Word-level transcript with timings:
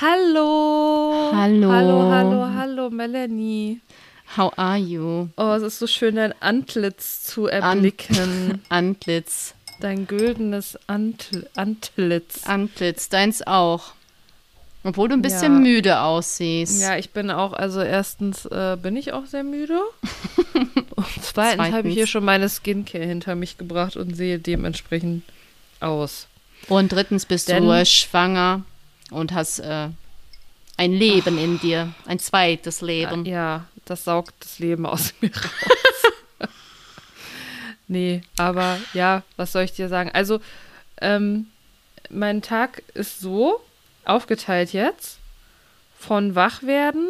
Hallo. 0.00 1.32
Hallo. 1.34 1.72
Hallo, 1.72 2.10
hallo, 2.12 2.46
hallo, 2.54 2.90
Melanie. 2.90 3.80
How 4.36 4.52
are 4.56 4.76
you? 4.78 5.28
Oh, 5.36 5.52
es 5.54 5.62
ist 5.62 5.78
so 5.80 5.88
schön, 5.88 6.14
dein 6.14 6.32
Antlitz 6.40 7.24
zu 7.24 7.46
erblicken. 7.48 8.62
Antlitz. 8.68 9.54
Dein 9.80 10.06
güldenes 10.06 10.78
Antl 10.86 11.48
Antlitz. 11.56 12.44
Antlitz, 12.46 13.08
deins 13.08 13.44
auch. 13.46 13.92
Obwohl 14.84 15.08
du 15.08 15.14
ein 15.14 15.22
bisschen 15.22 15.54
Ja. 15.54 15.60
müde 15.72 16.00
aussiehst. 16.00 16.80
Ja, 16.80 16.96
ich 16.96 17.10
bin 17.10 17.30
auch, 17.32 17.52
also 17.52 17.80
erstens 17.80 18.44
äh, 18.46 18.76
bin 18.80 18.94
ich 18.96 19.12
auch 19.12 19.26
sehr 19.26 19.42
müde. 19.42 19.80
Und 20.94 21.06
zweitens, 21.22 21.58
habe 21.60 21.70
Zweitens. 21.72 21.88
ich 21.90 21.94
hier 21.94 22.06
schon 22.06 22.24
meine 22.24 22.48
Skincare 22.48 23.04
hinter 23.04 23.34
mich 23.34 23.58
gebracht 23.58 23.96
und 23.96 24.14
sehe 24.16 24.38
dementsprechend 24.38 25.24
aus. 25.80 26.26
Und 26.68 26.92
drittens 26.92 27.26
bist 27.26 27.48
Denn- 27.48 27.64
du 27.64 27.84
schwanger 27.86 28.62
und 29.10 29.32
hast 29.32 29.58
äh, 29.60 29.88
ein 30.76 30.92
Leben 30.92 31.38
in 31.38 31.58
dir. 31.60 31.92
Ein 32.06 32.18
zweites 32.18 32.80
Leben. 32.82 33.24
Ja, 33.24 33.64
das 33.84 34.04
saugt 34.04 34.34
das 34.40 34.58
Leben 34.58 34.86
aus 34.86 35.12
mir 35.20 35.30
raus. 35.34 36.48
nee, 37.88 38.20
aber 38.36 38.78
ja, 38.94 39.22
was 39.36 39.52
soll 39.52 39.62
ich 39.62 39.72
dir 39.72 39.88
sagen? 39.88 40.10
Also, 40.12 40.40
ähm, 41.00 41.46
mein 42.10 42.42
Tag 42.42 42.82
ist 42.94 43.20
so 43.20 43.60
aufgeteilt 44.04 44.72
jetzt. 44.72 45.18
Von 45.98 46.34
Wachwerden 46.34 47.08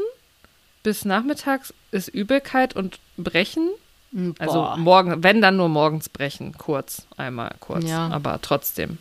bis 0.82 1.04
nachmittags 1.04 1.74
ist 1.90 2.08
Übelkeit 2.08 2.74
und 2.74 2.98
Brechen. 3.16 3.68
Mm, 4.12 4.30
Also 4.38 4.54
boah. 4.62 4.76
morgen, 4.78 5.22
wenn 5.22 5.42
dann 5.42 5.56
nur 5.56 5.68
morgens 5.68 6.08
brechen, 6.08 6.56
kurz, 6.56 7.06
einmal 7.16 7.54
kurz, 7.60 7.84
Ja. 7.84 8.08
aber 8.08 8.40
trotzdem. 8.40 8.98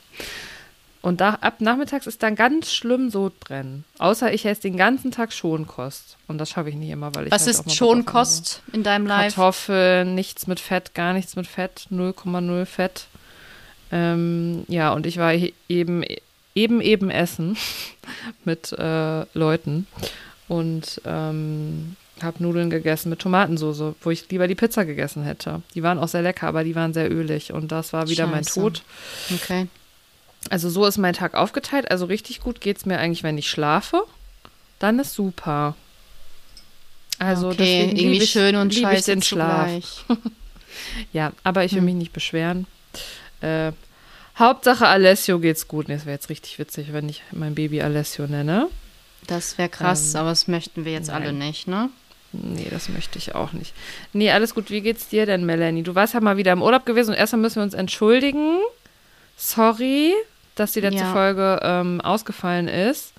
Und 1.07 1.21
da, 1.21 1.35
ab 1.39 1.61
nachmittags 1.61 2.05
ist 2.05 2.21
dann 2.21 2.35
ganz 2.35 2.69
schlimm 2.69 3.09
Sodbrennen. 3.09 3.85
Außer 3.97 4.33
ich 4.33 4.45
esse 4.45 4.63
den 4.63 4.75
ganzen 4.75 5.09
Tag 5.09 5.31
Schonkost. 5.31 6.17
Und 6.27 6.37
das 6.37 6.49
schaffe 6.49 6.67
ich 6.67 6.75
nicht 6.75 6.89
immer, 6.89 7.15
weil 7.15 7.27
ich 7.27 7.31
Was 7.31 7.45
halt 7.45 7.51
ist 7.51 7.73
Schonkost 7.73 8.61
in 8.73 8.83
deinem 8.83 9.07
Life? 9.07 9.33
Kartoffeln, 9.33 10.15
nichts 10.15 10.47
mit 10.47 10.59
Fett, 10.59 10.93
gar 10.95 11.13
nichts 11.13 11.37
mit 11.37 11.47
Fett, 11.47 11.87
0,0 11.93 12.65
Fett. 12.65 13.05
Ähm, 13.89 14.65
ja, 14.67 14.91
und 14.91 15.05
ich 15.05 15.15
war 15.15 15.31
eben, 15.69 16.03
eben, 16.53 16.81
eben 16.81 17.09
essen 17.09 17.55
mit 18.43 18.73
äh, 18.73 19.25
Leuten 19.33 19.87
und 20.49 21.01
ähm, 21.05 21.95
habe 22.21 22.43
Nudeln 22.43 22.69
gegessen 22.69 23.11
mit 23.11 23.19
Tomatensauce, 23.19 23.95
wo 24.01 24.11
ich 24.11 24.29
lieber 24.29 24.49
die 24.49 24.55
Pizza 24.55 24.83
gegessen 24.83 25.23
hätte. 25.23 25.61
Die 25.73 25.83
waren 25.83 25.99
auch 25.99 26.09
sehr 26.09 26.21
lecker, 26.21 26.47
aber 26.47 26.65
die 26.65 26.75
waren 26.75 26.93
sehr 26.93 27.09
ölig 27.09 27.53
und 27.53 27.71
das 27.71 27.93
war 27.93 28.09
wieder 28.09 28.27
mein 28.27 28.43
Scheiße. 28.43 28.59
Tod. 28.59 28.83
Okay. 29.33 29.67
Also 30.49 30.69
so 30.69 30.85
ist 30.85 30.97
mein 30.97 31.13
Tag 31.13 31.33
aufgeteilt. 31.33 31.89
Also 31.91 32.05
richtig 32.05 32.39
gut 32.41 32.61
geht 32.61 32.77
es 32.77 32.85
mir 32.85 32.99
eigentlich, 32.99 33.23
wenn 33.23 33.37
ich 33.37 33.49
schlafe. 33.49 34.03
Dann 34.79 34.99
ist 34.99 35.13
super. 35.13 35.75
Also 37.19 37.47
okay, 37.47 37.57
deswegen 37.57 37.97
irgendwie 37.97 38.23
ich, 38.23 38.29
schön 38.31 38.55
und 38.55 38.73
liebe 38.73 38.89
ich 38.91 38.97
scheiße 38.97 39.11
den 39.11 39.21
Schlaf. 39.21 40.05
Ja, 41.11 41.31
aber 41.43 41.65
ich 41.65 41.71
will 41.71 41.79
Hm. 41.79 41.85
mich 41.85 41.95
nicht 41.95 42.13
beschweren. 42.13 42.67
Äh, 43.41 43.71
Hauptsache 44.37 44.85
Alessio 44.87 45.39
geht's 45.39 45.67
gut. 45.67 45.87
Nee, 45.87 45.95
es 45.95 46.05
wäre 46.05 46.13
jetzt 46.13 46.29
richtig 46.29 46.59
witzig, 46.59 46.93
wenn 46.93 47.09
ich 47.09 47.23
mein 47.31 47.55
Baby 47.55 47.81
Alessio 47.81 48.27
nenne. 48.27 48.67
Das 49.25 49.57
wäre 49.57 49.69
krass, 49.69 50.13
Ähm, 50.13 50.19
aber 50.21 50.29
das 50.29 50.47
möchten 50.47 50.85
wir 50.85 50.91
jetzt 50.91 51.07
nein. 51.07 51.23
alle 51.23 51.33
nicht, 51.33 51.67
ne? 51.67 51.89
Nee, 52.31 52.67
das 52.69 52.89
möchte 52.89 53.17
ich 53.17 53.33
auch 53.33 53.53
nicht. 53.53 53.73
Nee, 54.13 54.29
alles 54.31 54.53
gut. 54.53 54.69
Wie 54.69 54.81
geht's 54.81 55.07
dir 55.09 55.25
denn, 55.25 55.45
Melanie? 55.45 55.81
Du 55.81 55.95
warst 55.95 56.13
ja 56.13 56.21
mal 56.21 56.37
wieder 56.37 56.51
im 56.51 56.61
Urlaub 56.61 56.85
gewesen 56.85 57.09
und 57.11 57.17
erstmal 57.17 57.41
müssen 57.41 57.55
wir 57.55 57.63
uns 57.63 57.73
entschuldigen. 57.73 58.59
Sorry, 59.37 60.13
dass 60.55 60.73
die 60.73 60.81
letzte 60.81 61.01
Ja. 61.03 61.13
Folge 61.13 61.59
ähm, 61.63 62.01
ausgefallen 62.01 62.67
ist. 62.67 63.13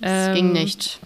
Es 0.00 0.28
Ähm, 0.28 0.34
ging 0.34 0.52
nicht. 0.52 1.00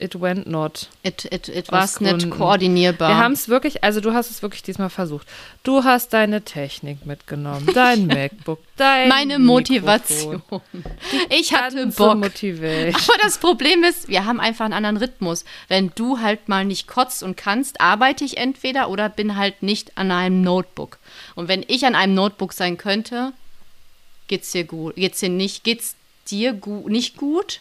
It 0.00 0.20
went 0.20 0.46
not. 0.46 0.86
It, 1.02 1.24
it, 1.24 1.48
it 1.48 1.72
was 1.72 2.00
nicht 2.00 2.30
koordinierbar. 2.30 3.08
Wir 3.08 3.16
haben 3.16 3.32
es 3.32 3.48
wirklich, 3.48 3.82
also 3.82 4.00
du 4.00 4.12
hast 4.14 4.30
es 4.30 4.42
wirklich 4.42 4.62
diesmal 4.62 4.90
versucht. 4.90 5.26
Du 5.64 5.82
hast 5.82 6.12
deine 6.12 6.42
Technik 6.42 7.04
mitgenommen, 7.04 7.68
dein 7.74 8.06
MacBook, 8.06 8.60
dein 8.76 9.08
Meine 9.08 9.40
Motivation. 9.40 10.40
Ich 11.30 11.52
hatte 11.52 11.84
Bock. 11.88 12.16
Motivation. 12.16 12.94
Aber 12.94 13.18
das 13.24 13.38
Problem 13.38 13.82
ist, 13.82 14.06
wir 14.06 14.24
haben 14.24 14.38
einfach 14.38 14.66
einen 14.66 14.74
anderen 14.74 14.98
Rhythmus. 14.98 15.44
Wenn 15.66 15.90
du 15.96 16.20
halt 16.20 16.48
mal 16.48 16.64
nicht 16.64 16.86
kotzt 16.86 17.24
und 17.24 17.36
kannst, 17.36 17.80
arbeite 17.80 18.24
ich 18.24 18.36
entweder 18.36 18.90
oder 18.90 19.08
bin 19.08 19.34
halt 19.36 19.64
nicht 19.64 19.98
an 19.98 20.12
einem 20.12 20.42
Notebook. 20.42 20.98
Und 21.34 21.48
wenn 21.48 21.64
ich 21.66 21.84
an 21.84 21.96
einem 21.96 22.14
Notebook 22.14 22.52
sein 22.52 22.78
könnte, 22.78 23.32
geht's 24.28 24.52
dir 24.52 24.64
gut. 24.64 24.94
Geht's 24.96 25.20
dir 25.20 25.28
nicht, 25.28 25.64
geht's 25.64 25.96
dir 26.30 26.52
gu 26.52 26.88
nicht 26.88 27.16
gut? 27.16 27.60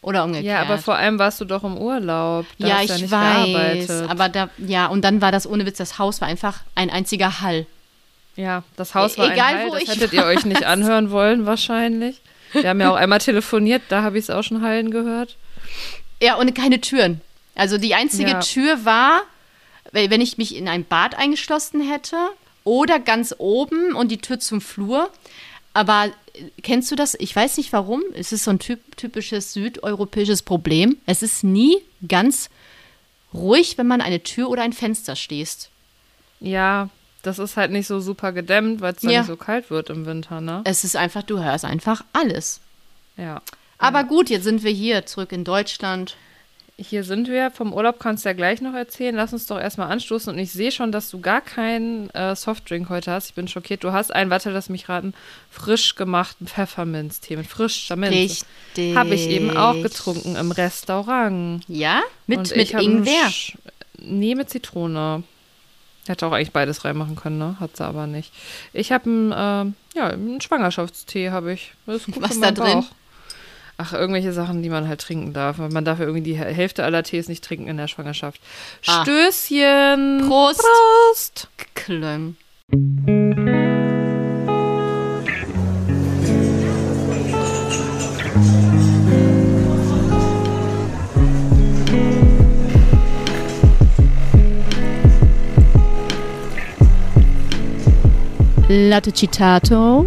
Oder 0.00 0.22
umgekehrt? 0.24 0.46
Ja, 0.46 0.60
aber 0.62 0.78
vor 0.78 0.94
allem 0.94 1.18
warst 1.18 1.40
du 1.40 1.44
doch 1.44 1.64
im 1.64 1.76
Urlaub. 1.76 2.46
Da 2.58 2.68
ja, 2.68 2.74
hast 2.76 2.84
ich 2.84 2.90
ja 2.90 2.96
nicht 2.98 3.10
weiß. 3.10 3.46
gearbeitet. 3.86 4.10
Aber 4.10 4.28
da, 4.28 4.48
ja, 4.58 4.86
und 4.86 5.02
dann 5.02 5.20
war 5.20 5.32
das 5.32 5.46
ohne 5.46 5.66
Witz, 5.66 5.78
das 5.78 5.98
Haus 5.98 6.20
war 6.20 6.28
einfach 6.28 6.60
ein 6.76 6.88
einziger 6.90 7.40
Hall. 7.40 7.66
ja, 8.36 8.62
das 8.76 8.94
Haus 8.94 9.18
war 9.18 9.32
Egal, 9.32 9.46
ein 9.46 9.58
Heil, 9.58 9.68
wo 9.70 9.74
das 9.74 9.82
ich 9.82 9.88
hättet 9.88 10.12
ihr 10.12 10.24
euch 10.24 10.44
nicht 10.44 10.62
anhören 10.64 11.10
wollen 11.10 11.46
wahrscheinlich. 11.46 12.20
Wir 12.52 12.68
haben 12.68 12.80
ja 12.80 12.90
auch 12.90 12.96
einmal 12.96 13.18
telefoniert, 13.18 13.82
da 13.88 14.02
habe 14.02 14.18
ich 14.18 14.24
es 14.24 14.30
auch 14.30 14.42
schon 14.44 14.62
heilen 14.62 14.90
gehört. 14.92 15.36
Ja, 16.22 16.36
und 16.36 16.54
keine 16.54 16.80
Türen. 16.80 17.20
Also 17.56 17.76
die 17.76 17.94
einzige 17.94 18.30
Ja. 18.30 18.40
Tür 18.40 18.84
war, 18.84 19.22
wenn 19.90 20.20
ich 20.20 20.38
mich 20.38 20.54
in 20.54 20.68
ein 20.68 20.84
Bad 20.84 21.18
eingeschlossen 21.18 21.80
hätte 21.86 22.16
oder 22.62 23.00
ganz 23.00 23.34
oben 23.38 23.94
und 23.94 24.10
die 24.12 24.18
Tür 24.18 24.38
zum 24.38 24.60
Flur. 24.60 25.10
Aber 25.78 26.06
äh, 26.34 26.42
kennst 26.62 26.90
du 26.90 26.96
das? 26.96 27.14
Ich 27.20 27.34
weiß 27.36 27.56
nicht 27.56 27.72
warum. 27.72 28.02
Es 28.14 28.32
ist 28.32 28.42
so 28.42 28.50
ein 28.50 28.58
typ, 28.58 28.96
typisches 28.96 29.52
südeuropäisches 29.52 30.42
Problem. 30.42 30.96
Es 31.06 31.22
ist 31.22 31.44
nie 31.44 31.76
ganz 32.08 32.50
ruhig, 33.32 33.78
wenn 33.78 33.86
man 33.86 34.00
eine 34.00 34.22
Tür 34.24 34.50
oder 34.50 34.62
ein 34.62 34.72
Fenster 34.72 35.14
schließt. 35.14 35.70
Ja, 36.40 36.88
das 37.22 37.38
ist 37.38 37.56
halt 37.56 37.70
nicht 37.70 37.86
so 37.86 38.00
super 38.00 38.32
gedämmt, 38.32 38.80
weil 38.80 38.94
es 38.94 39.02
dann 39.02 39.10
Ja. 39.12 39.20
nicht 39.20 39.28
so 39.28 39.36
kalt 39.36 39.70
wird 39.70 39.88
im 39.90 40.04
Winter, 40.04 40.40
ne? 40.40 40.62
Es 40.64 40.82
ist 40.82 40.96
einfach, 40.96 41.22
du 41.22 41.38
hörst 41.42 41.64
einfach 41.64 42.04
alles. 42.12 42.60
Ja. 43.16 43.40
Aber 43.78 44.02
gut, 44.02 44.30
jetzt 44.30 44.42
sind 44.44 44.64
wir 44.64 44.72
hier 44.72 45.06
zurück 45.06 45.30
in 45.30 45.44
Deutschland. 45.44 46.16
Hier 46.80 47.02
sind 47.02 47.26
wir. 47.26 47.50
Vom 47.50 47.72
Urlaub 47.72 47.98
kannst 47.98 48.24
du 48.24 48.28
ja 48.28 48.34
gleich 48.34 48.60
noch 48.60 48.72
erzählen. 48.72 49.14
Lass 49.14 49.32
uns 49.32 49.46
doch 49.46 49.58
erstmal 49.58 49.90
anstoßen. 49.90 50.32
Und 50.32 50.38
ich 50.38 50.52
sehe 50.52 50.70
schon, 50.70 50.92
dass 50.92 51.10
du 51.10 51.20
gar 51.20 51.40
keinen 51.40 52.08
äh, 52.10 52.36
Softdrink 52.36 52.88
heute 52.88 53.10
hast. 53.10 53.30
Ich 53.30 53.34
bin 53.34 53.48
schockiert. 53.48 53.82
Du 53.82 53.90
hast 53.90 54.14
einen, 54.14 54.30
warte, 54.30 54.50
lass 54.50 54.68
mich 54.68 54.88
raten, 54.88 55.12
frisch 55.50 55.96
gemachten 55.96 56.46
Pfefferminztee 56.46 57.34
mit 57.34 57.48
frischer 57.48 57.96
Minze. 57.96 58.44
Richtig. 58.76 58.96
Habe 58.96 59.14
ich 59.16 59.28
eben 59.28 59.56
auch 59.56 59.74
getrunken 59.82 60.36
im 60.36 60.52
Restaurant. 60.52 61.64
Ja? 61.66 62.00
Mit, 62.28 62.38
Und 62.38 62.56
mit 62.56 62.72
Ingwer. 62.72 63.32
Nee, 63.98 64.36
mit 64.36 64.48
Zitrone. 64.48 65.24
Hätte 66.06 66.26
auch 66.26 66.32
eigentlich 66.32 66.52
beides 66.52 66.84
reinmachen 66.84 67.16
können, 67.16 67.38
ne? 67.38 67.56
Hat 67.58 67.76
sie 67.76 67.84
aber 67.84 68.06
nicht. 68.06 68.32
Ich 68.72 68.92
habe 68.92 69.10
einen, 69.10 69.34
ähm, 69.36 69.74
ja, 69.94 70.06
einen 70.06 70.40
Schwangerschaftstee 70.40 71.30
habe 71.30 71.52
ich. 71.52 71.72
Das 71.86 71.96
ist 71.96 72.06
gut 72.06 72.22
Was 72.22 72.38
da 72.40 72.52
drin? 72.52 72.80
Bauch. 72.80 72.86
Ach, 73.80 73.92
irgendwelche 73.92 74.32
Sachen, 74.32 74.60
die 74.64 74.70
man 74.70 74.88
halt 74.88 75.00
trinken 75.00 75.32
darf. 75.32 75.58
Man 75.58 75.84
darf 75.84 76.00
ja 76.00 76.04
irgendwie 76.04 76.24
die 76.24 76.36
Hälfte 76.36 76.82
aller 76.82 77.04
Tees 77.04 77.28
nicht 77.28 77.44
trinken 77.44 77.68
in 77.68 77.76
der 77.76 77.86
Schwangerschaft. 77.86 78.40
Ah. 78.88 79.02
Stößchen. 79.02 80.24
Prost. 80.26 80.64
Prost. 81.12 81.48
Klöng. 81.76 82.34
Latte 98.68 99.12
Citato. 99.12 100.06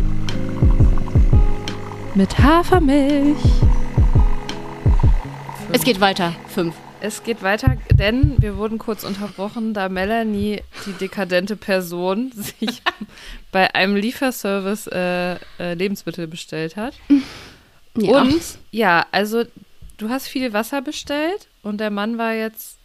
Mit 2.14 2.38
Hafermilch. 2.38 3.61
Es 5.73 5.84
geht 5.84 6.02
weiter. 6.02 6.35
Fünf. 6.47 6.76
Es 7.00 7.23
geht 7.23 7.41
weiter, 7.41 7.78
denn 7.94 8.35
wir 8.40 8.58
wurden 8.58 8.78
kurz 8.78 9.03
unterbrochen, 9.03 9.73
da 9.73 9.90
Melanie, 9.90 10.62
die 10.85 10.91
dekadente 10.94 11.56
Person, 11.56 12.32
sich 12.35 12.82
bei 13.52 13.73
einem 13.73 13.96
Lieferservice 13.96 14.88
äh, 14.88 15.35
äh, 15.59 15.73
Lebensmittel 15.73 16.28
bestellt 16.28 16.76
hat. 16.76 16.94
Ja. 17.97 18.22
Und 18.22 18.41
ja, 18.72 19.06
also 19.12 19.44
du 19.97 20.09
hast 20.09 20.28
viel 20.28 20.53
Wasser 20.53 20.82
bestellt 20.82 21.47
und 21.64 21.79
der 21.79 21.90
Mann 21.90 22.18
war 22.18 22.34
jetzt, 22.34 22.78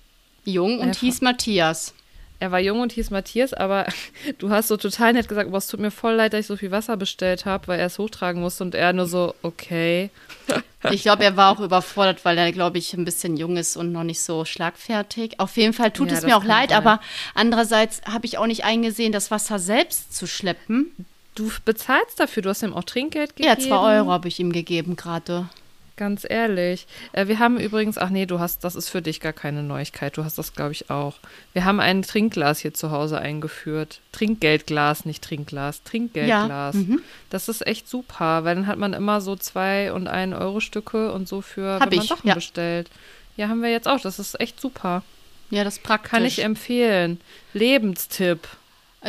Jung 0.44 0.78
und 0.78 0.96
hieß 0.96 1.20
Matthias. 1.22 1.92
Er 2.38 2.50
war 2.52 2.60
jung 2.60 2.80
und 2.80 2.92
hieß 2.92 3.10
Matthias, 3.10 3.52
aber 3.54 3.86
du 4.38 4.50
hast 4.50 4.68
so 4.68 4.76
total 4.76 5.12
nett 5.14 5.28
gesagt, 5.28 5.48
aber 5.48 5.58
es 5.58 5.66
tut 5.68 5.80
mir 5.80 5.90
voll 5.90 6.14
leid, 6.14 6.32
dass 6.32 6.40
ich 6.40 6.46
so 6.46 6.56
viel 6.56 6.70
Wasser 6.70 6.96
bestellt 6.96 7.44
habe, 7.46 7.68
weil 7.68 7.80
er 7.80 7.86
es 7.86 7.98
hochtragen 7.98 8.40
musste 8.42 8.64
und 8.64 8.74
er 8.74 8.92
nur 8.92 9.06
so, 9.06 9.34
okay. 9.42 10.10
Ich 10.92 11.02
glaube, 11.02 11.24
er 11.24 11.36
war 11.36 11.50
auch 11.50 11.58
überfordert, 11.58 12.24
weil 12.24 12.38
er, 12.38 12.52
glaube 12.52 12.78
ich, 12.78 12.94
ein 12.94 13.04
bisschen 13.04 13.36
jung 13.36 13.56
ist 13.56 13.76
und 13.76 13.90
noch 13.90 14.04
nicht 14.04 14.20
so 14.20 14.44
schlagfertig. 14.44 15.40
Auf 15.40 15.56
jeden 15.56 15.72
Fall 15.72 15.90
tut 15.90 16.12
Ja, 16.12 16.18
es 16.18 16.24
mir 16.24 16.36
auch 16.36 16.44
leid, 16.44 16.68
sein. 16.68 16.78
aber 16.78 17.00
andererseits 17.34 18.02
habe 18.08 18.24
ich 18.26 18.38
auch 18.38 18.46
nicht 18.46 18.62
eingesehen, 18.64 19.10
das 19.10 19.32
Wasser 19.32 19.58
selbst 19.58 20.14
zu 20.14 20.28
schleppen. 20.28 20.92
Du 21.34 21.50
bezahlst 21.64 22.20
dafür, 22.20 22.44
du 22.44 22.50
hast 22.50 22.62
ihm 22.62 22.72
auch 22.72 22.84
Trinkgeld 22.84 23.34
gegeben. 23.34 23.48
Ja, 23.48 23.58
zwei 23.58 23.96
Euro 23.98 24.12
habe 24.12 24.28
ich 24.28 24.38
ihm 24.38 24.52
gegeben 24.52 24.94
gerade. 24.94 25.48
Ganz 25.96 26.26
ehrlich. 26.28 26.86
Äh, 27.12 27.26
wir 27.26 27.38
haben 27.38 27.58
übrigens, 27.58 27.96
ach 27.96 28.10
nee, 28.10 28.26
du 28.26 28.38
hast, 28.38 28.64
das 28.64 28.76
ist 28.76 28.90
für 28.90 29.00
dich 29.00 29.20
gar 29.20 29.32
keine 29.32 29.62
Neuigkeit. 29.62 30.16
Du 30.16 30.24
hast 30.24 30.36
das, 30.36 30.52
glaube 30.52 30.72
ich, 30.72 30.90
auch. 30.90 31.14
Wir 31.54 31.64
haben 31.64 31.80
ein 31.80 32.02
Trinkglas 32.02 32.60
hier 32.60 32.74
zu 32.74 32.90
Hause 32.90 33.18
eingeführt. 33.18 34.00
Trinkgeldglas, 34.12 35.06
nicht 35.06 35.24
Trinkglas. 35.24 35.82
Trinkgeldglas. 35.84 36.74
Ja, 36.74 36.80
mhm. 36.80 37.00
Das 37.30 37.48
ist 37.48 37.66
echt 37.66 37.88
super, 37.88 38.44
weil 38.44 38.56
dann 38.56 38.66
hat 38.66 38.78
man 38.78 38.92
immer 38.92 39.22
so 39.22 39.36
zwei 39.36 39.90
und 39.92 40.06
ein 40.06 40.34
Euro 40.34 40.60
Stücke 40.60 41.12
und 41.12 41.26
so 41.26 41.40
für, 41.40 41.80
Hab 41.80 41.90
wenn 41.90 41.96
man 41.96 42.04
ich, 42.04 42.10
Sachen 42.10 42.28
ja. 42.28 42.34
bestellt. 42.34 42.90
Ja, 43.38 43.48
haben 43.48 43.62
wir 43.62 43.70
jetzt 43.70 43.88
auch. 43.88 44.00
Das 44.00 44.18
ist 44.18 44.38
echt 44.38 44.60
super. 44.60 45.02
Ja, 45.50 45.64
das 45.64 45.78
praktisch. 45.78 46.10
Kann 46.10 46.24
ich 46.26 46.42
empfehlen. 46.42 47.20
Lebenstipp. 47.54 48.48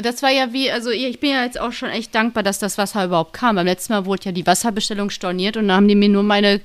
Das 0.01 0.21
war 0.21 0.29
ja 0.31 0.53
wie, 0.53 0.71
also 0.71 0.89
ich 0.89 1.19
bin 1.19 1.31
ja 1.31 1.44
jetzt 1.44 1.59
auch 1.59 1.71
schon 1.71 1.89
echt 1.89 2.13
dankbar, 2.13 2.44
dass 2.44 2.59
das 2.59 2.77
Wasser 2.77 3.05
überhaupt 3.05 3.33
kam. 3.33 3.55
Beim 3.55 3.65
letzten 3.65 3.94
Mal 3.94 4.05
wurde 4.05 4.25
ja 4.25 4.31
die 4.31 4.45
Wasserbestellung 4.45 5.09
storniert 5.09 5.57
und 5.57 5.67
dann 5.67 5.77
haben 5.77 5.88
die 5.88 5.95
mir 5.95 6.09
nur 6.09 6.23
meine, 6.23 6.61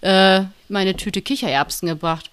äh, 0.00 0.42
meine 0.68 0.96
Tüte 0.96 1.22
Kichererbsen 1.22 1.88
gebracht. 1.88 2.30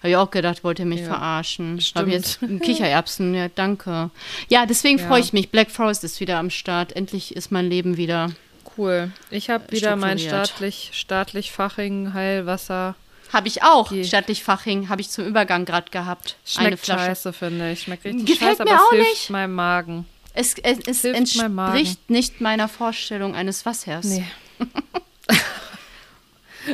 Habe 0.00 0.10
ich 0.10 0.16
auch 0.16 0.30
gedacht, 0.30 0.64
wollt 0.64 0.78
ihr 0.78 0.86
mich 0.86 1.00
Ja, 1.00 1.06
verarschen. 1.08 1.72
Habe 1.72 1.82
stimmt. 1.82 2.08
jetzt 2.12 2.38
Kichererbsen, 2.62 3.34
ja, 3.34 3.48
danke. 3.54 4.10
Ja, 4.48 4.64
deswegen 4.64 4.98
Ja. 4.98 5.06
freue 5.06 5.20
ich 5.20 5.32
mich. 5.34 5.50
Black 5.50 5.70
Forest 5.70 6.04
ist 6.04 6.20
wieder 6.20 6.38
am 6.38 6.48
Start. 6.48 6.96
Endlich 6.96 7.36
ist 7.36 7.52
mein 7.52 7.68
Leben 7.68 7.98
wieder. 7.98 8.30
Cool. 8.78 9.12
Ich 9.30 9.50
habe 9.50 9.70
wieder 9.70 9.96
mein 9.96 10.18
staatlich, 10.18 10.90
staatlich 10.94 11.52
Faching 11.52 12.14
Heilwasser. 12.14 12.94
Habe 13.32 13.48
ich 13.48 13.62
auch. 13.62 13.88
Die- 13.90 14.04
Stattlich 14.04 14.42
Faching 14.42 14.88
habe 14.88 15.00
ich 15.00 15.10
zum 15.10 15.24
Übergang 15.26 15.64
gerade 15.64 15.90
gehabt. 15.90 16.36
Eine 16.56 16.68
Schmeckt 16.68 16.84
Flasche. 16.84 17.04
scheiße, 17.06 17.32
finde 17.32 17.72
ich. 17.72 17.82
Schmeckt 17.82 18.04
richtig 18.04 18.26
Gefällt 18.26 18.58
scheiße, 18.58 18.64
mir 18.64 18.72
aber 18.74 18.82
auch 18.82 18.92
es 18.92 18.96
hilft 18.98 19.10
nicht. 19.12 19.30
meinem 19.30 19.54
Magen. 19.54 20.06
Es, 20.34 20.54
es, 20.62 20.78
es 20.86 21.34
meinem 21.36 21.54
Magen. 21.54 21.76
entspricht 21.78 22.10
nicht 22.10 22.40
meiner 22.40 22.68
Vorstellung 22.68 23.34
eines 23.34 23.64
Wassers. 23.66 24.04
Nee. 24.04 24.24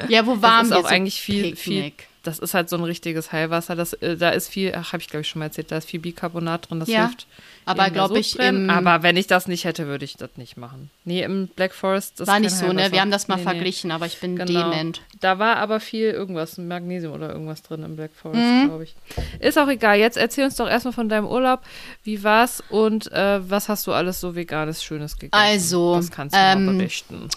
Ja, 0.08 0.26
wo 0.26 0.42
waren 0.42 0.68
das 0.68 0.70
ist 0.70 0.70
wir? 0.70 0.78
auch 0.78 0.82
So 0.82 0.88
eigentlich 0.88 1.20
viel, 1.20 1.54
viel. 1.56 1.92
Das 2.26 2.38
ist 2.38 2.54
halt 2.54 2.68
so 2.68 2.76
ein 2.76 2.82
richtiges 2.84 3.32
Heilwasser. 3.32 3.76
Das, 3.76 3.92
äh, 3.94 4.16
da 4.16 4.30
ist 4.30 4.48
viel, 4.48 4.74
ach, 4.76 4.92
habe 4.92 5.02
ich 5.02 5.08
glaube 5.08 5.22
ich 5.22 5.28
schon 5.28 5.40
mal 5.40 5.46
erzählt, 5.46 5.70
da 5.70 5.76
ist 5.78 5.88
viel 5.88 6.00
Bicarbonat 6.00 6.68
drin, 6.70 6.80
das 6.80 6.88
Ja, 6.88 7.06
hilft. 7.06 7.26
aber 7.64 7.84
gegen 7.84 7.94
glaub 7.94 8.16
ich, 8.16 8.38
im- 8.38 8.68
Aber 8.70 9.02
wenn 9.02 9.16
ich 9.16 9.26
das 9.26 9.46
nicht 9.48 9.64
hätte, 9.64 9.86
würde 9.86 10.04
ich 10.04 10.16
das 10.16 10.30
nicht 10.36 10.56
machen. 10.56 10.90
Nee, 11.04 11.22
im 11.22 11.46
Black 11.48 11.72
Forest 11.74 12.20
das 12.20 12.28
War 12.28 12.40
nicht 12.40 12.50
so, 12.52 12.66
ne? 12.66 12.70
Heilwasser. 12.72 12.92
Wir 12.92 13.00
haben 13.00 13.10
das 13.10 13.28
mal 13.28 13.36
Nee, 13.36 13.42
nee. 13.42 13.50
verglichen, 13.50 13.90
aber 13.90 14.06
ich 14.06 14.18
bin 14.18 14.36
Genau. 14.36 14.70
dement. 14.70 15.00
Da 15.20 15.38
war 15.38 15.56
aber 15.56 15.80
viel 15.80 16.10
irgendwas, 16.10 16.58
Magnesium 16.58 17.12
oder 17.12 17.30
irgendwas 17.30 17.62
drin 17.62 17.82
im 17.82 17.96
Black 17.96 18.10
Forest, 18.14 18.40
Mhm. 18.40 18.64
glaube 18.66 18.84
ich. 18.84 18.94
Ist 19.40 19.58
auch 19.58 19.68
egal. 19.68 19.98
Jetzt 19.98 20.16
erzähl 20.16 20.44
uns 20.44 20.56
doch 20.56 20.68
erstmal 20.68 20.92
von 20.94 21.08
deinem 21.08 21.26
Urlaub. 21.26 21.60
Wie 22.02 22.22
war's 22.24 22.62
und 22.70 23.10
äh, 23.12 23.38
was 23.48 23.68
hast 23.68 23.86
du 23.86 23.92
alles 23.92 24.20
so 24.20 24.34
veganes, 24.34 24.82
schönes 24.82 25.16
gegessen? 25.18 25.34
Also, 25.42 25.96
das 25.96 26.10
kannst 26.10 26.34
du 26.34 26.38
mal 26.40 26.52
ähm, 26.56 26.78
berichten. 26.78 27.28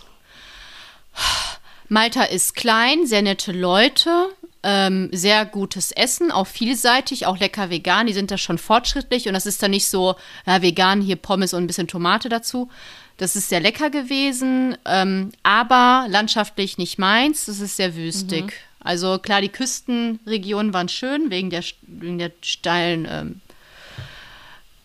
Malta 1.92 2.24
ist 2.24 2.56
klein, 2.56 3.07
sehr 3.07 3.24
nette 3.24 3.51
Leute, 3.51 4.27
ähm, 4.63 5.09
sehr 5.11 5.45
gutes 5.45 5.91
Essen, 5.91 6.31
auch 6.31 6.47
vielseitig, 6.47 7.25
auch 7.25 7.38
lecker 7.38 7.69
vegan. 7.69 8.07
Die 8.07 8.13
sind 8.13 8.31
da 8.31 8.38
schon 8.38 8.57
fortschrittlich 8.57 9.27
und 9.27 9.33
das 9.33 9.45
ist 9.45 9.63
dann 9.63 9.71
nicht 9.71 9.88
so 9.88 10.15
ja, 10.45 10.61
vegan, 10.61 11.01
hier 11.01 11.15
Pommes 11.15 11.53
und 11.53 11.63
ein 11.63 11.67
bisschen 11.67 11.88
Tomate 11.88 12.29
dazu. 12.29 12.69
Das 13.17 13.35
ist 13.35 13.50
sehr 13.50 13.59
lecker 13.59 13.89
gewesen, 13.89 14.77
ähm, 14.85 15.31
aber 15.44 16.07
landschaftlich 16.09 16.77
nicht 16.77 16.97
meins. 17.00 17.45
Das 17.45 17.59
ist 17.59 17.75
sehr 17.75 17.95
wüstig. 17.95 18.53
Also 18.79 19.19
klar, 19.19 19.41
die 19.41 19.50
Küstenregionen 19.50 20.73
waren 20.73 20.88
schön 20.88 21.29
wegen 21.29 21.50
der, 21.50 21.63
wegen 21.81 22.17
der 22.17 22.31
steilen 22.41 23.07
ähm, 23.09 23.41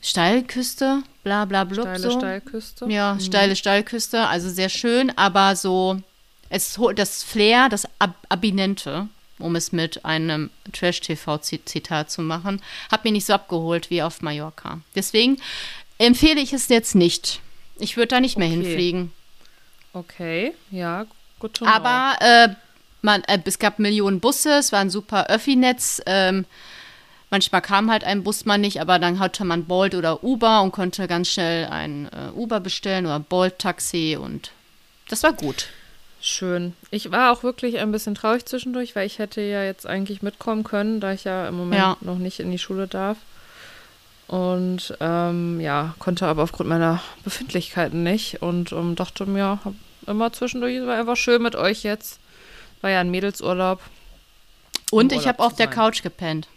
Steilküste, 0.02 1.02
bla 1.22 1.44
bla 1.44 1.64
blub 1.64 1.84
Steile 1.86 1.98
so. 1.98 2.10
Steilküste. 2.18 2.86
Ja, 2.90 3.18
steile 3.20 3.56
Steilküste, 3.56 4.26
also 4.26 4.50
sehr 4.50 4.68
schön, 4.68 5.16
aber 5.16 5.56
so 5.56 6.00
es 6.50 6.76
holt 6.78 6.98
das 6.98 7.22
Flair, 7.22 7.68
das 7.68 7.88
Ab 7.98 8.14
Abinente, 8.28 9.08
um 9.38 9.56
es 9.56 9.72
mit 9.72 10.04
einem 10.04 10.50
Trash-TV-Zitat 10.72 12.10
zu 12.10 12.22
machen, 12.22 12.62
hat 12.90 13.04
mich 13.04 13.12
nicht 13.12 13.26
so 13.26 13.32
abgeholt 13.34 13.90
wie 13.90 14.02
auf 14.02 14.22
Mallorca. 14.22 14.80
Deswegen 14.94 15.38
empfehle 15.98 16.40
ich 16.40 16.52
es 16.52 16.68
jetzt 16.68 16.94
nicht. 16.94 17.40
Ich 17.78 17.96
würde 17.96 18.08
da 18.08 18.20
nicht 18.20 18.38
mehr 18.38 18.48
Okay. 18.48 18.56
hinfliegen. 18.56 19.12
Okay, 19.92 20.54
ja, 20.70 21.06
gut 21.38 21.58
know. 21.58 21.68
Aber 21.68 22.16
äh, 22.20 22.48
man, 23.02 23.22
äh, 23.24 23.38
es 23.44 23.58
gab 23.58 23.78
Millionen 23.78 24.20
Busse, 24.20 24.52
es 24.58 24.72
war 24.72 24.80
ein 24.80 24.90
super 24.90 25.28
Öffi-Netz. 25.28 26.02
Ähm, 26.06 26.46
manchmal 27.30 27.62
kam 27.62 27.90
halt 27.90 28.02
ein 28.04 28.24
Bus 28.24 28.44
mal 28.44 28.58
nicht, 28.58 28.80
aber 28.80 28.98
dann 28.98 29.18
hatte 29.18 29.44
man 29.44 29.66
Bolt 29.66 29.94
oder 29.94 30.24
Uber 30.24 30.62
und 30.62 30.72
konnte 30.72 31.06
ganz 31.06 31.28
schnell 31.28 31.66
ein 31.66 32.08
äh, 32.12 32.30
Uber 32.34 32.60
bestellen 32.60 33.06
oder 33.06 33.20
Bolt-Taxi 33.20 34.16
und 34.20 34.50
das 35.08 35.22
war 35.22 35.32
gut. 35.32 35.68
Schön. 36.26 36.72
Ich 36.90 37.12
war 37.12 37.32
auch 37.32 37.42
wirklich 37.42 37.78
ein 37.78 37.92
bisschen 37.92 38.14
traurig 38.14 38.46
zwischendurch, 38.46 38.96
weil 38.96 39.06
ich 39.06 39.18
hätte 39.18 39.42
ja 39.42 39.62
jetzt 39.62 39.86
eigentlich 39.86 40.22
mitkommen 40.22 40.64
können, 40.64 40.98
da 40.98 41.12
ich 41.12 41.24
ja 41.24 41.46
im 41.46 41.54
Moment 41.54 41.78
Ja. 41.78 41.96
noch 42.00 42.16
nicht 42.16 42.40
in 42.40 42.50
die 42.50 42.58
Schule 42.58 42.88
darf. 42.88 43.18
Und 44.26 44.96
ähm, 45.00 45.60
ja, 45.60 45.94
konnte 45.98 46.26
aber 46.26 46.44
aufgrund 46.44 46.70
meiner 46.70 47.02
Befindlichkeiten 47.24 48.02
nicht 48.02 48.40
und 48.40 48.72
ähm, 48.72 48.94
dachte 48.94 49.26
mir, 49.26 49.60
hab 49.66 49.74
immer 50.06 50.32
zwischendurch, 50.32 50.76
es 50.76 50.86
war 50.86 50.98
einfach 50.98 51.16
schön 51.16 51.42
mit 51.42 51.56
euch 51.56 51.82
jetzt. 51.82 52.20
War 52.80 52.88
ja 52.90 53.00
ein 53.00 53.10
Mädelsurlaub. 53.10 53.82
Und 54.90 55.12
ich 55.12 55.28
habe 55.28 55.40
auf 55.40 55.54
der. 55.54 55.66
Couch 55.66 56.02
gepennt, 56.02 56.48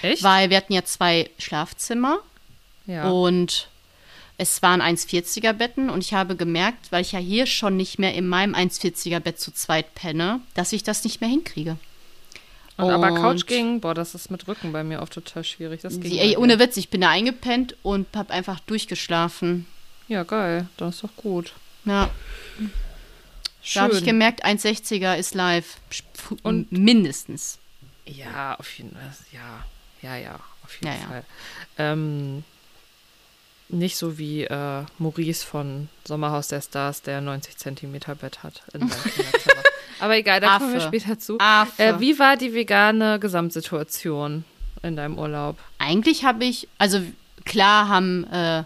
Echt? 0.00 0.22
weil 0.22 0.48
wir 0.48 0.56
hatten 0.56 0.72
ja 0.72 0.84
zwei 0.84 1.28
Schlafzimmer 1.38 2.20
ja. 2.86 3.10
und 3.10 3.68
es 4.40 4.62
waren 4.62 4.80
1,40er 4.80 5.52
Betten 5.52 5.90
und 5.90 6.02
ich 6.02 6.14
habe 6.14 6.34
gemerkt, 6.34 6.90
weil 6.90 7.02
ich 7.02 7.12
ja 7.12 7.18
hier 7.18 7.44
schon 7.44 7.76
nicht 7.76 7.98
mehr 7.98 8.14
in 8.14 8.26
meinem 8.26 8.54
1,40er 8.54 9.20
Bett 9.20 9.38
zu 9.38 9.52
zweit 9.52 9.94
penne, 9.94 10.40
dass 10.54 10.72
ich 10.72 10.82
das 10.82 11.04
nicht 11.04 11.20
mehr 11.20 11.28
hinkriege. 11.28 11.76
und 12.78 12.90
aber 12.90 13.08
Couch 13.14 13.42
und- 13.42 13.46
ging, 13.46 13.80
boah, 13.80 13.92
das 13.92 14.14
ist 14.14 14.30
mit 14.30 14.48
Rücken 14.48 14.72
bei 14.72 14.82
mir 14.82 15.02
oft 15.02 15.12
total 15.12 15.44
schwierig. 15.44 15.82
Das 15.82 16.00
ging 16.00 16.10
Die, 16.10 16.18
ey, 16.18 16.38
ohne 16.38 16.58
Witz, 16.58 16.78
ich 16.78 16.88
bin 16.88 17.02
da 17.02 17.10
eingepennt 17.10 17.76
und 17.82 18.06
habe 18.16 18.32
einfach 18.32 18.58
durchgeschlafen. 18.60 19.66
Ja, 20.08 20.22
geil. 20.22 20.66
Das 20.78 20.94
ist 20.94 21.04
doch 21.04 21.14
gut. 21.16 21.52
Ja, 21.84 22.08
da 23.74 23.80
habe 23.82 23.92
ich 23.92 23.98
Schön. 23.98 24.06
gemerkt, 24.06 24.44
1,60er 24.46 25.16
ist 25.18 25.34
live. 25.34 25.76
Und- 26.30 26.44
Und 26.44 26.72
mindestens. 26.72 27.58
Ja, 28.06 28.54
auf 28.58 28.78
jeden 28.78 28.92
Fall. 28.92 29.14
Ja, 29.32 29.66
ja, 30.00 30.16
ja, 30.16 30.40
auf 30.64 30.72
jeden 30.80 30.86
Ja, 30.86 30.94
ja. 30.94 31.06
Fall. 31.06 31.24
Ähm, 31.76 32.44
nicht 33.72 33.96
so 33.96 34.18
wie 34.18 34.44
äh, 34.44 34.82
Maurice 34.98 35.44
von 35.44 35.88
Sommerhaus 36.04 36.48
der 36.48 36.60
Stars, 36.60 37.02
der 37.02 37.20
90 37.20 37.56
Zentimeter 37.56 38.14
Bett 38.14 38.42
hat. 38.42 38.62
Aber 40.00 40.16
egal, 40.16 40.40
da 40.40 40.58
kommen 40.58 40.72
wir 40.72 40.80
Affe. 40.80 40.88
später 40.88 41.18
zu. 41.18 41.38
Affe. 41.38 41.82
Äh, 41.82 42.00
wie 42.00 42.18
war 42.18 42.36
die 42.36 42.54
vegane 42.54 43.18
Gesamtsituation 43.20 44.44
in 44.82 44.96
deinem 44.96 45.18
Urlaub? 45.18 45.58
Eigentlich 45.78 46.24
habe 46.24 46.44
ich, 46.44 46.68
also 46.78 47.02
klar 47.44 47.88
haben 47.88 48.24
äh, 48.24 48.64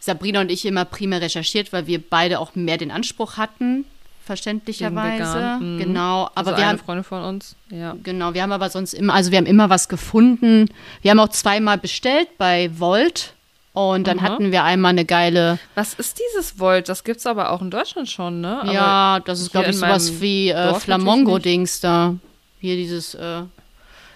Sabrina 0.00 0.40
und 0.40 0.50
ich 0.50 0.64
immer 0.64 0.84
primär 0.84 1.20
recherchiert, 1.20 1.72
weil 1.72 1.86
wir 1.86 2.00
beide 2.00 2.40
auch 2.40 2.54
mehr 2.54 2.78
den 2.78 2.90
Anspruch 2.90 3.36
hatten, 3.36 3.84
verständlicherweise. 4.24 5.58
mhm. 5.60 5.78
Genau, 5.78 6.30
aber 6.34 6.50
also 6.50 6.56
wir 6.56 6.66
haben 6.66 6.78
Freundin 6.78 7.04
von 7.04 7.22
uns, 7.22 7.56
ja. 7.70 7.94
genau, 8.02 8.34
wir 8.34 8.42
haben 8.42 8.52
aber 8.52 8.70
sonst 8.70 8.94
immer, 8.94 9.14
also 9.14 9.30
wir 9.30 9.38
haben 9.38 9.46
immer 9.46 9.68
was 9.68 9.88
gefunden. 9.88 10.70
Wir 11.02 11.10
haben 11.10 11.20
auch 11.20 11.28
zweimal 11.28 11.76
bestellt 11.78 12.28
bei 12.38 12.70
Volt 12.78 13.34
und 13.72 14.06
dann 14.06 14.18
Aha. 14.18 14.24
hatten 14.28 14.52
wir 14.52 14.64
einmal 14.64 14.90
eine 14.90 15.04
geile, 15.04 15.58
Was 15.74 15.94
ist 15.94 16.18
dieses 16.18 16.58
Volt? 16.58 16.88
Das 16.88 17.04
gibt 17.04 17.18
es 17.18 17.26
aber 17.26 17.50
auch 17.50 17.62
in 17.62 17.70
Deutschland 17.70 18.08
schon, 18.10 18.40
ne? 18.40 18.60
Aber 18.62 18.72
ja, 18.72 19.20
das 19.24 19.40
ist 19.40 19.52
glaube 19.52 19.70
ich 19.70 19.76
sowas 19.76 20.20
wie 20.20 20.50
äh, 20.50 20.74
Flamongo-Dings 20.74 21.80
da. 21.80 22.14
Hier 22.60 22.76
dieses, 22.76 23.14
äh, 23.14 23.42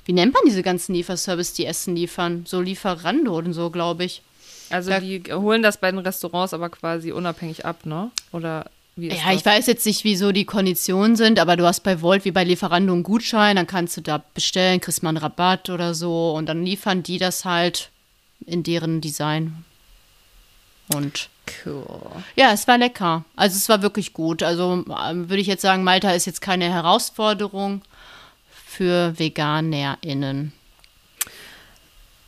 wie 0.05 0.13
nennt 0.13 0.35
man 0.35 0.43
diese 0.47 0.63
ganzen 0.63 0.95
Lieferservice, 0.95 1.53
die 1.55 1.67
Essen 1.67 1.97
liefern? 1.97 2.45
So 2.47 2.61
Lieferando 2.61 3.37
und 3.39 3.53
so, 3.55 3.71
glaube 3.71 4.05
ich. 4.05 4.23
Also 4.71 4.91
Da- 4.91 5.01
die 5.01 5.23
holen 5.33 5.63
das 5.63 5.79
bei 5.79 5.91
den 5.91 5.99
Restaurants 6.01 6.53
aber 6.53 6.69
quasi 6.71 7.13
unabhängig 7.13 7.65
ab, 7.65 7.87
ne? 7.87 8.11
Oder 8.33 8.67
wie 8.95 9.09
ist 9.09 9.19
Ja, 9.23 9.31
das? 9.33 9.41
ich 9.41 9.47
weiß 9.47 9.67
jetzt 9.69 9.87
nicht, 9.87 10.05
wieso 10.05 10.33
die 10.33 10.45
Konditionen 10.45 11.17
sind, 11.17 11.39
aber 11.39 11.57
du 11.57 11.65
hast 11.67 11.81
bei 11.83 12.03
Volt 12.03 12.25
wie 12.25 12.31
bei 12.31 12.45
Lieferando 12.45 12.93
einen 12.93 13.03
Gutschein, 13.03 13.57
dann 13.57 13.67
kannst 13.67 13.97
du 13.97 14.01
da 14.01 14.23
bestellen, 14.35 14.81
kriegst 14.81 15.03
mal 15.03 15.11
einen 15.11 15.19
Rabatt 15.19 15.71
oder 15.71 15.95
so 15.95 16.33
und 16.33 16.47
dann 16.47 16.65
liefern 16.65 17.03
die 17.03 17.19
das 17.19 17.45
halt 17.45 17.91
in 18.45 18.63
deren 18.63 19.01
Design. 19.01 19.65
Und 20.95 21.29
Cool. 21.65 21.85
ja, 22.35 22.53
es 22.53 22.67
war 22.67 22.77
lecker. 22.79 23.25
Also 23.37 23.57
es 23.57 23.69
war 23.69 23.83
wirklich 23.83 24.13
gut. 24.13 24.43
Also 24.43 24.85
ähm, 24.89 25.29
würde 25.29 25.41
ich 25.41 25.47
jetzt 25.47 25.63
sagen, 25.63 25.85
Malta 25.85 26.11
ist 26.11 26.27
jetzt 26.27 26.41
keine 26.41 26.69
Herausforderung 26.73 27.83
für 28.67 29.17
VeganerInnen. 29.19 30.53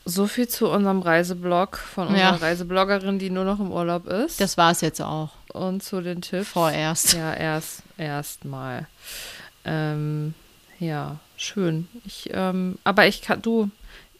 So 0.04 0.26
viel 0.26 0.48
zu 0.48 0.68
unserem 0.70 1.02
Reiseblog 1.02 1.76
von 1.76 2.08
unserer 2.08 2.20
Ja. 2.22 2.34
Reisebloggerin, 2.36 3.18
die 3.18 3.28
nur 3.28 3.44
noch 3.44 3.60
im 3.60 3.70
Urlaub 3.70 4.06
ist. 4.06 4.40
Das 4.40 4.56
war 4.56 4.70
es 4.70 4.80
jetzt 4.80 5.02
auch. 5.02 5.30
und 5.52 5.82
zu 5.82 6.00
den 6.00 6.22
Tipps. 6.22 6.48
Vorerst. 6.48 7.12
Ja, 7.14 7.34
erst 7.34 7.82
erstmal. 7.98 8.86
Ähm, 9.64 10.34
ja, 10.78 11.16
schön. 11.36 11.88
Ich, 12.06 12.30
ähm, 12.32 12.78
aber 12.84 13.06
ich 13.06 13.20
kann, 13.22 13.42
du, 13.42 13.70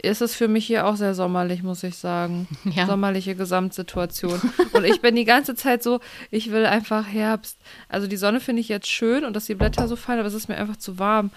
ist 0.00 0.23
es 0.23 0.35
für 0.35 0.49
mich 0.49 0.67
hier 0.67 0.87
auch 0.87 0.97
sehr 0.97 1.14
sommerlich, 1.14 1.62
muss 1.62 1.83
ich 1.83 1.97
sagen. 1.97 2.47
Ja. 2.64 2.87
Sommerliche 2.87 3.35
Gesamtsituation. 3.35 4.40
Und 4.73 4.85
ich 4.85 5.00
bin 5.00 5.17
die 5.17 5.25
ganze 5.25 5.55
Zeit 5.55 5.83
so, 5.83 6.00
ich 6.31 6.52
will 6.52 6.67
einfach 6.67 7.07
Herbst. 7.07 7.59
Also 7.88 8.07
die 8.07 8.17
Sonne 8.17 8.40
finde 8.40 8.61
ich 8.61 8.69
jetzt 8.69 8.88
schön 8.88 9.25
und 9.25 9.35
dass 9.35 9.47
die 9.47 9.55
Blätter 9.55 9.88
so 9.88 9.97
fallen, 9.97 10.19
aber 10.19 10.28
es 10.28 10.35
ist 10.35 10.49
mir 10.49 10.57
einfach 10.57 10.76
zu 10.76 10.99
warm. 10.99 11.31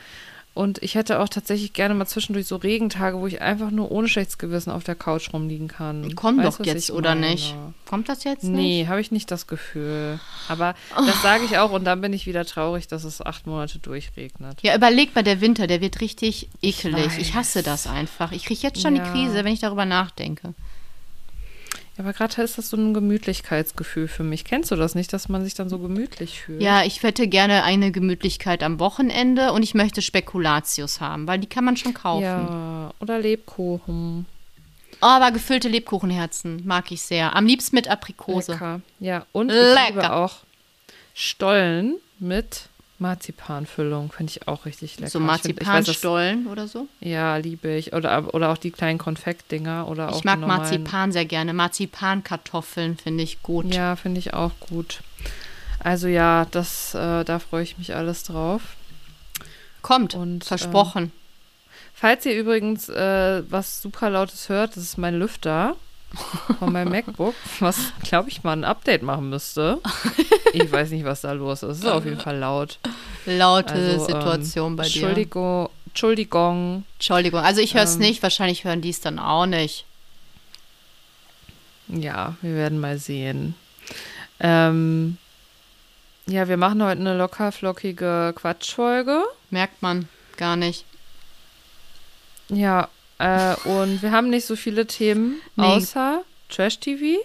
Und 0.53 0.83
ich 0.83 0.95
hätte 0.95 1.21
auch 1.21 1.29
tatsächlich 1.29 1.71
gerne 1.71 1.93
mal 1.93 2.05
zwischendurch 2.05 2.45
so 2.45 2.57
Regentage, 2.57 3.17
wo 3.17 3.25
ich 3.25 3.41
einfach 3.41 3.71
nur 3.71 3.89
ohne 3.89 4.09
schlechtes 4.09 4.37
Gewissen 4.37 4.69
auf 4.69 4.83
der 4.83 4.95
Couch 4.95 5.31
rumliegen 5.31 5.69
kann. 5.69 6.13
Kommt 6.15 6.43
Weißt, 6.43 6.59
doch 6.59 6.65
jetzt, 6.65 6.89
ich 6.89 6.93
oder 6.95 7.15
meine? 7.15 7.29
nicht? 7.31 7.55
Kommt 7.85 8.09
das 8.09 8.25
jetzt 8.25 8.43
nicht? 8.43 8.51
Nee, 8.53 8.87
habe 8.87 8.99
ich 8.99 9.11
nicht 9.11 9.31
das 9.31 9.47
Gefühl. 9.47 10.19
Aber 10.49 10.75
das 10.95 11.21
sage 11.21 11.45
ich 11.45 11.57
auch 11.57 11.71
und 11.71 11.85
dann 11.85 12.01
bin 12.01 12.11
ich 12.11 12.25
wieder 12.27 12.43
traurig, 12.45 12.87
dass 12.89 13.05
es 13.05 13.21
acht 13.21 13.47
Monate 13.47 13.79
durchregnet. 13.79 14.61
Ja, 14.61 14.75
überleg 14.75 15.15
mal, 15.15 15.23
der 15.23 15.39
Winter, 15.39 15.67
der 15.67 15.79
wird 15.79 16.01
richtig 16.01 16.49
ekelig. 16.61 17.17
Ich, 17.17 17.29
weiß. 17.29 17.35
hasse 17.35 17.63
das 17.63 17.87
einfach. 17.87 18.33
Ich 18.33 18.43
kriege 18.43 18.59
jetzt 18.61 18.81
schon 18.81 18.97
Ja. 18.97 19.03
die 19.05 19.09
Krise, 19.09 19.45
wenn 19.45 19.53
ich 19.53 19.61
darüber 19.61 19.85
nachdenke. 19.85 20.53
Aber 22.01 22.13
gerade 22.13 22.41
ist 22.41 22.57
das 22.57 22.71
so 22.71 22.77
ein 22.77 22.95
Gemütlichkeitsgefühl 22.95 24.07
für 24.07 24.23
mich. 24.23 24.43
Kennst 24.43 24.71
du 24.71 24.75
das 24.75 24.95
nicht, 24.95 25.13
dass 25.13 25.29
man 25.29 25.43
sich 25.43 25.53
dann 25.53 25.69
so 25.69 25.77
gemütlich 25.77 26.41
fühlt? 26.41 26.59
Ja, 26.59 26.83
ich 26.83 27.03
hätte 27.03 27.27
gerne 27.27 27.63
eine 27.63 27.91
Gemütlichkeit 27.91 28.63
am 28.63 28.79
Wochenende 28.79 29.51
und 29.51 29.61
ich 29.61 29.75
möchte 29.75 30.01
Spekulatius 30.01 30.99
haben, 30.99 31.27
weil 31.27 31.37
die 31.37 31.45
kann 31.45 31.63
man 31.63 31.77
schon 31.77 31.93
kaufen. 31.93 32.23
Ja, 32.23 32.91
oder 32.99 33.19
Lebkuchen. 33.19 34.25
Oh, 34.99 35.05
aber 35.05 35.29
gefüllte 35.29 35.69
Lebkuchenherzen 35.69 36.65
mag 36.65 36.91
ich 36.91 37.03
sehr. 37.03 37.35
Am 37.35 37.45
liebsten 37.45 37.75
mit 37.75 37.87
Aprikose. 37.87 38.53
Lecker. 38.53 38.81
Ja, 38.99 39.27
und 39.31 39.51
ich 39.51 39.55
Lecker. 39.55 39.87
liebe 39.89 40.13
auch 40.13 40.37
Stollen 41.13 41.97
mit 42.17 42.63
Marzipanfüllung. 43.01 44.11
Finde 44.11 44.31
ich 44.31 44.47
auch 44.47 44.65
richtig 44.65 44.97
lecker. 44.99 45.11
So 45.11 45.19
Marzipanstollen 45.19 46.47
oder 46.47 46.67
so. 46.67 46.87
Ja, 46.99 47.35
liebe 47.37 47.73
ich. 47.73 47.93
Oder, 47.93 48.33
oder 48.33 48.49
auch 48.51 48.57
die 48.57 48.71
kleinen 48.71 48.97
Konfektdinger. 48.99 49.87
Oder 49.87 50.09
auch 50.09 50.17
Ich 50.19 50.23
mag 50.23 50.35
die 50.35 50.41
normalen. 50.41 50.61
Marzipan 50.61 51.11
sehr 51.11 51.25
gerne. 51.25 51.53
Marzipankartoffeln 51.53 52.97
finde 52.97 53.23
ich 53.23 53.41
gut. 53.43 53.73
Ja, 53.73 53.95
finde 53.95 54.19
ich 54.19 54.33
auch 54.33 54.51
gut. 54.59 55.01
Also 55.79 56.07
ja, 56.07 56.45
das, 56.51 56.93
äh, 56.93 57.23
da 57.25 57.39
freue 57.39 57.63
ich 57.63 57.77
mich 57.77 57.95
alles 57.95 58.23
drauf. 58.23 58.61
Kommt, 59.81 60.13
Und, 60.13 60.43
versprochen. 60.43 61.11
Falls 61.93 62.25
ihr 62.25 62.39
übrigens 62.39 62.87
äh, 62.87 63.43
was 63.49 63.81
super 63.81 64.09
Lautes 64.09 64.47
hört, 64.49 64.75
das 64.75 64.83
ist 64.83 64.97
mein 64.97 65.17
Lüfter 65.17 65.75
von 66.59 66.73
meinem 66.73 66.91
MacBook, 66.91 67.35
was, 67.59 67.77
glaube 68.03 68.29
ich, 68.29 68.43
mal 68.43 68.53
ein 68.53 68.63
Update 68.63 69.01
machen 69.03 69.29
müsste. 69.29 69.79
Ich 70.53 70.71
weiß 70.71 70.89
nicht, 70.91 71.05
was 71.05 71.21
da 71.21 71.31
los 71.31 71.63
ist. 71.63 71.69
Es 71.69 71.77
ist 71.79 71.85
auf 71.87 72.05
jeden 72.05 72.19
Fall 72.19 72.37
laut. 72.37 72.79
Laute 73.25 73.73
Also, 73.73 74.05
Situation 74.05 74.73
ähm, 74.73 74.75
bei 74.75 74.83
dir. 74.83 75.01
Entschuldigung, 75.03 75.69
Entschuldigung. 75.87 76.83
Entschuldigung. 76.97 77.39
Also 77.39 77.61
ich 77.61 77.75
höre 77.75 77.83
es 77.83 77.95
Ähm, 77.95 78.01
nicht, 78.01 78.23
wahrscheinlich 78.23 78.63
hören 78.63 78.81
die 78.81 78.89
es 78.89 78.99
dann 79.01 79.19
auch 79.19 79.45
nicht. 79.45 79.85
Ja, 81.87 82.35
wir 82.41 82.55
werden 82.55 82.79
mal 82.79 82.97
sehen. 82.97 83.55
Ähm, 84.39 85.17
ja, 86.27 86.47
wir 86.47 86.57
machen 86.57 86.83
heute 86.83 86.99
eine 87.01 87.17
locker 87.17 87.51
flockige 87.51 88.33
Quatschfolge. 88.35 89.23
Merkt 89.49 89.81
man 89.81 90.07
gar 90.37 90.55
nicht. 90.55 90.85
Ja, 92.49 92.89
äh, 93.21 93.55
und 93.69 94.01
wir 94.01 94.11
haben 94.11 94.29
nicht 94.29 94.45
so 94.45 94.55
viele 94.55 94.85
Themen, 94.87 95.35
Nee. 95.55 95.63
außer 95.65 96.23
Trash-TV. 96.49 97.19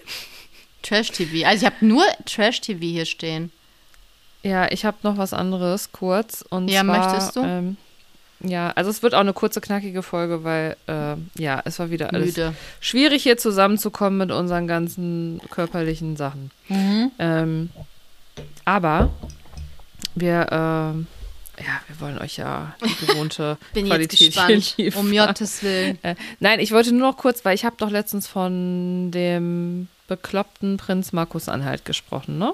Trash-TV. 0.83 1.45
Also 1.47 1.65
ich 1.65 1.71
habe 1.71 1.85
nur 1.85 2.03
Trash-TV 2.25 2.79
hier 2.79 3.05
stehen. 3.05 3.51
Ja, 4.43 4.71
ich 4.71 4.85
habe 4.85 4.97
noch 5.03 5.17
was 5.17 5.33
anderes 5.33 5.91
kurz. 5.91 6.43
Und 6.49 6.69
Ja, 6.69 6.83
zwar, 6.83 6.97
möchtest 6.97 7.35
du? 7.35 7.41
Ähm, 7.43 7.77
ja, 8.39 8.71
also 8.75 8.89
es 8.91 9.01
wird 9.01 9.15
auch 9.15 9.19
eine 9.19 9.33
kurze, 9.33 9.59
knackige 9.59 10.03
Folge, 10.03 10.43
weil, 10.43 10.77
äh, 10.87 11.15
ja, 11.41 11.61
es 11.65 11.79
war 11.79 11.89
wieder 11.89 12.13
alles 12.13 12.37
Müde. 12.37 12.53
schwierig, 12.79 13.23
hier 13.23 13.37
zusammenzukommen 13.37 14.19
mit 14.19 14.31
unseren 14.31 14.67
ganzen 14.67 15.41
körperlichen 15.49 16.15
Sachen. 16.15 16.51
Mhm. 16.69 17.11
Ähm, 17.17 17.69
aber 18.63 19.09
wir, 20.15 20.47
ähm, 20.51 21.07
ja, 21.59 21.81
wir 21.87 21.99
wollen 21.99 22.17
euch 22.19 22.37
ja 22.37 22.75
die 22.83 23.05
gewohnte 23.05 23.57
Bin 23.73 23.85
jetzt 23.85 23.93
Qualität 23.95 24.19
gespannt. 24.33 24.63
hier 24.63 24.85
liefern. 24.85 25.05
Um 25.05 25.11
Gottes 25.11 25.63
Willen. 25.63 25.97
Äh, 26.03 26.15
nein, 26.39 26.59
ich 26.59 26.71
wollte 26.71 26.91
nur 26.91 27.09
noch 27.11 27.17
kurz, 27.17 27.43
weil 27.45 27.55
ich 27.55 27.65
habe 27.65 27.75
doch 27.77 27.89
letztens 27.89 28.27
von 28.27 29.11
dem 29.11 29.87
bekloppten 30.07 30.77
Prinz 30.77 31.11
Markus 31.13 31.49
Anhalt 31.49 31.83
gesprochen, 31.85 32.37
ne? 32.37 32.53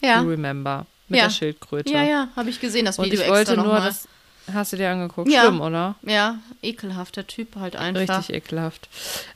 Ja. 0.00 0.22
You 0.22 0.28
remember. 0.30 0.86
Mit 1.08 1.18
Ja. 1.18 1.24
der 1.26 1.30
Schildkröte. 1.32 1.92
Ja, 1.92 2.02
ja, 2.02 2.28
habe 2.36 2.50
ich 2.50 2.60
gesehen, 2.60 2.84
das 2.84 2.98
Und 2.98 3.06
Video 3.06 3.22
ich 3.22 3.28
wollte 3.28 3.56
nur, 3.56 3.80
das 3.80 4.08
hast 4.52 4.72
du 4.72 4.76
dir 4.76 4.90
angeguckt. 4.90 5.30
Ja. 5.30 5.42
Schlimm, 5.42 5.60
oder? 5.60 5.94
Ja, 6.02 6.38
ekelhafter 6.62 7.26
Typ 7.26 7.56
halt 7.56 7.76
einfach. 7.76 8.18
Richtig 8.18 8.36
ekelhaft. 8.36 8.88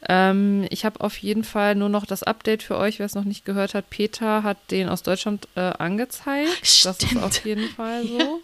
Ähm, 0.09 0.67
ich 0.71 0.85
habe 0.85 1.01
auf 1.01 1.17
jeden 1.19 1.45
Fall 1.45 1.75
nur 1.75 1.89
noch 1.89 2.05
das 2.07 2.23
Update 2.23 2.63
für 2.63 2.77
euch, 2.77 2.99
wer 2.99 3.07
es 3.07 3.15
noch 3.15 3.25
nicht 3.25 3.45
gehört 3.45 3.75
hat. 3.75 3.89
Peter 3.91 4.43
hat 4.43 4.59
den 4.71 4.89
aus 4.89 5.03
Deutschland 5.03 5.49
äh, 5.57 5.61
angezeigt. 5.61 6.61
Das 6.61 6.99
ist 6.99 7.07
Stimmt. 7.07 7.23
auf 7.25 7.45
jeden 7.45 7.69
Fall 7.71 8.03
so. 8.07 8.41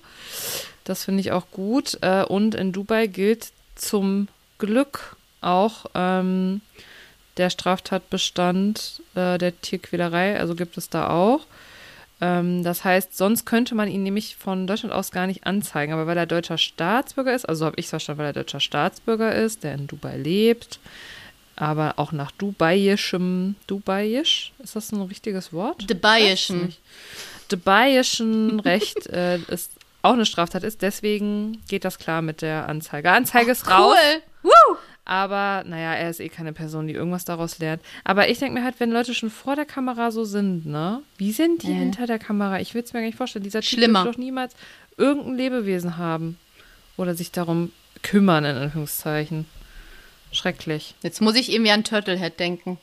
Das 0.84 1.04
finde 1.04 1.20
ich 1.20 1.32
auch 1.32 1.50
gut. 1.50 1.98
Äh, 2.02 2.24
und 2.24 2.54
in 2.54 2.72
Dubai 2.72 3.06
gilt 3.06 3.52
zum 3.74 4.28
Glück 4.58 5.16
auch 5.40 5.86
ähm, 5.94 6.60
der 7.36 7.50
Straftatbestand 7.50 9.02
äh, 9.14 9.38
der 9.38 9.60
Tierquälerei. 9.60 10.38
Also 10.38 10.54
gibt 10.54 10.76
es 10.76 10.88
da 10.90 11.10
auch. 11.10 11.46
Ähm, 12.20 12.62
das 12.62 12.84
heißt, 12.84 13.16
sonst 13.16 13.44
könnte 13.44 13.74
man 13.74 13.88
ihn 13.88 14.02
nämlich 14.02 14.36
von 14.36 14.66
Deutschland 14.66 14.94
aus 14.94 15.10
gar 15.10 15.26
nicht 15.26 15.46
anzeigen. 15.46 15.92
Aber 15.92 16.06
weil 16.06 16.16
er 16.16 16.26
deutscher 16.26 16.58
Staatsbürger 16.58 17.34
ist, 17.34 17.48
also 17.48 17.66
habe 17.66 17.76
ich 17.78 17.86
es 17.86 17.90
verstanden, 17.90 18.20
weil 18.20 18.26
er 18.26 18.32
deutscher 18.32 18.60
Staatsbürger 18.60 19.34
ist, 19.34 19.64
der 19.64 19.74
in 19.74 19.86
Dubai 19.86 20.16
lebt, 20.16 20.78
aber 21.56 21.94
auch 21.98 22.12
nach 22.12 22.30
dubaiischem, 22.32 23.56
dubaiisch, 23.66 24.52
ist 24.62 24.76
das 24.76 24.92
ein 24.92 25.02
richtiges 25.02 25.52
Wort? 25.52 25.88
Dubaiischen. 25.88 26.74
Dubaiischen 27.48 28.58
Recht 28.60 29.06
äh, 29.06 29.38
ist 29.48 29.70
auch 30.04 30.12
eine 30.12 30.26
Straftat 30.26 30.62
ist, 30.62 30.82
deswegen 30.82 31.62
geht 31.68 31.84
das 31.84 31.98
klar 31.98 32.22
mit 32.22 32.42
der 32.42 32.68
Anzeige. 32.68 33.10
Anzeige 33.10 33.50
ist 33.52 33.68
raus. 33.70 33.94
Cool. 33.96 34.22
Woo! 34.50 34.76
Aber 35.06 35.64
naja, 35.66 35.92
er 35.94 36.08
ist 36.08 36.20
eh 36.20 36.28
keine 36.30 36.52
Person, 36.54 36.86
die 36.86 36.94
irgendwas 36.94 37.24
daraus 37.26 37.58
lernt. 37.58 37.82
Aber 38.04 38.28
ich 38.28 38.38
denke 38.38 38.58
mir 38.58 38.64
halt, 38.64 38.80
wenn 38.80 38.90
Leute 38.90 39.14
schon 39.14 39.30
vor 39.30 39.54
der 39.54 39.66
Kamera 39.66 40.10
so 40.10 40.24
sind, 40.24 40.64
ne? 40.66 41.02
Wie 41.18 41.32
sind 41.32 41.62
die 41.62 41.68
Mhm. 41.72 41.78
hinter 41.78 42.06
der 42.06 42.18
Kamera? 42.18 42.58
Ich 42.60 42.72
will 42.74 42.82
es 42.82 42.92
mir 42.92 43.00
gar 43.00 43.06
nicht 43.06 43.18
vorstellen. 43.18 43.42
Dieser 43.42 43.60
Typ 43.60 43.80
wird 43.80 43.94
doch 43.94 44.16
niemals 44.16 44.54
irgendein 44.96 45.36
Lebewesen 45.36 45.98
haben. 45.98 46.38
Oder 46.96 47.14
sich 47.14 47.32
darum 47.32 47.72
kümmern, 48.02 48.44
in 48.44 48.56
Anführungszeichen. 48.56 49.46
Schrecklich. 50.32 50.94
Jetzt 51.02 51.20
muss 51.20 51.34
ich 51.36 51.52
irgendwie 51.52 51.72
an 51.72 51.84
Turtlehead 51.84 52.38
denken. 52.40 52.78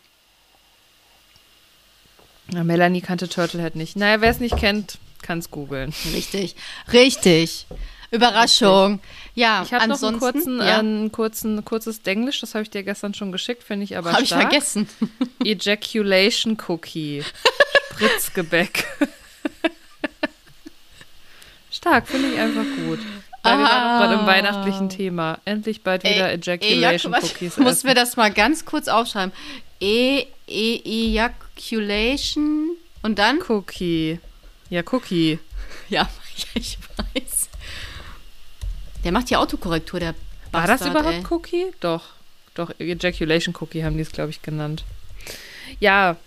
Na, 2.51 2.63
Melanie 2.63 3.01
kannte 3.01 3.29
Turtlehead 3.29 3.75
nicht. 3.75 3.95
Naja, 3.95 4.21
wer 4.21 4.29
es 4.29 4.39
nicht 4.39 4.57
kennt, 4.57 4.97
kann 5.21 5.39
es 5.39 5.49
googeln. 5.51 5.93
Richtig. 6.13 6.55
Richtig. 6.91 7.65
Überraschung. 8.11 8.99
Ja, 9.35 9.63
Ich 9.63 9.73
habe 9.73 9.87
noch 9.87 10.03
einen 10.03 10.19
kurzen, 10.19 10.57
ja, 10.59 10.79
einen 10.79 11.11
kurzen, 11.13 11.63
kurzes 11.63 12.01
Denglisch, 12.01 12.41
das 12.41 12.53
habe 12.55 12.63
ich 12.63 12.69
dir 12.69 12.83
gestern 12.83 13.13
schon 13.13 13.31
geschickt, 13.31 13.63
finde 13.63 13.85
ich 13.85 13.95
aber 13.97 14.11
habe 14.11 14.23
ich 14.23 14.29
vergessen. 14.29 14.89
Ejaculation 15.45 16.57
Cookie. 16.67 17.23
Spritzgebäck. 17.93 18.85
Stark, 21.71 22.07
finde 22.07 22.33
ich 22.33 22.39
einfach 22.39 22.65
gut. 22.85 22.99
Weil 23.43 23.57
wir 23.57 23.63
waren 23.63 23.95
auch 23.95 23.99
gerade 24.01 24.13
im 24.15 24.19
Ah. 24.19 24.27
weihnachtlichen 24.27 24.89
Thema. 24.89 25.39
Endlich 25.45 25.81
bald 25.81 26.03
wieder 26.03 26.29
Ey, 26.29 26.35
Ejaculation 26.37 27.13
Ejac- 27.13 27.23
Cookies 27.23 27.57
Ich 27.57 27.57
muss 27.63 27.77
essen. 27.77 27.87
mir 27.87 27.95
das 27.95 28.17
mal 28.17 28.31
ganz 28.31 28.65
kurz 28.65 28.87
aufschreiben. 28.87 29.31
E, 29.79 30.25
e 30.47 30.81
Ejaculation 31.15 32.71
und 33.01 33.17
dann? 33.17 33.39
Cookie. 33.47 34.19
Ja, 34.71 34.81
Cookie. 34.91 35.37
Ja, 35.89 36.09
ich 36.53 36.77
weiß. 36.97 37.49
Der 39.03 39.11
macht 39.11 39.29
die 39.29 39.35
Autokorrektur, 39.35 39.99
der 39.99 40.15
War 40.51 40.67
das 40.67 40.79
Bastard, 40.79 40.91
überhaupt 40.91 41.15
ey. 41.15 41.23
Cookie? 41.29 41.65
Doch. 41.81 42.03
Doch, 42.53 42.71
Ejaculation 42.79 43.55
Cookie 43.59 43.83
haben 43.83 43.95
die 43.95 44.01
es, 44.01 44.11
glaube 44.11 44.29
ich, 44.29 44.41
genannt. 44.41 44.83
Ja, 45.79 46.17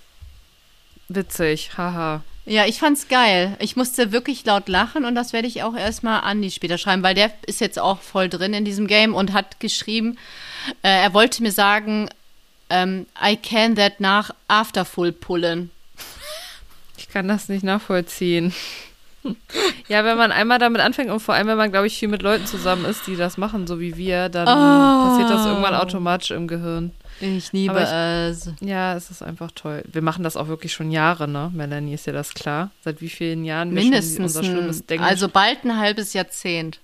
witzig. 1.08 1.76
Haha. 1.76 2.22
Ja, 2.46 2.66
ich 2.66 2.78
fand's 2.78 3.08
geil. 3.08 3.56
Ich 3.58 3.76
musste 3.76 4.12
wirklich 4.12 4.44
laut 4.44 4.68
lachen 4.68 5.04
und 5.04 5.14
das 5.14 5.32
werde 5.32 5.48
ich 5.48 5.62
auch 5.62 5.74
erstmal 5.74 6.20
Andi 6.20 6.50
später 6.50 6.76
schreiben, 6.76 7.02
weil 7.02 7.14
der 7.14 7.32
ist 7.46 7.60
jetzt 7.60 7.78
auch 7.78 8.00
voll 8.00 8.28
drin 8.28 8.52
in 8.52 8.64
diesem 8.64 8.86
Game 8.86 9.14
und 9.14 9.32
hat 9.32 9.60
geschrieben, 9.60 10.18
äh, 10.82 11.02
er 11.02 11.14
wollte 11.14 11.42
mir 11.42 11.52
sagen, 11.52 12.10
ähm, 12.68 13.06
I 13.22 13.36
can 13.36 13.76
that 13.76 14.00
nach 14.00 14.30
Afterfull 14.48 15.12
pullen. 15.12 15.70
Ich 16.96 17.08
kann 17.08 17.28
das 17.28 17.48
nicht 17.48 17.64
nachvollziehen. 17.64 18.52
Ja, 19.88 20.04
wenn 20.04 20.18
man 20.18 20.32
einmal 20.32 20.58
damit 20.58 20.82
anfängt 20.82 21.10
und 21.10 21.18
vor 21.20 21.34
allem, 21.34 21.46
wenn 21.46 21.56
man, 21.56 21.70
glaube 21.70 21.86
ich, 21.86 21.98
viel 21.98 22.08
mit 22.08 22.20
Leuten 22.20 22.44
zusammen 22.44 22.84
ist, 22.84 23.06
die 23.06 23.16
das 23.16 23.38
machen, 23.38 23.66
so 23.66 23.80
wie 23.80 23.96
wir, 23.96 24.28
dann 24.28 24.46
Oh. 24.46 25.08
passiert 25.08 25.30
das 25.30 25.46
irgendwann 25.46 25.74
automatisch 25.74 26.30
im 26.30 26.46
Gehirn. 26.46 26.92
Ich 27.22 27.50
liebe 27.54 27.74
ich- 27.80 27.88
es. 27.88 28.50
Ja, 28.60 28.94
es 28.94 29.10
ist 29.10 29.22
einfach 29.22 29.50
toll. 29.52 29.82
Wir 29.90 30.02
machen 30.02 30.24
das 30.24 30.36
auch 30.36 30.48
wirklich 30.48 30.74
schon 30.74 30.90
Jahre, 30.90 31.26
ne? 31.26 31.50
Melanie, 31.54 31.94
ist 31.94 32.06
dir 32.06 32.12
das 32.12 32.34
klar? 32.34 32.70
Seit 32.84 33.00
wie 33.00 33.08
vielen 33.08 33.46
Jahren 33.46 33.74
wir 33.74 33.80
Mindestens, 33.82 34.14
schon 34.16 34.24
unser 34.24 34.44
schlimmes 34.44 34.84
Denken 34.84 35.04
also 35.06 35.30
bald 35.30 35.64
ein 35.64 35.78
halbes 35.78 36.12
Jahrzehnt. 36.12 36.80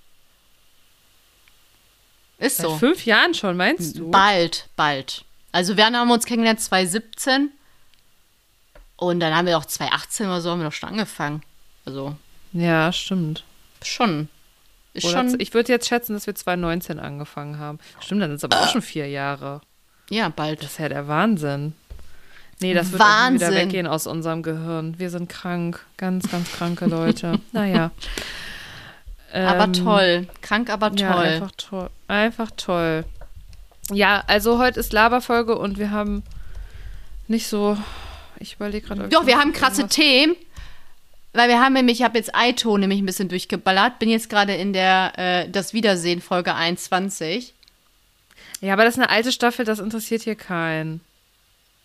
Ist 2.39 2.57
Seit 2.57 2.67
so. 2.67 2.77
fünf 2.77 3.05
Jahren 3.05 3.35
schon, 3.35 3.55
meinst 3.59 3.99
du? 3.99 4.11
Bald, 4.11 4.71
bald. 4.77 5.25
Also 5.53 5.77
wir 5.77 5.85
haben 5.85 6.11
uns 6.11 6.25
kennengelernt 6.25 6.61
2017 6.61 7.51
und 9.01 9.21
dann 9.21 9.35
haben 9.35 9.47
wir 9.47 9.59
auch 9.59 9.65
2018 9.65 10.27
oder 10.27 10.41
so 10.41 10.51
haben 10.51 10.61
wir 10.61 10.67
doch 10.67 10.73
schon 10.73 10.91
angefangen. 10.91 11.43
Also 11.85 12.15
Ja, 12.53 12.93
stimmt. 12.93 13.45
schon. 13.83 14.29
Ist 14.93 15.05
Oder 15.07 15.29
schon, 15.29 15.39
ich 15.41 15.55
würde 15.55 15.71
jetzt 15.73 15.89
schätzen, 15.89 16.15
dass 16.15 16.27
wir 16.27 16.35
2019 16.35 16.99
angefangen 16.99 17.59
haben. 17.59 17.79
Stimmt, 18.01 18.23
dann 18.23 18.31
sind 18.31 18.39
es 18.39 18.45
aber 18.45 18.61
auch 18.61 18.69
schon 18.73 18.83
vier 18.83 19.09
Jahre. 19.09 19.61
ja, 20.11 20.29
bald. 20.29 20.63
Das 20.65 20.73
ist 20.73 20.79
ja 20.79 20.89
der 20.89 21.07
Wahnsinn. 21.07 21.75
Nee, 22.59 22.75
das 22.75 22.91
wird 22.93 23.01
wieder 23.01 23.53
weggehen 23.53 23.87
aus 23.87 24.07
unserem 24.09 24.43
Gehirn. 24.43 24.99
Wir 24.99 25.09
sind 25.11 25.29
krank. 25.29 25.87
Ganz, 25.97 26.29
ganz 26.31 26.51
kranke 26.53 26.87
Leute. 26.87 27.39
naja. 27.53 27.91
Aber 29.33 29.65
Ähm, 29.65 29.73
toll. 29.73 30.29
Krank, 30.43 30.69
aber 30.71 30.91
Ja, 30.97 31.13
toll. 31.15 31.25
einfach 31.25 31.51
toll. 31.57 31.91
Einfach 32.09 32.51
toll. 32.57 33.05
Ja, 33.93 34.25
also 34.27 34.59
heute 34.59 34.81
ist 34.81 34.93
Laberfolge 34.93 35.57
und 35.57 35.79
wir 35.79 35.91
haben 35.93 36.23
nicht 37.29 37.47
so. 37.47 37.79
Ich 38.41 38.55
überlege 38.55 38.87
gerade. 38.87 39.09
Doch, 39.09 39.27
wir 39.27 39.39
haben 39.39 39.53
krasse 39.53 39.83
irgendwas- 39.83 39.95
Themen. 39.97 40.37
Weil 41.33 41.49
wir 41.49 41.61
haben 41.61 41.75
nämlich, 41.75 42.01
ich 42.01 42.05
habe 42.05 42.19
jetzt 42.19 42.35
Aito 42.35 42.77
nämlich 42.77 42.99
ein 43.01 43.07
bisschen 43.07 43.29
durchgeballert. 43.29 44.01
Bin 44.01 44.09
jetzt 44.09 44.29
gerade 44.29 44.55
in 44.57 44.73
der 44.73 45.13
äh, 45.17 45.49
Das 45.49 45.73
Wiedersehen 45.73 46.21
Folge 46.21 46.57
21. 46.57 47.55
Ja, 48.61 48.73
aber 48.73 48.85
das 48.85 48.95
ist 48.95 48.99
eine 49.01 49.11
alte 49.11 49.31
Staffel, 49.31 49.65
das 49.65 49.79
interessiert 49.79 50.23
hier 50.23 50.35
keinen. 50.35 51.01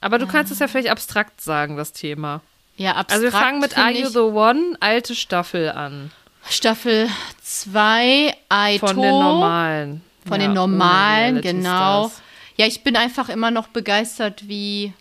Aber 0.01 0.17
du 0.17 0.25
kannst 0.27 0.51
es 0.51 0.57
ja 0.59 0.67
vielleicht 0.67 0.89
abstrakt 0.89 1.41
sagen, 1.41 1.77
das 1.77 1.93
Thema. 1.93 2.41
Ja, 2.75 2.91
abstrakt. 2.95 3.11
Also 3.11 3.23
wir 3.23 3.31
fangen 3.31 3.59
mit 3.59 3.77
Are 3.77 3.91
You 3.91 4.09
the 4.09 4.17
One, 4.19 4.75
alte 4.79 5.13
Staffel 5.15 5.69
an. 5.69 6.11
Staffel 6.49 7.07
2, 7.43 8.35
Aito. 8.49 8.87
Von 8.87 8.95
den 9.01 9.11
normalen. 9.11 10.01
Von 10.27 10.41
Ja, 10.41 10.47
den 10.47 10.53
normalen, 10.53 11.41
genau. 11.41 12.07
Stars. 12.09 12.21
Ja, 12.57 12.65
ich 12.65 12.83
bin 12.83 12.95
einfach 12.95 13.29
immer 13.29 13.51
noch 13.51 13.67
begeistert, 13.67 14.47
wie 14.47 14.93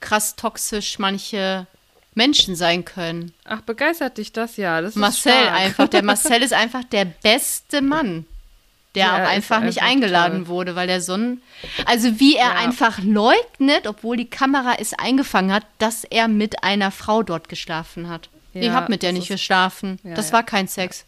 krass 0.00 0.36
toxisch 0.36 0.98
manche 0.98 1.66
Menschen 2.14 2.56
sein 2.56 2.84
können. 2.84 3.32
Ach, 3.44 3.60
begeistert 3.60 4.18
dich 4.18 4.32
das? 4.32 4.56
Ja, 4.56 4.80
das 4.80 4.94
Marcel 4.96 5.32
einfach. 5.48 5.88
Der 5.88 6.02
Marcel 6.10 6.42
ist 6.42 6.52
einfach 6.52 6.84
der 6.84 7.04
beste 7.04 7.82
Mann. 7.82 8.26
Der 8.96 9.06
Ja, 9.06 9.14
auch 9.14 9.20
ist 9.22 9.28
einfach 9.28 9.60
nicht 9.60 9.78
einfach 9.82 9.90
eingeladen 9.92 10.38
toll. 10.46 10.48
wurde, 10.48 10.74
weil 10.74 10.88
der 10.88 11.00
so 11.00 11.14
ein. 11.14 11.40
Also, 11.86 12.18
wie 12.18 12.34
er 12.34 12.48
Ja. 12.48 12.54
einfach 12.56 12.98
leugnet, 12.98 13.86
obwohl 13.86 14.16
die 14.16 14.28
Kamera 14.28 14.74
es 14.80 14.92
eingefangen 14.94 15.52
hat, 15.52 15.64
dass 15.78 16.02
er 16.02 16.26
mit 16.26 16.64
einer 16.64 16.90
Frau 16.90 17.22
dort 17.22 17.48
geschlafen 17.48 18.08
hat. 18.08 18.28
ich 18.52 18.64
Ja, 18.64 18.72
habe 18.72 18.90
mit 18.90 19.02
der 19.04 19.12
nicht 19.12 19.28
geschlafen. 19.28 20.00
Das 20.02 20.32
war 20.32 20.42
kein 20.42 20.66
Sex. 20.66 21.04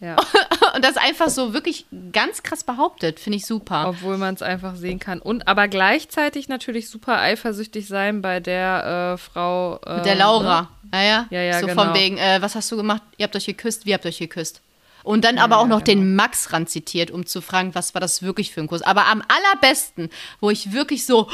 Ja, 0.00 0.16
Und 0.76 0.84
das 0.84 0.98
einfach 0.98 1.30
so 1.30 1.54
wirklich 1.54 1.86
ganz 2.12 2.42
krass 2.42 2.62
behauptet, 2.62 3.18
finde 3.18 3.38
ich 3.38 3.46
super. 3.46 3.88
obwohl 3.88 4.18
man 4.18 4.34
es 4.34 4.42
einfach 4.42 4.76
sehen 4.76 4.98
kann. 4.98 5.20
Und 5.20 5.48
aber 5.48 5.68
gleichzeitig 5.68 6.50
natürlich 6.50 6.90
super 6.90 7.18
eifersüchtig 7.18 7.88
sein 7.88 8.20
bei 8.20 8.40
der 8.40 9.14
äh, 9.14 9.16
Frau. 9.16 9.80
Äh, 9.86 10.02
der 10.02 10.16
Laura. 10.16 10.68
Ja, 10.92 11.02
ja. 11.02 11.26
Ja, 11.30 11.40
ja, 11.40 11.60
so 11.60 11.66
genau. 11.68 11.82
von 11.82 11.94
wegen, 11.94 12.18
äh, 12.18 12.42
was 12.42 12.54
hast 12.56 12.70
du 12.70 12.76
gemacht? 12.76 13.00
Ihr 13.16 13.24
habt 13.24 13.34
euch 13.34 13.46
geküsst, 13.46 13.86
wir 13.86 13.94
habt 13.94 14.04
euch 14.04 14.18
geküsst. 14.18 14.60
Und 15.02 15.24
dann 15.24 15.38
aber 15.38 15.56
auch 15.56 15.62
ja, 15.62 15.68
noch 15.68 15.82
genau. 15.82 16.02
den 16.02 16.14
Max 16.14 16.52
ran 16.52 16.66
zitiert, 16.66 17.10
um 17.10 17.24
zu 17.24 17.40
fragen, 17.40 17.74
was 17.74 17.94
war 17.94 18.02
das 18.02 18.20
wirklich 18.20 18.52
für 18.52 18.60
ein 18.60 18.66
Kuss. 18.66 18.82
Aber 18.82 19.06
am 19.06 19.22
allerbesten, 19.28 20.10
wo 20.40 20.50
ich 20.50 20.74
wirklich 20.74 21.06
so 21.06 21.26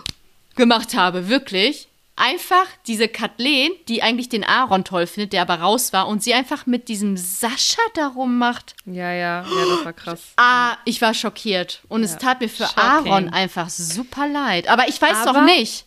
gemacht 0.54 0.94
habe, 0.94 1.30
wirklich, 1.30 1.88
einfach 2.16 2.66
diese 2.86 3.08
Kathleen, 3.08 3.72
die 3.88 4.02
eigentlich 4.02 4.28
den 4.28 4.44
Aaron 4.44 4.84
toll 4.84 5.06
findet, 5.06 5.32
der 5.32 5.42
aber 5.42 5.56
raus 5.56 5.92
war, 5.92 6.08
und 6.08 6.22
sie 6.22 6.34
einfach 6.34 6.66
mit 6.66 6.88
diesem 6.88 7.16
Sascha 7.16 7.80
darum 7.94 8.38
macht. 8.38 8.74
Ja, 8.86 9.12
ja, 9.12 9.42
ja, 9.42 9.64
das 9.76 9.84
war 9.84 9.92
krass. 9.92 10.20
Ah, 10.36 10.76
ich 10.84 11.00
war 11.00 11.14
schockiert. 11.14 11.80
Und 11.88 12.02
es 12.02 12.12
Ja. 12.12 12.18
tat 12.18 12.40
mir 12.40 12.48
für 12.48 12.64
Shocking. 12.66 12.82
Aaron 12.82 13.28
einfach 13.30 13.70
super 13.70 14.28
leid. 14.28 14.68
Aber 14.68 14.88
ich 14.88 15.00
weiß 15.00 15.26
Aber- 15.26 15.40
noch 15.40 15.46
nicht. 15.46 15.86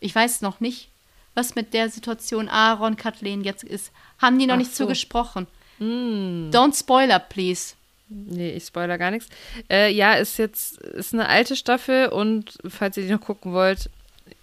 Ich 0.00 0.14
weiß 0.14 0.40
noch 0.42 0.60
nicht, 0.60 0.88
was 1.34 1.54
mit 1.54 1.74
der 1.74 1.90
Situation 1.90 2.48
Aaron, 2.48 2.96
Kathleen 2.96 3.42
jetzt 3.44 3.64
ist. 3.64 3.90
Haben 4.20 4.38
die 4.38 4.46
noch 4.46 4.54
Ach 4.54 4.58
nicht 4.58 4.74
so. 4.74 4.84
Zugesprochen. 4.84 5.46
Don't 5.80 6.76
spoiler, 6.78 7.18
please. 7.20 7.74
Nee, 8.08 8.52
ich 8.52 8.64
spoiler 8.64 8.96
gar 8.98 9.10
nichts. 9.10 9.28
Äh, 9.70 9.92
ja, 9.92 10.14
ist 10.14 10.38
jetzt 10.38 10.78
ist 10.78 11.12
eine 11.12 11.28
alte 11.28 11.54
Staffel 11.56 12.08
und 12.08 12.56
falls 12.66 12.96
ihr 12.96 13.04
die 13.04 13.12
noch 13.12 13.20
gucken 13.20 13.52
wollt, 13.52 13.90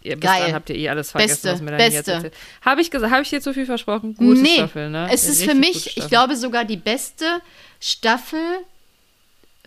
ihr, 0.05 0.15
bis 0.15 0.29
Geil. 0.29 0.43
dann 0.45 0.53
habt 0.53 0.69
ihr 0.69 0.75
eh 0.75 0.89
alles 0.89 1.11
vergessen, 1.11 1.31
Beste, 1.33 1.51
was 1.53 1.61
mir 1.61 1.71
dann 1.71 1.79
jetzt 1.79 1.95
beste. 1.95 2.11
erzählt. 2.13 2.33
Habe 2.63 2.81
ich 2.81 2.91
habe 2.93 3.21
ich 3.21 3.29
dir 3.29 3.41
zu 3.41 3.53
viel 3.53 3.65
versprochen? 3.65 4.15
Gute 4.15 4.41
nee, 4.41 4.55
Staffel, 4.55 4.89
ne? 4.89 5.09
es 5.11 5.27
ist 5.27 5.43
für 5.43 5.55
mich, 5.55 5.97
ich 5.97 6.07
glaube, 6.07 6.35
sogar 6.35 6.65
die 6.65 6.77
beste 6.77 7.41
Staffel 7.79 8.39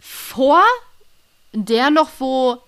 vor 0.00 0.62
der 1.52 1.90
noch, 1.90 2.08
wo 2.18 2.58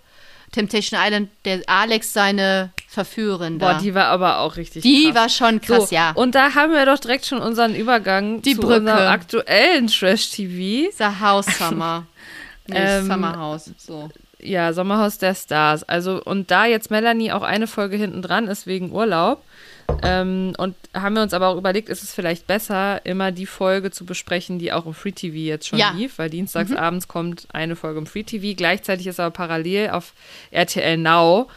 Temptation 0.53 0.99
Island, 1.01 1.31
der 1.45 1.63
Alex 1.67 2.13
seine 2.13 2.73
Verführerin 2.89 3.59
Boah, 3.59 3.75
da. 3.75 3.79
die 3.79 3.95
war 3.95 4.07
aber 4.07 4.39
auch 4.41 4.57
richtig 4.57 4.83
Die 4.83 5.05
krass. 5.07 5.15
war 5.15 5.29
schon 5.29 5.61
krass, 5.61 5.91
so, 5.91 5.95
ja. 5.95 6.11
Und 6.13 6.35
da 6.35 6.55
haben 6.55 6.73
wir 6.73 6.85
doch 6.87 6.99
direkt 6.99 7.25
schon 7.27 7.39
unseren 7.39 7.75
Übergang 7.77 8.43
Die 8.43 8.55
zu 8.57 8.61
Brücke. 8.63 8.81
unserem 8.81 9.07
aktuellen 9.09 9.87
Trash-TV. 9.87 10.91
Dieser 10.91 11.21
House 11.21 11.47
Summer. 11.59 12.07
Nee, 12.67 12.77
Ähm, 12.79 13.07
Summer 13.07 13.37
House. 13.37 13.71
So. 13.79 14.11
Ja, 14.43 14.73
Sommerhaus 14.73 15.19
der 15.19 15.35
Stars. 15.35 15.83
Also, 15.85 16.23
und 16.23 16.51
da 16.51 16.67
jetzt 16.67 16.91
Melanie 16.91 17.33
auch 17.33 17.43
eine 17.43 17.67
Folge 17.67 17.97
hinten 17.97 18.23
dran 18.23 18.47
ist 18.49 18.67
wegen 18.67 18.93
Urlaub. 18.93 19.43
Ähm, 20.03 20.53
und 20.57 20.77
haben 20.95 21.17
wir 21.17 21.23
uns 21.23 21.35
aber 21.35 21.49
auch 21.49 21.57
überlegt, 21.57 21.89
ist 21.89 22.03
es 22.05 22.15
vielleicht 22.15 22.47
besser, 22.47 23.05
immer 23.05 23.33
die 23.33 23.47
Folge 23.47 23.91
zu 23.91 24.05
besprechen, 24.05 24.59
die 24.61 24.73
auch 24.73 24.87
im 24.87 24.95
Free 24.95 25.11
TV 25.13 25.35
jetzt 25.37 25.67
schon 25.67 25.79
Ja. 25.81 25.93
Mhm. 25.93 25.99
lief, 25.99 26.19
weil 26.19 26.31
dienstags 26.31 26.73
abends 26.73 27.09
kommt 27.09 27.49
eine 27.53 27.75
Folge 27.75 27.99
im 27.99 28.07
Free 28.07 28.23
TV. 28.23 28.55
Gleichzeitig 28.57 29.09
ist 29.09 29.19
aber 29.19 29.33
parallel 29.33 29.91
auf 29.91 30.13
RTL 30.53 30.97
Now. 30.97 31.49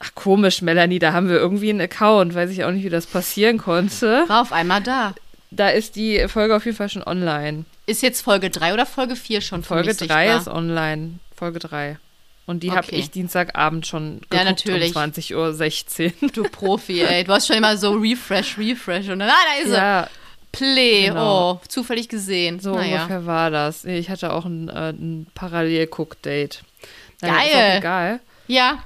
Ach, 0.00 0.10
komisch, 0.14 0.60
Melanie, 0.62 0.98
da 0.98 1.12
haben 1.12 1.28
wir 1.28 1.36
irgendwie 1.38 1.70
einen 1.70 1.80
Account. 1.80 2.34
Weiß 2.34 2.50
ich 2.50 2.64
auch 2.64 2.70
nicht, 2.72 2.84
wie 2.84 2.88
das 2.90 3.06
passieren 3.06 3.58
konnte. 3.58 4.24
War 4.26 4.42
auf 4.42 4.52
einmal 4.52 4.82
da. 4.82 5.14
Da 5.50 5.68
ist 5.70 5.96
die 5.96 6.26
Folge 6.28 6.54
auf 6.56 6.64
jeden 6.66 6.76
Fall 6.76 6.88
schon 6.88 7.02
online. 7.04 7.64
Ist 7.86 8.02
jetzt 8.02 8.20
Folge 8.22 8.50
3 8.50 8.74
oder 8.74 8.86
Folge 8.86 9.16
4 9.16 9.40
schon 9.40 9.62
Folge 9.62 9.88
mich 9.88 9.96
3 9.96 10.04
sichtbar? 10.26 10.36
ist 10.40 10.48
online. 10.48 11.20
Folge 11.34 11.58
3. 11.60 11.96
Und 12.48 12.62
die 12.62 12.70
habe 12.70 12.86
Okay. 12.86 12.96
ich 12.96 13.10
Dienstagabend 13.10 13.86
schon 13.86 14.14
geguckt 14.22 14.32
Ja, 14.34 14.44
natürlich. 14.44 14.96
um 14.96 15.02
20.16 15.02 16.22
Uhr. 16.22 16.28
Du 16.32 16.44
Profi, 16.44 17.02
ey. 17.02 17.22
Du 17.22 17.32
hast 17.32 17.46
schon 17.46 17.56
immer 17.56 17.76
so 17.76 17.92
Refresh, 17.92 18.56
Refresh. 18.56 19.08
Und 19.10 19.18
dann, 19.18 19.28
ah, 19.28 19.34
da 19.54 19.62
ist 19.62 19.70
er. 19.70 19.76
ja, 19.76 20.08
Play. 20.50 21.08
Genau. 21.08 21.52
Oh, 21.52 21.60
zufällig 21.68 22.08
gesehen. 22.08 22.58
so 22.58 22.74
naja. 22.74 23.02
ungefähr 23.02 23.26
war 23.26 23.50
das. 23.50 23.84
Ich 23.84 24.08
hatte 24.08 24.32
auch 24.32 24.46
ein, 24.46 24.70
äh, 24.70 24.90
ein 24.90 25.26
Parallel-Cook-Date. 25.34 26.62
Naja, 27.20 27.34
Ist 27.42 27.52
Geil. 27.52 27.72
auch 27.74 27.78
egal. 27.78 28.20
Ja. 28.46 28.78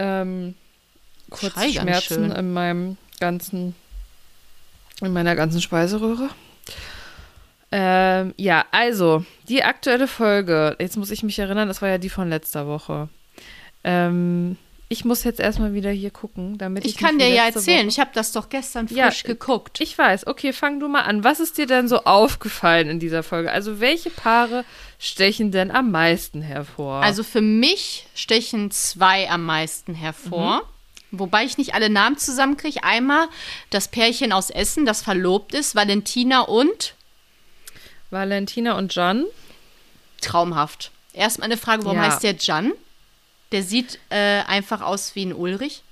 Ähm, 0.00 0.54
kurz 1.30 1.52
Schmerzen 1.72 2.32
in 2.32 2.52
meinem 2.52 2.96
ganzen, 3.20 3.76
in 5.00 5.12
meiner 5.12 5.36
ganzen 5.36 5.60
Speiseröhre. 5.60 6.30
Ähm, 7.70 8.32
ja, 8.36 8.64
also, 8.70 9.24
die 9.48 9.62
aktuelle 9.62 10.08
Folge, 10.08 10.76
jetzt 10.78 10.96
muss 10.96 11.10
ich 11.10 11.22
mich 11.22 11.38
erinnern, 11.38 11.68
das 11.68 11.82
war 11.82 11.88
ja 11.88 11.98
die 11.98 12.08
von 12.08 12.28
letzter 12.30 12.66
Woche. 12.66 13.08
Ähm, 13.84 14.56
ich 14.90 15.04
muss 15.04 15.22
jetzt 15.22 15.38
erstmal 15.38 15.74
wieder 15.74 15.90
hier 15.90 16.10
gucken, 16.10 16.56
damit 16.56 16.86
ich. 16.86 16.92
Ich 16.92 16.96
kann 16.96 17.18
dir 17.18 17.28
ja 17.28 17.44
erzählen. 17.44 17.80
Woche- 17.80 17.88
Ich 17.88 18.00
habe 18.00 18.10
das 18.14 18.32
doch 18.32 18.48
gestern 18.48 18.88
frisch 18.88 18.96
Ja, 18.96 19.10
geguckt. 19.22 19.80
Ich 19.82 19.98
weiß, 19.98 20.26
okay, 20.26 20.54
fang 20.54 20.80
du 20.80 20.88
mal 20.88 21.02
an. 21.02 21.24
Was 21.24 21.40
ist 21.40 21.58
dir 21.58 21.66
denn 21.66 21.88
so 21.88 22.04
aufgefallen 22.04 22.88
in 22.88 22.98
dieser 22.98 23.22
Folge? 23.22 23.52
Also, 23.52 23.80
welche 23.80 24.08
Paare 24.08 24.64
stechen 24.98 25.52
denn 25.52 25.70
am 25.70 25.90
meisten 25.90 26.40
hervor? 26.40 27.02
Also 27.02 27.22
für 27.22 27.42
mich 27.42 28.06
stechen 28.14 28.70
zwei 28.70 29.28
am 29.30 29.44
meisten 29.44 29.94
hervor. 29.94 30.62
Wobei 31.10 31.44
ich 31.44 31.56
nicht 31.58 31.74
alle 31.74 31.88
Namen 31.90 32.16
zusammenkriege. 32.18 32.82
Einmal 32.82 33.28
das 33.70 33.88
Pärchen 33.88 34.32
aus 34.32 34.48
Essen, 34.50 34.84
das 34.86 35.02
verlobt 35.02 35.54
ist, 35.54 35.74
Valentina 35.74 36.40
und 36.40 36.94
Valentina 38.10 38.76
und 38.78 38.94
John. 38.94 39.24
traumhaft. 40.20 40.90
Erstmal 41.12 41.46
eine 41.46 41.56
Frage, 41.56 41.84
warum 41.84 41.98
Ja. 41.98 42.04
heißt 42.10 42.22
der 42.24 42.34
Jan? 42.36 42.72
Der 43.52 43.62
sieht 43.62 43.98
äh, 44.10 44.42
einfach 44.46 44.80
aus 44.80 45.14
wie 45.14 45.24
ein 45.26 45.32
Ulrich. 45.32 45.82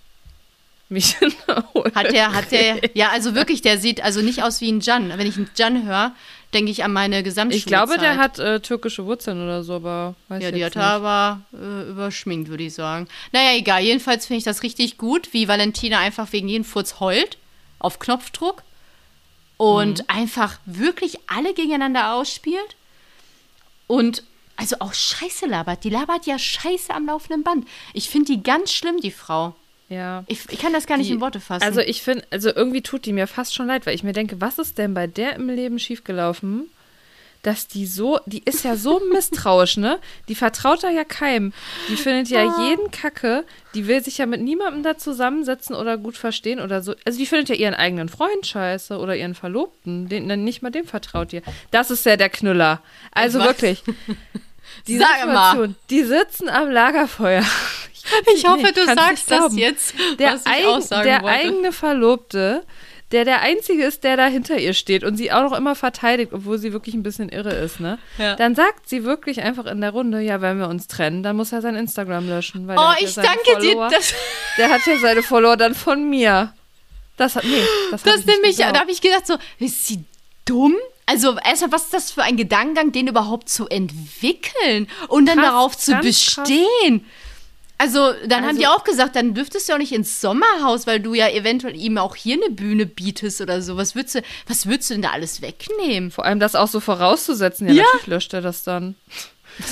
Mich 0.89 1.17
Hat 1.95 2.13
der, 2.13 2.33
hat 2.33 2.53
der, 2.53 2.81
ja, 2.95 3.09
also 3.11 3.35
wirklich, 3.35 3.61
der 3.63 3.79
sieht 3.79 4.03
also 4.03 4.21
nicht 4.21 4.43
aus 4.45 4.61
wie 4.61 4.71
ein 4.71 4.81
Jan. 4.81 5.11
Wenn 5.17 5.27
ich 5.27 5.37
einen 5.37 5.51
Jan 5.57 5.85
höre, 5.87 6.13
denke 6.55 6.71
ich 6.71 6.85
an 6.85 6.93
meine 6.93 7.23
Gesamtschulzeit. 7.25 7.59
Ich 7.59 7.67
glaube, 7.67 7.99
der 7.99 8.19
hat 8.19 8.39
äh, 8.39 8.61
türkische 8.61 9.05
Wurzeln 9.05 9.43
oder 9.43 9.65
so, 9.65 9.75
aber 9.75 10.15
weiß 10.29 10.43
Ja, 10.43 10.51
die 10.53 10.65
hat 10.65 10.77
er 10.77 10.83
aber 10.85 11.41
äh, 11.53 11.91
überschminkt, 11.91 12.49
würde 12.51 12.65
ich 12.65 12.75
sagen. 12.75 13.09
Naja, 13.33 13.57
egal. 13.57 13.83
Jedenfalls 13.83 14.27
finde 14.27 14.39
ich 14.39 14.45
das 14.45 14.63
richtig 14.63 14.97
gut, 14.97 15.33
wie 15.33 15.49
Valentina 15.49 15.99
einfach 15.99 16.33
wegen 16.33 16.49
jeden 16.49 16.65
Furz 16.65 17.01
heult. 17.01 17.37
Auf 17.81 17.99
Knopfdruck. 17.99 18.63
Und 19.57 20.01
Mhm. 20.01 20.05
einfach 20.09 20.59
wirklich 20.66 21.19
alle 21.29 21.55
gegeneinander 21.55 22.12
ausspielt. 22.14 22.77
Und 23.87 24.23
also 24.57 24.77
auch 24.81 24.95
Scheiße 24.95 25.47
labert. 25.47 25.85
Die 25.85 25.90
labert 25.90 26.27
ja 26.27 26.38
Scheiße 26.38 26.92
am 26.95 27.07
laufenden 27.07 27.42
Band. 27.42 27.66
Ich 27.92 28.09
finde 28.09 28.33
die 28.33 28.42
ganz 28.42 28.73
schlimm, 28.73 29.01
die 29.01 29.11
Frau. 29.11 29.55
Ja. 29.88 30.25
Ich, 30.27 30.40
ich 30.51 30.59
kann 30.59 30.73
das 30.73 30.87
gar 30.87 30.97
nicht 30.97 31.09
Die- 31.09 31.14
in 31.14 31.21
Worte 31.21 31.40
fassen. 31.40 31.62
Also 31.62 31.81
ich 31.81 32.03
finde, 32.03 32.27
also 32.31 32.51
irgendwie 32.55 32.83
tut 32.83 33.05
die 33.07 33.12
mir 33.12 33.27
fast 33.27 33.55
schon 33.55 33.66
leid, 33.69 33.87
weil 33.87 33.95
ich 33.95 34.03
mir 34.03 34.12
denke, 34.12 34.40
was 34.40 34.59
ist 34.59 34.79
denn 34.79 34.95
bei 34.95 35.07
der 35.07 35.37
im 35.37 35.49
Leben 35.49 35.79
schiefgelaufen, 35.79 36.69
dass 37.47 37.69
die 37.69 37.87
so, 37.87 38.19
die 38.27 38.43
ist 38.45 38.65
ja 38.65 38.75
so 38.77 39.01
misstrauisch, 39.13 39.77
ne? 39.77 39.99
Die 40.29 40.35
vertraut 40.35 40.83
da 40.83 40.91
ja 40.91 41.05
keinem. 41.05 41.53
Die 41.89 41.97
findet 41.97 42.29
ja 42.29 42.45
Ah. 42.49 42.69
jeden 42.69 42.91
Kacke. 42.91 43.45
Die 43.75 43.87
will 43.87 44.03
sich 44.03 44.19
ja 44.19 44.27
mit 44.27 44.41
niemandem 44.41 44.83
da 44.83 44.99
zusammensetzen 44.99 45.77
oder 45.77 45.97
gut 45.97 46.17
verstehen 46.17 46.61
oder 46.61 46.83
so. 46.83 46.95
Also 47.05 47.19
die 47.19 47.27
findet 47.27 47.49
ja 47.51 47.55
ihren 47.55 47.75
eigenen 47.75 48.09
Freund 48.09 48.45
scheiße 48.47 48.99
oder 48.99 49.15
ihren 49.15 49.35
Verlobten. 49.35 50.09
Den, 50.09 50.29
dann 50.29 50.43
nicht 50.45 50.63
mal 50.63 50.71
dem 50.71 50.87
vertraut 50.87 51.33
ihr. 51.33 51.43
Das 51.71 51.91
ist 51.91 52.05
ja 52.05 52.17
der 52.17 52.31
Knüller. 52.31 52.83
Also 53.13 53.39
Was? 53.39 53.47
wirklich. 53.47 53.83
Die 54.89 54.99
Sag 54.99 55.27
mal. 55.27 55.75
Die 55.91 56.03
sitzen 56.03 56.49
am 56.49 56.71
Lagerfeuer. 56.71 57.45
Ich 58.35 58.47
hoffe, 58.47 58.63
Nee, 58.63 58.73
du 58.73 58.85
sagst 58.85 59.31
nicht 59.31 59.43
das 59.43 59.57
jetzt, 59.57 59.95
Der, 60.19 60.35
was 60.35 60.41
ich 60.43 60.47
eig 60.47 60.67
auch 60.67 60.81
sagen 60.81 61.05
der 61.05 61.25
eigene 61.25 61.73
Verlobte, 61.73 62.63
der 63.12 63.25
der 63.25 63.40
Einzige 63.42 63.85
ist, 63.85 64.03
der 64.03 64.16
da 64.16 64.27
hinter 64.27 64.59
ihr 64.59 64.75
steht 64.75 65.05
und 65.05 65.16
sie 65.16 65.31
auch 65.31 65.42
noch 65.42 65.57
immer 65.57 65.77
verteidigt, 65.77 66.33
obwohl 66.33 66.59
sie 66.59 66.73
wirklich 66.73 66.95
ein 66.95 67.05
bisschen 67.05 67.29
irre 67.29 67.55
ist, 67.55 67.79
ne? 67.79 67.99
Ja. 68.19 68.35
Dann 68.35 68.55
sagt 68.57 68.88
sie 68.88 69.05
wirklich 69.05 69.40
einfach 69.42 69.66
in 69.66 69.81
der 69.81 69.90
Runde, 69.90 70.21
ja, 70.21 70.40
wenn 70.40 70.59
wir 70.59 70.69
uns 70.69 70.88
trennen, 70.88 71.23
dann 71.23 71.37
muss 71.37 71.53
er 71.53 71.62
sein 71.62 71.77
Instagram 71.77 72.29
löschen. 72.29 72.66
Weil 72.66 72.77
Oh, 72.79 72.81
ja 72.81 72.97
ich 73.01 73.12
seine 73.12 73.29
danke 73.29 73.61
dir. 73.61 73.73
Follower, 73.73 73.90
Das, 73.90 74.12
Der 74.59 74.71
hat 74.71 74.87
ja 74.87 74.99
seine 74.99 75.23
Follower 75.23 75.57
dann 75.57 75.75
von 75.75 76.09
mir. 76.11 76.53
Das 77.16 77.37
hat, 77.37 77.45
nee, 77.45 77.62
das, 77.90 78.03
das 78.03 78.21
ich 78.21 78.27
nicht 78.27 78.37
nämlich, 78.37 78.57
da 78.57 78.79
habe 78.79 78.90
ich 78.90 79.01
gedacht, 79.01 79.27
so, 79.27 79.37
ist 79.59 79.87
sie 79.87 80.05
dumm? 80.45 80.75
Also 81.07 81.37
erstmal, 81.38 81.73
was 81.73 81.85
ist 81.85 81.95
das 81.95 82.11
für 82.11 82.25
ein 82.25 82.37
Gedankengang, 82.37 82.90
den 82.90 83.07
überhaupt 83.07 83.49
zu 83.49 83.69
entwickeln 83.69 84.88
und 85.09 85.27
dann 85.27 85.38
Krass, 85.38 85.47
darauf 85.47 85.77
zu 85.79 85.95
bestehen? 85.99 87.07
Also, 87.79 88.12
dann 88.27 88.41
haben 88.43 88.49
Also- 88.51 88.61
die 88.61 88.67
auch 88.67 88.85
gesagt, 88.85 89.17
dann 89.17 89.35
dürftest 89.35 89.69
du 89.69 89.75
auch 89.75 89.79
nicht 89.79 89.93
ins 89.93 90.21
Sommerhaus, 90.21 90.87
weil 90.87 90.99
du 91.01 91.12
ja 91.15 91.29
eventuell 91.29 91.77
ihm 91.77 91.99
auch 91.99 92.17
hier 92.17 92.37
eine 92.43 92.51
Bühne 92.55 92.87
bietest 92.87 93.41
oder 93.43 93.61
so. 93.61 93.77
Was 93.77 93.95
würdest 93.95 94.15
du, 94.17 94.23
was 94.47 94.67
würdest 94.67 94.89
du 94.91 94.95
denn 94.95 95.03
da 95.03 95.11
alles 95.11 95.43
wegnehmen? 95.43 96.11
Vor 96.11 96.25
allem 96.25 96.41
das 96.41 96.55
auch 96.55 96.69
so 96.69 96.81
vorauszusetzen, 96.81 97.69
ja, 97.69 97.75
Ja. 97.75 97.83
natürlich 97.85 98.07
löscht 98.07 98.33
er 98.35 98.41
das 98.41 98.65
dann. 98.65 98.95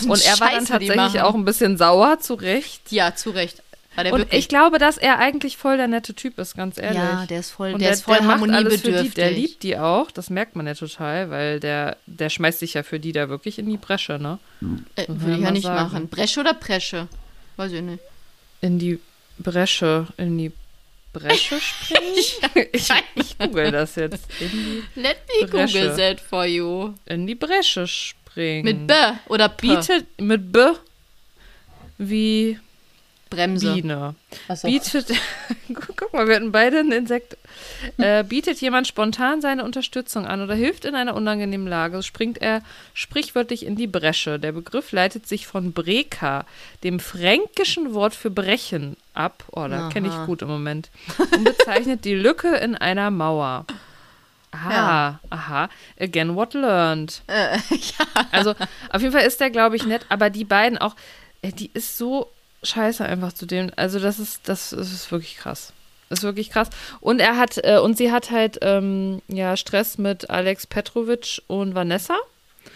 Und 0.09 0.25
er 0.25 0.39
war 0.41 0.51
dann 0.51 0.61
Scheiß, 0.67 0.71
was 0.71 0.79
die 0.81 0.87
tatsächlich 0.89 1.23
auch 1.23 1.35
ein 1.35 1.45
bisschen 1.45 1.77
sauer, 1.79 2.19
zu 2.21 2.35
Recht. 2.35 2.91
Ja, 2.91 3.15
zu 3.15 3.31
Recht. 3.31 3.63
War 3.97 4.03
der 4.05 4.13
Und 4.13 4.21
wirklich. 4.21 4.41
ich 4.41 4.49
glaube, 4.49 4.79
dass 4.79 4.99
er 4.99 5.19
eigentlich 5.21 5.57
voll 5.57 5.77
der 5.77 5.87
nette 5.89 6.15
Typ 6.15 6.39
ist, 6.39 6.57
ganz 6.57 6.79
ehrlich. 6.79 6.99
ja, 6.99 7.27
der 7.27 7.41
ist 7.41 7.51
voll, 7.51 7.73
Und 7.75 7.81
der, 7.81 7.93
ist 7.93 8.03
voll 8.03 8.21
macht 8.23 8.43
alles 8.43 8.43
für 8.43 8.47
die. 8.49 8.53
harmoniebedürftig. 8.55 9.15
Der 9.15 9.31
liebt 9.31 9.63
die 9.63 9.79
auch, 9.79 10.11
das 10.11 10.31
merkt 10.31 10.57
man 10.57 10.67
ja 10.67 10.75
total, 10.75 11.31
weil 11.31 11.61
der, 11.61 11.97
der 12.07 12.29
schmeißt 12.29 12.59
sich 12.59 12.75
ja 12.75 12.83
für 12.83 12.99
die 12.99 13.13
da 13.13 13.29
wirklich 13.29 13.59
in 13.59 13.69
die 13.71 13.77
Bresche, 13.77 14.19
ne? 14.19 14.39
äh, 14.97 15.05
Würde 15.09 15.37
ich 15.37 15.43
ja 15.45 15.51
nicht 15.53 15.63
sagen. 15.63 15.83
machen. 15.93 16.09
Bresche 16.09 16.41
oder 16.41 16.55
Presche? 16.55 17.07
Weiß 17.57 17.73
ich 17.73 17.83
nicht. 17.83 18.03
In 18.61 18.79
die 18.79 18.99
Bresche, 19.39 20.07
in 20.17 20.39
die 20.39 20.53
Bresche 21.13 21.61
springen? 21.61 22.15
ich, 22.73 22.91
ich 23.15 23.39
google 23.39 23.71
das 23.71 23.95
jetzt. 23.97 24.27
In 24.41 24.51
die, 24.51 24.83
Let 25.01 25.19
me 25.41 25.47
Bresche. 25.47 25.79
Google 25.81 25.97
that 25.97 26.21
for 26.21 26.45
you. 26.45 26.95
in 27.07 27.27
die 27.27 27.35
Bresche 27.35 27.87
springen. 27.87 28.65
Mit 28.65 28.87
B 28.87 28.95
oder 29.29 29.49
P. 29.49 29.69
Bietet, 29.69 30.07
mit 30.21 30.51
B 30.53 30.59
wie 31.99 32.59
Bremse. 33.35 33.73
Biene. 33.75 34.15
Achso. 34.49 34.67
Bietet, 34.69 35.13
guck 35.97 36.13
mal, 36.13 36.27
wir 36.29 36.37
hatten 36.37 36.53
beide 36.53 36.79
ein 36.81 36.93
Insekt. 36.93 37.37
Äh, 37.99 38.25
bietet 38.25 38.61
jemand 38.61 38.87
spontan 38.87 39.41
seine 39.41 39.65
Unterstützung 39.65 40.27
an 40.27 40.43
oder 40.43 40.55
hilft 40.55 40.85
in 40.85 40.95
einer 40.95 41.15
unangenehmen 41.15 41.67
Lage, 41.67 41.97
so 41.97 42.03
springt 42.03 42.41
er 42.41 42.63
sprichwörtlich 42.95 43.65
in 43.67 43.77
die 43.77 43.87
Bresche. 43.87 44.39
Der 44.39 44.53
Begriff 44.53 44.93
leitet 44.93 45.27
sich 45.27 45.47
von 45.47 45.73
Breka, 45.73 46.45
dem 46.83 47.01
fränkischen 47.01 47.95
Wort 47.95 48.15
für 48.15 48.31
brechen, 48.31 48.97
ab. 49.15 49.45
Oh, 49.53 49.67
da 49.69 49.89
kenne 49.91 50.09
ich 50.09 50.27
gut 50.27 50.43
im 50.43 50.49
Moment. 50.49 50.91
Und 51.19 51.45
bezeichnet 51.45 52.05
die 52.05 52.15
Lücke 52.15 52.57
in 52.57 52.75
einer 52.75 53.11
Mauer. 53.11 53.67
Aha, 54.53 54.71
Ja. 54.73 55.21
aha. 55.31 55.69
Again, 55.99 56.37
what 56.37 56.55
learned. 56.55 57.23
Äh, 57.27 57.57
ja. 57.71 58.07
Also 58.31 58.55
auf 58.91 59.01
jeden 59.03 59.13
Fall 59.13 59.27
ist 59.27 59.41
der, 59.41 59.51
glaube 59.51 59.77
ich, 59.77 59.85
nett, 59.85 60.07
aber 60.09 60.31
die 60.31 60.45
beiden 60.45 60.79
auch, 60.79 60.95
äh, 61.43 61.51
die 61.53 61.71
ist 61.75 61.99
so 61.99 62.31
scheiße 62.65 63.05
einfach 63.05 63.33
zu 63.33 63.47
dem. 63.47 63.71
Also 63.77 63.99
das 64.01 64.19
ist, 64.19 64.49
das, 64.49 64.73
ist 64.73 65.11
wirklich 65.13 65.37
krass. 65.37 65.73
Ist 66.11 66.23
wirklich 66.23 66.51
krass. 66.51 66.69
Und 67.01 67.21
er 67.21 67.37
hat, 67.37 67.59
äh, 67.65 67.79
und 67.79 67.97
sie 67.97 68.13
hat 68.13 68.31
halt 68.31 68.59
ähm, 68.63 69.23
ja 69.29 69.57
Stress 69.57 69.99
mit 69.99 70.31
Alex 70.31 70.67
Petrovic 70.67 71.43
und 71.47 71.75
Vanessa. 71.75 72.17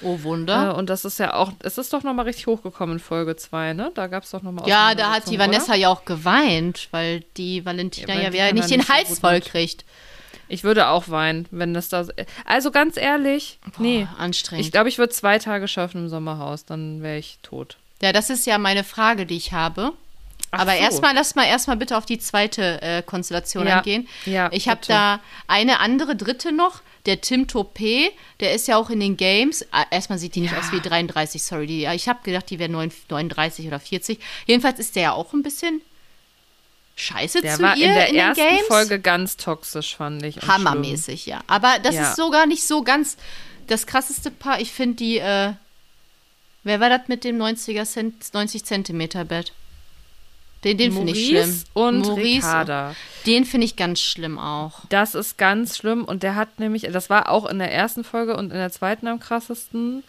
Oh, 0.02 0.14
Äh, 0.14 0.22
Wunder. 0.22 0.76
und 0.76 0.90
das 0.90 1.04
ist 1.04 1.18
ja 1.18 1.34
auch, 1.34 1.52
es 1.60 1.78
ist 1.78 1.92
doch 1.92 2.02
nochmal 2.02 2.26
richtig 2.26 2.46
hochgekommen 2.46 2.96
in 2.96 3.00
Folge 3.00 3.36
2, 3.36 3.72
ne? 3.72 3.90
Da 3.94 4.06
gab 4.06 4.24
es 4.24 4.30
doch 4.30 4.42
nochmal 4.42 4.68
ja, 4.68 4.94
da 4.94 5.12
hat 5.12 5.30
die 5.30 5.38
Vanessa 5.38 5.74
ja 5.74 5.88
auch 5.88 6.04
geweint, 6.04 6.88
weil 6.90 7.24
die 7.36 7.64
Valentina 7.64 8.14
Ja, 8.14 8.30
ja, 8.30 8.46
kann 8.46 8.54
nicht 8.56 8.70
den 8.70 8.78
nicht 8.78 8.86
so 8.88 8.94
Hals 8.94 9.08
gut 9.08 9.18
voll 9.18 9.40
kriegt. 9.40 9.84
Ich 10.48 10.64
würde 10.64 10.88
auch 10.88 11.08
weinen, 11.08 11.46
wenn 11.50 11.74
das 11.74 11.88
da. 11.88 12.06
Also 12.44 12.70
ganz 12.70 12.96
ehrlich, 12.96 13.58
nee. 13.78 14.06
Boah, 14.10 14.20
anstrengend. 14.20 14.64
Ich 14.64 14.72
glaube, 14.72 14.88
ich 14.88 14.98
würde 14.98 15.12
zwei 15.12 15.38
Tage 15.38 15.68
schaffen 15.68 16.04
im 16.04 16.08
Sommerhaus, 16.08 16.64
dann 16.64 17.02
wäre 17.02 17.18
ich 17.18 17.38
tot. 17.42 17.76
Ja, 18.02 18.12
das 18.12 18.30
ist 18.30 18.46
ja 18.46 18.58
meine 18.58 18.84
Frage, 18.84 19.26
die 19.26 19.36
ich 19.36 19.52
habe. 19.52 19.92
Ach 20.50 20.60
Aber 20.60 20.72
so. 20.72 20.78
erstmal, 20.78 21.14
lass 21.14 21.34
mal 21.34 21.44
erstmal 21.46 21.76
bitte 21.76 21.96
auf 21.98 22.06
die 22.06 22.18
zweite 22.18 22.80
äh, 22.80 23.02
Konstellation 23.02 23.66
Ja, 23.66 23.78
eingehen. 23.78 24.08
ja, 24.24 24.48
ich 24.52 24.68
habe 24.68 24.80
da 24.86 25.20
eine 25.46 25.80
andere 25.80 26.16
dritte 26.16 26.52
noch, 26.52 26.80
der 27.06 27.20
Tim 27.20 27.44
Topé, 27.46 28.10
der 28.40 28.54
ist 28.54 28.66
ja 28.68 28.76
auch 28.76 28.88
in 28.90 29.00
den 29.00 29.16
Games. 29.16 29.66
Ah, 29.72 29.84
Erstmal 29.90 30.18
sieht 30.18 30.34
die 30.34 30.40
nicht 30.40 30.52
Ja. 30.52 30.58
aus 30.58 30.72
wie 30.72 30.80
33, 30.80 31.42
sorry. 31.42 31.66
Die, 31.66 31.84
ich 31.86 32.08
habe 32.08 32.20
gedacht, 32.22 32.48
die 32.50 32.58
wäre 32.58 32.70
39 32.70 33.66
oder 33.66 33.78
40. 33.80 34.18
Jedenfalls 34.46 34.78
ist 34.78 34.96
der 34.96 35.02
ja 35.02 35.12
auch 35.12 35.32
ein 35.34 35.42
bisschen 35.42 35.82
scheiße 36.96 37.40
Der 37.42 37.56
zu 37.56 37.62
war 37.62 37.76
ihr 37.76 37.86
in 37.86 37.94
der 37.94 38.06
den 38.06 38.16
ersten 38.16 38.42
Games. 38.42 38.66
Folge 38.66 39.00
ganz 39.00 39.36
toxisch, 39.36 39.96
fand 39.96 40.22
ich. 40.24 40.36
und 40.36 40.42
schlimm. 40.44 40.54
Hammermäßig, 40.54 41.26
ja. 41.26 41.40
Aber 41.46 41.78
das 41.82 41.94
Ja. 41.94 42.02
ist 42.10 42.16
sogar 42.16 42.46
nicht 42.46 42.66
so 42.66 42.82
ganz 42.82 43.16
das 43.66 43.86
krasseste 43.86 44.30
Paar. 44.30 44.60
Ich 44.60 44.72
finde 44.72 44.96
die, 44.96 45.18
äh, 45.18 45.52
wer 46.64 46.80
war 46.80 46.88
das 46.88 47.08
mit 47.08 47.24
dem 47.24 47.38
90er 47.38 47.84
Cent, 47.84 48.34
90 48.34 48.64
Zentimeter 48.64 49.24
Bett? 49.24 49.52
Den, 50.64 50.76
den 50.76 50.92
finde 50.92 51.12
ich 51.12 51.28
schlimm. 51.28 51.62
und 51.74 52.00
Maurice, 52.00 52.46
Ricarda. 52.46 52.94
Den 53.26 53.44
finde 53.44 53.64
ich 53.64 53.76
ganz 53.76 54.00
schlimm 54.00 54.38
auch. 54.38 54.80
Das 54.88 55.14
ist 55.14 55.38
ganz 55.38 55.76
schlimm 55.76 56.04
und 56.04 56.24
der 56.24 56.34
hat 56.34 56.58
nämlich, 56.58 56.82
das 56.92 57.10
war 57.10 57.30
auch 57.30 57.46
in 57.46 57.58
der 57.58 57.72
ersten 57.72 58.02
Folge 58.02 58.36
und 58.36 58.46
in 58.46 58.58
der 58.58 58.72
zweiten 58.72 59.06
am 59.06 59.20
krassesten. 59.20 60.02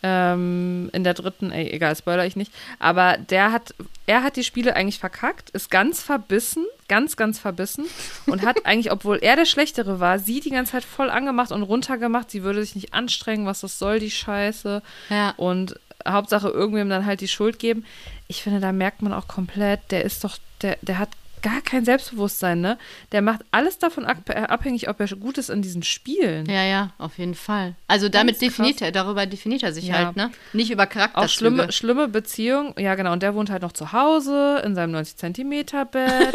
Ähm, 0.00 0.90
in 0.92 1.02
der 1.02 1.14
dritten, 1.14 1.50
ey, 1.50 1.72
egal, 1.72 1.96
spoiler 1.96 2.24
ich 2.24 2.36
nicht. 2.36 2.52
Aber 2.78 3.16
der 3.16 3.50
hat, 3.50 3.74
er 4.06 4.22
hat 4.22 4.36
die 4.36 4.44
Spiele 4.44 4.76
eigentlich 4.76 5.00
verkackt, 5.00 5.50
ist 5.50 5.72
ganz 5.72 6.00
verbissen, 6.00 6.64
ganz, 6.86 7.16
ganz 7.16 7.40
verbissen 7.40 7.84
und 8.26 8.42
hat 8.42 8.58
eigentlich, 8.64 8.92
obwohl 8.92 9.18
er 9.20 9.34
der 9.34 9.44
Schlechtere 9.44 9.98
war, 9.98 10.20
sie 10.20 10.38
die 10.38 10.50
ganze 10.50 10.72
Zeit 10.72 10.84
voll 10.84 11.10
angemacht 11.10 11.50
und 11.50 11.64
runtergemacht. 11.64 12.30
Sie 12.30 12.44
würde 12.44 12.60
sich 12.60 12.76
nicht 12.76 12.94
anstrengen, 12.94 13.44
was 13.44 13.62
das 13.62 13.80
soll, 13.80 13.98
die 13.98 14.12
Scheiße. 14.12 14.82
Ja. 15.10 15.34
Und 15.36 15.74
Hauptsache 16.06 16.48
irgendwem 16.48 16.88
dann 16.90 17.06
halt 17.06 17.20
die 17.20 17.28
Schuld 17.28 17.58
geben. 17.58 17.84
Ich 18.28 18.42
finde, 18.42 18.60
da 18.60 18.72
merkt 18.72 19.02
man 19.02 19.12
auch 19.12 19.26
komplett, 19.28 19.80
der 19.90 20.04
ist 20.04 20.22
doch, 20.24 20.38
der, 20.62 20.76
der 20.82 20.98
hat 20.98 21.08
gar 21.40 21.60
kein 21.60 21.84
Selbstbewusstsein, 21.84 22.60
ne? 22.60 22.78
Der 23.12 23.22
macht 23.22 23.42
alles 23.52 23.78
davon 23.78 24.04
ab- 24.04 24.28
äh, 24.28 24.34
abhängig, 24.34 24.88
ob 24.88 24.98
er 24.98 25.06
gut 25.06 25.38
ist 25.38 25.50
in 25.50 25.62
diesen 25.62 25.84
Spielen. 25.84 26.46
Ja, 26.46 26.64
ja, 26.64 26.90
auf 26.98 27.16
jeden 27.18 27.36
Fall. 27.36 27.76
Also 27.86 28.08
damit 28.08 28.40
definiert 28.40 28.82
er, 28.82 28.90
darüber 28.90 29.24
definiert 29.24 29.62
er 29.62 29.72
sich 29.72 29.86
Ja. 29.86 29.94
halt, 30.06 30.16
ne? 30.16 30.32
Nicht 30.52 30.72
über 30.72 30.82
Auch 30.84 30.88
Charakterzüge. 30.88 31.28
schlimme, 31.32 31.70
schlimme 31.72 32.08
Beziehung. 32.08 32.74
Ja, 32.76 32.96
genau. 32.96 33.12
Und 33.12 33.22
der 33.22 33.36
wohnt 33.36 33.50
halt 33.50 33.62
noch 33.62 33.70
zu 33.72 33.92
Hause 33.92 34.62
in 34.64 34.74
seinem 34.74 34.90
90 34.90 35.16
Zentimeter 35.16 35.84
Bett. 35.84 36.34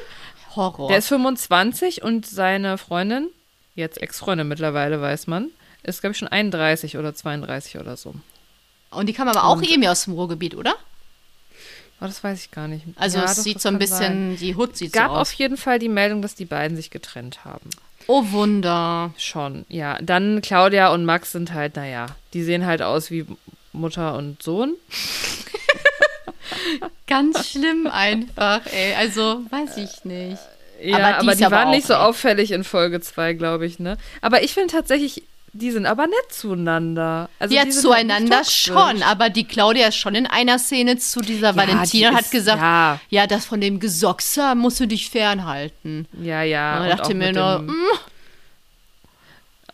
Horror. 0.54 0.88
der 0.88 0.98
ist 0.98 1.08
25 1.08 2.02
und 2.02 2.24
seine 2.26 2.78
Freundin, 2.78 3.28
jetzt 3.74 4.00
Ex-Freundin 4.00 4.48
mittlerweile, 4.48 5.00
weiß 5.00 5.26
man, 5.26 5.48
ist, 5.82 6.00
glaube 6.00 6.12
ich, 6.12 6.18
schon 6.18 6.28
31 6.28 6.96
oder 6.96 7.14
32 7.14 7.78
oder 7.78 7.96
so. 7.96 8.14
Und 8.96 9.06
die 9.06 9.12
kam 9.12 9.28
aber 9.28 9.44
auch 9.44 9.58
Und- 9.58 9.68
irgendwie 9.70 9.88
aus 9.88 10.04
dem 10.04 10.14
Ruhrgebiet, 10.14 10.54
oder? 10.54 10.74
Aber 11.98 12.08
das 12.08 12.22
weiß 12.22 12.38
ich 12.44 12.50
gar 12.50 12.68
nicht. 12.68 12.84
Also 12.96 13.18
Ja, 13.18 13.24
es 13.24 13.42
sieht 13.42 13.56
das 13.56 13.62
so 13.62 13.68
ein 13.70 13.78
bisschen, 13.78 13.98
sein. 13.98 14.36
die 14.38 14.54
Hut 14.54 14.76
sieht 14.76 14.92
gab 14.92 15.08
so 15.08 15.14
auf 15.14 15.20
aus. 15.32 15.38
jeden 15.38 15.56
Fall 15.56 15.78
die 15.78 15.88
Meldung, 15.88 16.20
dass 16.20 16.34
die 16.34 16.44
beiden 16.44 16.76
sich 16.76 16.90
getrennt 16.90 17.44
haben. 17.44 17.70
Oh 18.06 18.22
Wunder. 18.30 19.12
Schon, 19.16 19.64
ja. 19.68 19.98
Dann 20.02 20.42
Claudia 20.42 20.92
und 20.92 21.04
Max 21.06 21.32
sind 21.32 21.54
halt, 21.54 21.76
naja, 21.76 22.06
die 22.34 22.42
sehen 22.42 22.66
halt 22.66 22.82
aus 22.82 23.10
wie 23.10 23.24
Mutter 23.72 24.14
und 24.16 24.42
Sohn. 24.42 24.74
Ganz 27.06 27.50
schlimm 27.50 27.86
einfach, 27.86 28.60
ey. 28.66 28.94
Also, 28.94 29.40
weiß 29.50 29.76
ich 29.78 30.04
nicht. 30.04 30.38
Ja, 30.82 30.96
Aber 30.98 31.18
aber 31.18 31.34
die 31.34 31.44
aber 31.46 31.56
waren 31.56 31.70
nicht 31.70 31.86
so 31.86 31.94
nett. 31.94 32.02
auffällig 32.02 32.50
in 32.50 32.64
Folge 32.64 33.00
2, 33.00 33.32
glaube 33.32 33.64
ich, 33.66 33.78
ne? 33.78 33.96
Aber 34.20 34.42
ich 34.42 34.52
finde 34.54 34.72
tatsächlich, 34.72 35.22
die 35.56 35.70
sind 35.70 35.86
aber 35.86 36.06
nett 36.06 36.30
zueinander. 36.32 37.28
Also 37.38 37.54
ja, 37.54 37.62
halt 37.62 37.74
zueinander 37.74 38.38
toxisch. 38.38 38.64
schon, 38.64 39.02
aber 39.02 39.30
die 39.30 39.44
Claudia 39.44 39.88
ist 39.88 39.96
schon 39.96 40.14
in 40.14 40.26
einer 40.26 40.58
Szene 40.58 40.96
zu 40.98 41.20
dieser 41.20 41.48
Ja, 41.50 41.56
Valentina 41.56 42.10
die 42.10 42.16
hat 42.16 42.24
ist- 42.24 42.30
gesagt, 42.32 42.60
ja. 42.62 43.00
ja. 43.10 43.26
das 43.26 43.44
von 43.46 43.60
dem 43.60 43.80
Gesoxer 43.80 44.54
musst 44.54 44.80
du 44.80 44.86
dich 44.86 45.10
fernhalten. 45.10 46.06
Ja, 46.22 46.42
ja. 46.42 46.76
Und 46.76 46.82
und 46.82 46.88
dachte 46.90 47.02
auch 47.04 47.08
mir 47.08 47.14
mit 47.26 47.34
nur, 47.36 47.56
dem, 47.56 47.66
mm, 47.66 47.98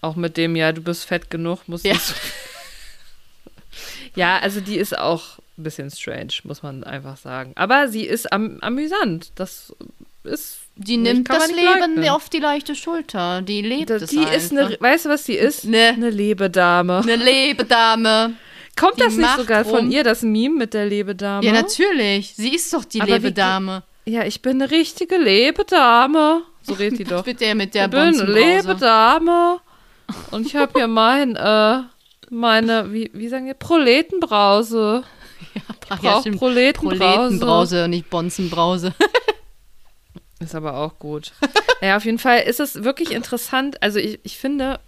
Auch 0.00 0.16
mit 0.16 0.36
dem, 0.36 0.56
ja, 0.56 0.72
du 0.72 0.80
bist 0.80 1.04
fett 1.04 1.30
genug, 1.30 1.68
musst 1.68 1.84
Ja. 1.84 1.94
so. 1.94 2.14
ja, 4.14 4.38
also 4.38 4.60
die 4.60 4.76
ist 4.76 4.96
auch 4.98 5.38
ein 5.58 5.64
bisschen 5.64 5.90
strange, 5.90 6.32
muss 6.44 6.62
man 6.62 6.84
einfach 6.84 7.16
sagen. 7.16 7.52
Aber 7.56 7.88
sie 7.88 8.04
ist 8.04 8.32
am, 8.32 8.58
amüsant. 8.60 9.32
Das 9.36 9.72
ist. 10.24 10.58
Die 10.74 10.96
nimmt 10.96 11.28
das 11.28 11.48
Leben 11.48 11.64
leugnen. 11.96 12.08
auf 12.08 12.28
die 12.30 12.38
leichte 12.38 12.74
Schulter. 12.74 13.42
Die 13.42 13.60
lebt 13.62 13.90
Da- 13.90 13.96
es 13.96 14.10
Die 14.10 14.22
ist 14.22 14.52
eine, 14.52 14.66
einfach. 14.66 14.80
weißt 14.80 15.04
du, 15.04 15.08
was 15.10 15.24
die 15.24 15.34
ist? 15.34 15.64
Ne. 15.64 15.88
Eine 15.88 16.10
Lebedame. 16.10 16.98
Eine 17.00 17.16
Lebedame. 17.16 18.34
Kommt 18.78 18.96
die 18.96 19.02
das 19.04 19.16
nicht 19.16 19.36
sogar 19.36 19.64
von 19.66 19.90
ihr, 19.90 20.02
das 20.02 20.22
Meme 20.22 20.56
mit 20.56 20.72
der 20.74 20.86
Lebedame? 20.86 21.44
Ja, 21.46 21.52
natürlich. 21.52 22.34
Sie 22.34 22.54
ist 22.54 22.72
doch 22.72 22.84
die 22.86 23.00
Aber 23.02 23.08
wie 23.08 23.12
Lebedame. 23.14 23.82
Ja, 24.06 24.24
ich 24.24 24.40
bin 24.40 24.62
eine 24.62 24.70
richtige 24.70 25.16
Lebedame. 25.18 26.42
So 26.62 26.72
redet 26.74 26.98
die 27.00 27.04
doch. 27.12 27.24
Mit 27.26 27.40
der, 27.40 27.54
mit 27.54 27.74
der 27.74 27.84
ich 27.84 27.90
bin 27.90 28.00
eine. 28.00 28.22
Lebedame. 28.24 29.60
Und 30.30 30.46
ich 30.46 30.56
habe 30.56 30.72
hier 30.74 30.88
mein, 30.88 31.36
äh, 31.36 31.80
meine, 32.30 32.92
wie, 32.92 33.10
wie 33.12 33.28
sagen 33.28 33.46
wir, 33.46 33.54
Proletenbrause. 33.54 35.02
Ach 35.90 35.98
brauch 36.00 36.20
stimmt. 36.20 36.38
Proletenbrause. 36.38 36.98
Proletenbrause 36.98 37.84
und 37.84 37.90
nicht 37.90 38.08
Bonzenbrause. 38.08 38.94
Ist 40.42 40.54
aber 40.54 40.76
auch 40.76 40.98
gut. 40.98 41.32
naja, 41.80 41.96
auf 41.96 42.04
jeden 42.04 42.18
Fall 42.18 42.40
ist 42.40 42.60
es 42.60 42.82
wirklich 42.84 43.10
interessant. 43.12 43.82
Also 43.82 43.98
ich, 43.98 44.18
ich 44.22 44.38
finde, 44.38 44.80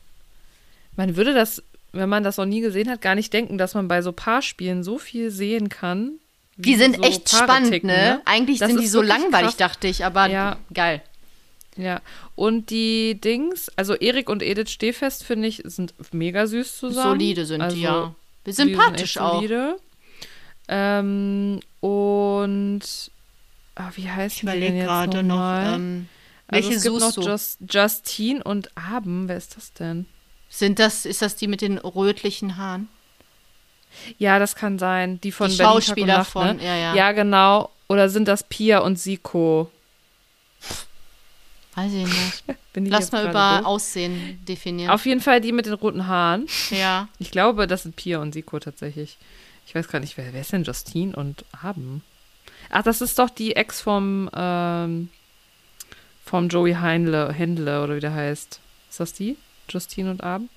man 0.96 1.16
würde 1.16 1.34
das, 1.34 1.62
wenn 1.92 2.08
man 2.08 2.22
das 2.24 2.36
noch 2.36 2.46
nie 2.46 2.60
gesehen 2.60 2.90
hat, 2.90 3.00
gar 3.00 3.14
nicht 3.14 3.32
denken, 3.32 3.58
dass 3.58 3.74
man 3.74 3.88
bei 3.88 4.02
so 4.02 4.12
Paarspielen 4.12 4.82
so 4.82 4.98
viel 4.98 5.30
sehen 5.30 5.68
kann. 5.68 6.12
Die 6.56 6.76
sind 6.76 6.96
so 6.96 7.02
echt 7.02 7.30
Paare 7.30 7.44
spannend, 7.44 7.70
ticken, 7.72 7.88
ne? 7.88 8.20
Eigentlich 8.26 8.60
Das 8.60 8.68
sind 8.70 8.80
die 8.80 8.86
so 8.86 9.02
langweilig, 9.02 9.48
krass. 9.50 9.56
dachte 9.56 9.88
ich, 9.88 10.04
aber 10.04 10.26
Ja. 10.28 10.56
geil. 10.72 11.02
Ja, 11.76 12.00
und 12.36 12.70
die 12.70 13.20
Dings, 13.20 13.68
also 13.74 13.94
Erik 13.94 14.28
und 14.30 14.44
Edith 14.44 14.70
Stehfest, 14.70 15.24
finde 15.24 15.48
ich, 15.48 15.62
sind 15.64 15.92
mega 16.12 16.46
süß 16.46 16.78
zusammen. 16.78 17.18
Solide 17.18 17.46
sind 17.46 17.60
also, 17.60 17.76
die, 17.76 17.82
ja. 17.82 18.14
die 18.46 18.52
sind 18.52 18.68
Sympathisch 18.68 19.18
auch. 19.18 19.34
Solide. 19.34 19.76
Ähm, 20.68 21.58
und 21.80 22.80
ah, 23.76 23.90
wie 23.94 24.08
heißt 24.10 24.34
Ich 24.36 24.40
die 24.40 24.46
denn 24.46 24.56
überlege 24.56 24.76
jetzt 24.78 24.86
gerade 24.86 25.22
noch, 25.22 25.34
nochmal? 25.36 25.74
ähm, 25.74 26.08
also 26.46 26.68
welche 26.68 26.78
es 26.78 26.82
gibt 26.84 27.00
noch? 27.00 27.16
Just, 27.26 27.58
Justine 27.68 28.42
und 28.44 28.76
Abend. 28.76 29.28
Wer 29.28 29.36
ist 29.36 29.56
das 29.56 29.72
denn? 29.72 30.06
Sind 30.48 30.78
das, 30.78 31.04
ist 31.06 31.22
das 31.22 31.36
die 31.36 31.48
mit 31.48 31.60
den 31.62 31.78
rötlichen 31.78 32.56
Haaren? 32.56 32.88
Ja, 34.18 34.38
das 34.38 34.54
kann 34.56 34.78
sein. 34.78 35.20
Die 35.20 35.32
von 35.32 35.50
Die 35.50 35.56
Berlin 35.56 35.72
Schauspieler 35.82 36.18
Nacht, 36.18 36.30
von, 36.30 36.56
ne? 36.56 36.64
ja, 36.64 36.76
ja. 36.76 36.94
Ja, 36.94 37.12
genau. 37.12 37.70
Oder 37.88 38.08
sind 38.08 38.26
das 38.28 38.42
Pia 38.44 38.80
und 38.80 38.98
Siko? 38.98 39.70
Weiß 41.74 41.92
ich 41.92 42.04
nicht. 42.06 42.44
Bin 42.72 42.86
ich 42.86 42.92
Lass 42.92 43.10
mal 43.12 43.28
über 43.28 43.58
doof? 43.58 43.66
Aussehen 43.66 44.38
definieren. 44.46 44.90
Auf 44.90 45.06
jeden 45.06 45.20
Fall 45.20 45.40
die 45.40 45.52
mit 45.52 45.66
den 45.66 45.74
roten 45.74 46.06
Haaren. 46.06 46.46
ja. 46.70 47.08
Ich 47.18 47.30
glaube, 47.30 47.66
das 47.66 47.82
sind 47.84 47.96
Pia 47.96 48.18
und 48.20 48.32
Siko 48.32 48.58
tatsächlich. 48.58 49.16
Ich 49.66 49.74
weiß 49.74 49.88
gar 49.88 49.98
nicht, 50.00 50.16
wer, 50.16 50.32
wer 50.32 50.40
ist 50.40 50.52
denn 50.52 50.64
Justine 50.64 51.14
und 51.16 51.44
Haben? 51.62 52.02
Ach, 52.76 52.82
das 52.82 53.00
ist 53.00 53.18
doch 53.20 53.30
die 53.30 53.54
Ex 53.54 53.80
vom, 53.80 54.28
ähm, 54.34 55.08
vom 56.24 56.48
Joey 56.48 56.74
Heinle, 56.74 57.32
Händle 57.32 57.82
oder 57.84 57.96
wie 57.96 58.00
der 58.00 58.12
heißt. 58.14 58.58
Ist 58.90 59.00
das 59.00 59.12
die? 59.12 59.36
Justine 59.68 60.10
und 60.10 60.22
Abend? 60.24 60.50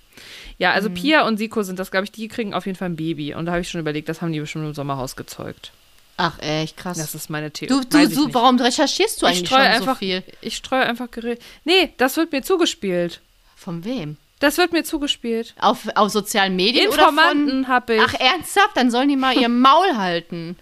Ja, 0.58 0.70
Mhm. 0.70 0.76
also 0.76 0.90
Pia 0.90 1.28
und 1.28 1.38
Siko 1.38 1.62
sind 1.62 1.78
das, 1.78 1.92
glaube 1.92 2.06
ich, 2.06 2.12
die 2.12 2.28
kriegen 2.28 2.54
auf 2.56 2.66
jeden 2.66 2.78
Fall 2.78 2.90
ein 2.90 2.96
Baby. 2.96 3.36
Und 3.36 3.46
da 3.46 3.52
habe 3.52 3.62
ich 3.62 3.70
schon 3.70 3.80
überlegt, 3.82 4.10
das 4.10 4.22
haben 4.22 4.32
die 4.32 4.40
bestimmt 4.40 4.66
im 4.66 4.74
Sommerhaus 4.74 5.16
gezeugt. 5.16 5.72
Ach, 6.18 6.40
echt 6.40 6.76
krass. 6.78 6.98
Das 6.98 7.14
ist 7.14 7.30
meine 7.30 7.52
Theorie. 7.52 7.84
du, 7.84 7.88
du, 7.88 8.04
ich 8.04 8.16
du, 8.16 8.34
warum 8.34 8.60
recherchierst 8.60 9.22
du 9.22 9.28
ich 9.28 9.34
eigentlich 9.34 9.48
streue 9.48 9.66
schon 9.66 9.72
einfach, 9.74 9.94
so 9.96 10.00
viel? 10.00 10.24
Ich 10.42 10.56
streue 10.56 10.84
einfach 10.84 11.12
Gerät. 11.12 11.40
Nee, 11.66 11.94
das 11.98 12.18
wird 12.18 12.32
mir 12.32 12.42
zugespielt. 12.42 13.22
Von 13.56 13.86
wem? 13.86 14.18
Das 14.40 14.58
wird 14.58 14.72
mir 14.74 14.84
zugespielt. 14.84 15.54
Auf, 15.60 15.88
auf 15.94 16.10
sozialen 16.12 16.56
Medien 16.56 16.88
oder 16.90 17.06
von... 17.06 17.10
Informanten 17.16 17.68
habe 17.68 17.96
ich. 17.96 18.02
Ach, 18.02 18.14
ernsthaft? 18.16 18.76
Dann 18.76 18.90
sollen 18.90 19.10
die 19.10 19.16
mal 19.16 19.38
ihr 19.38 19.50
Maul 19.68 19.96
halten. 19.98 20.58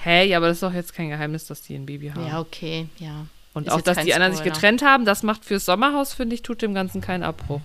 Hä, 0.00 0.24
ja, 0.26 0.36
aber 0.36 0.46
das 0.48 0.58
ist 0.58 0.62
doch 0.62 0.72
jetzt 0.72 0.94
kein 0.94 1.08
Geheimnis, 1.08 1.46
dass 1.46 1.62
die 1.62 1.74
ein 1.74 1.86
Baby 1.86 2.10
haben. 2.10 2.26
Ja, 2.26 2.40
okay, 2.40 2.86
ja. 2.98 3.26
Und 3.54 3.66
Ist 3.66 3.72
auch, 3.72 3.80
dass 3.80 3.98
die 4.04 4.14
anderen 4.14 4.34
sich 4.34 4.44
getrennt 4.44 4.82
haben, 4.82 5.04
das 5.04 5.24
macht 5.24 5.44
fürs 5.44 5.64
Sommerhaus, 5.64 6.12
finde 6.12 6.34
ich, 6.34 6.42
tut 6.42 6.62
dem 6.62 6.74
Ganzen 6.74 7.00
keinen 7.00 7.24
Abbruch. 7.24 7.60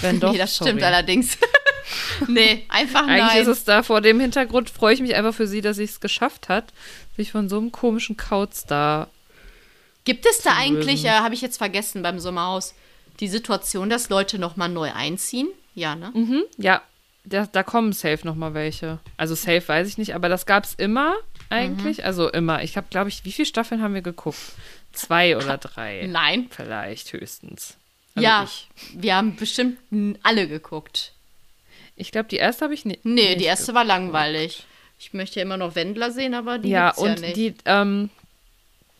Wenn 0.00 0.20
doch, 0.20 0.32
nee, 0.32 0.38
das 0.38 0.54
sorry. 0.54 0.70
stimmt 0.70 0.84
allerdings. 0.84 1.36
nee, 2.28 2.64
einfach 2.68 3.08
Eigentlich 3.08 3.26
nein. 3.26 3.42
ist 3.42 3.48
es 3.48 3.64
da 3.64 3.82
vor 3.82 4.00
dem 4.00 4.20
Hintergrund, 4.20 4.70
freue 4.70 4.94
ich 4.94 5.00
mich 5.00 5.16
einfach 5.16 5.34
für 5.34 5.48
sie, 5.48 5.60
dass 5.60 5.76
sie 5.78 5.84
es 5.84 5.98
geschafft 5.98 6.48
hat, 6.48 6.72
sich 7.16 7.32
von 7.32 7.48
so 7.48 7.58
einem 7.58 7.72
komischen 7.72 8.16
Kauz 8.16 8.64
da. 8.64 9.08
Gibt 10.04 10.26
es 10.26 10.38
da 10.38 10.54
eigentlich, 10.56 11.04
äh, 11.04 11.08
habe 11.08 11.34
ich 11.34 11.40
jetzt 11.40 11.56
vergessen 11.56 12.02
beim 12.02 12.20
Sommerhaus, 12.20 12.74
die 13.18 13.28
Situation, 13.28 13.90
dass 13.90 14.10
Leute 14.10 14.38
nochmal 14.38 14.68
neu 14.68 14.92
einziehen? 14.92 15.48
Ja, 15.74 15.96
ne? 15.96 16.12
Mhm, 16.14 16.44
ja, 16.58 16.82
da, 17.24 17.46
da 17.50 17.62
kommen 17.62 17.92
safe 17.92 18.24
noch 18.24 18.34
mal 18.34 18.54
welche. 18.54 18.98
Also 19.16 19.34
safe 19.34 19.66
weiß 19.66 19.88
ich 19.88 19.98
nicht, 19.98 20.14
aber 20.14 20.28
das 20.28 20.46
gab 20.46 20.64
es 20.64 20.74
immer 20.74 21.16
eigentlich. 21.50 21.98
Mhm. 21.98 22.04
Also 22.04 22.30
immer. 22.30 22.62
Ich 22.62 22.76
habe, 22.76 22.86
glaube 22.90 23.08
ich, 23.08 23.24
wie 23.24 23.32
viele 23.32 23.46
Staffeln 23.46 23.82
haben 23.82 23.94
wir 23.94 24.02
geguckt? 24.02 24.38
Zwei 24.92 25.36
oder 25.36 25.58
drei. 25.58 26.06
Nein. 26.08 26.46
Vielleicht 26.50 27.12
höchstens. 27.12 27.76
Also 28.14 28.24
ja, 28.24 28.44
Ich, 28.44 28.68
wir 28.94 29.16
haben 29.16 29.34
bestimmt 29.36 29.78
alle 30.22 30.46
geguckt. 30.46 31.12
ich 31.96 32.12
glaube, 32.12 32.28
die 32.28 32.36
erste 32.36 32.64
habe 32.64 32.74
ich 32.74 32.84
ni 32.84 32.98
Nee, 33.02 33.30
nicht 33.30 33.40
die 33.40 33.44
erste 33.44 33.74
war 33.74 33.84
langweilig. 33.84 34.64
Ich 35.00 35.12
möchte 35.12 35.40
ja 35.40 35.42
immer 35.44 35.56
noch 35.56 35.74
Wendler 35.74 36.12
sehen, 36.12 36.34
aber 36.34 36.58
die 36.58 36.68
ja, 36.68 36.90
gibt's 36.90 37.02
und 37.02 37.20
ja 37.20 37.26
nicht. 37.26 37.36
die, 37.36 37.54
ähm, 37.64 38.10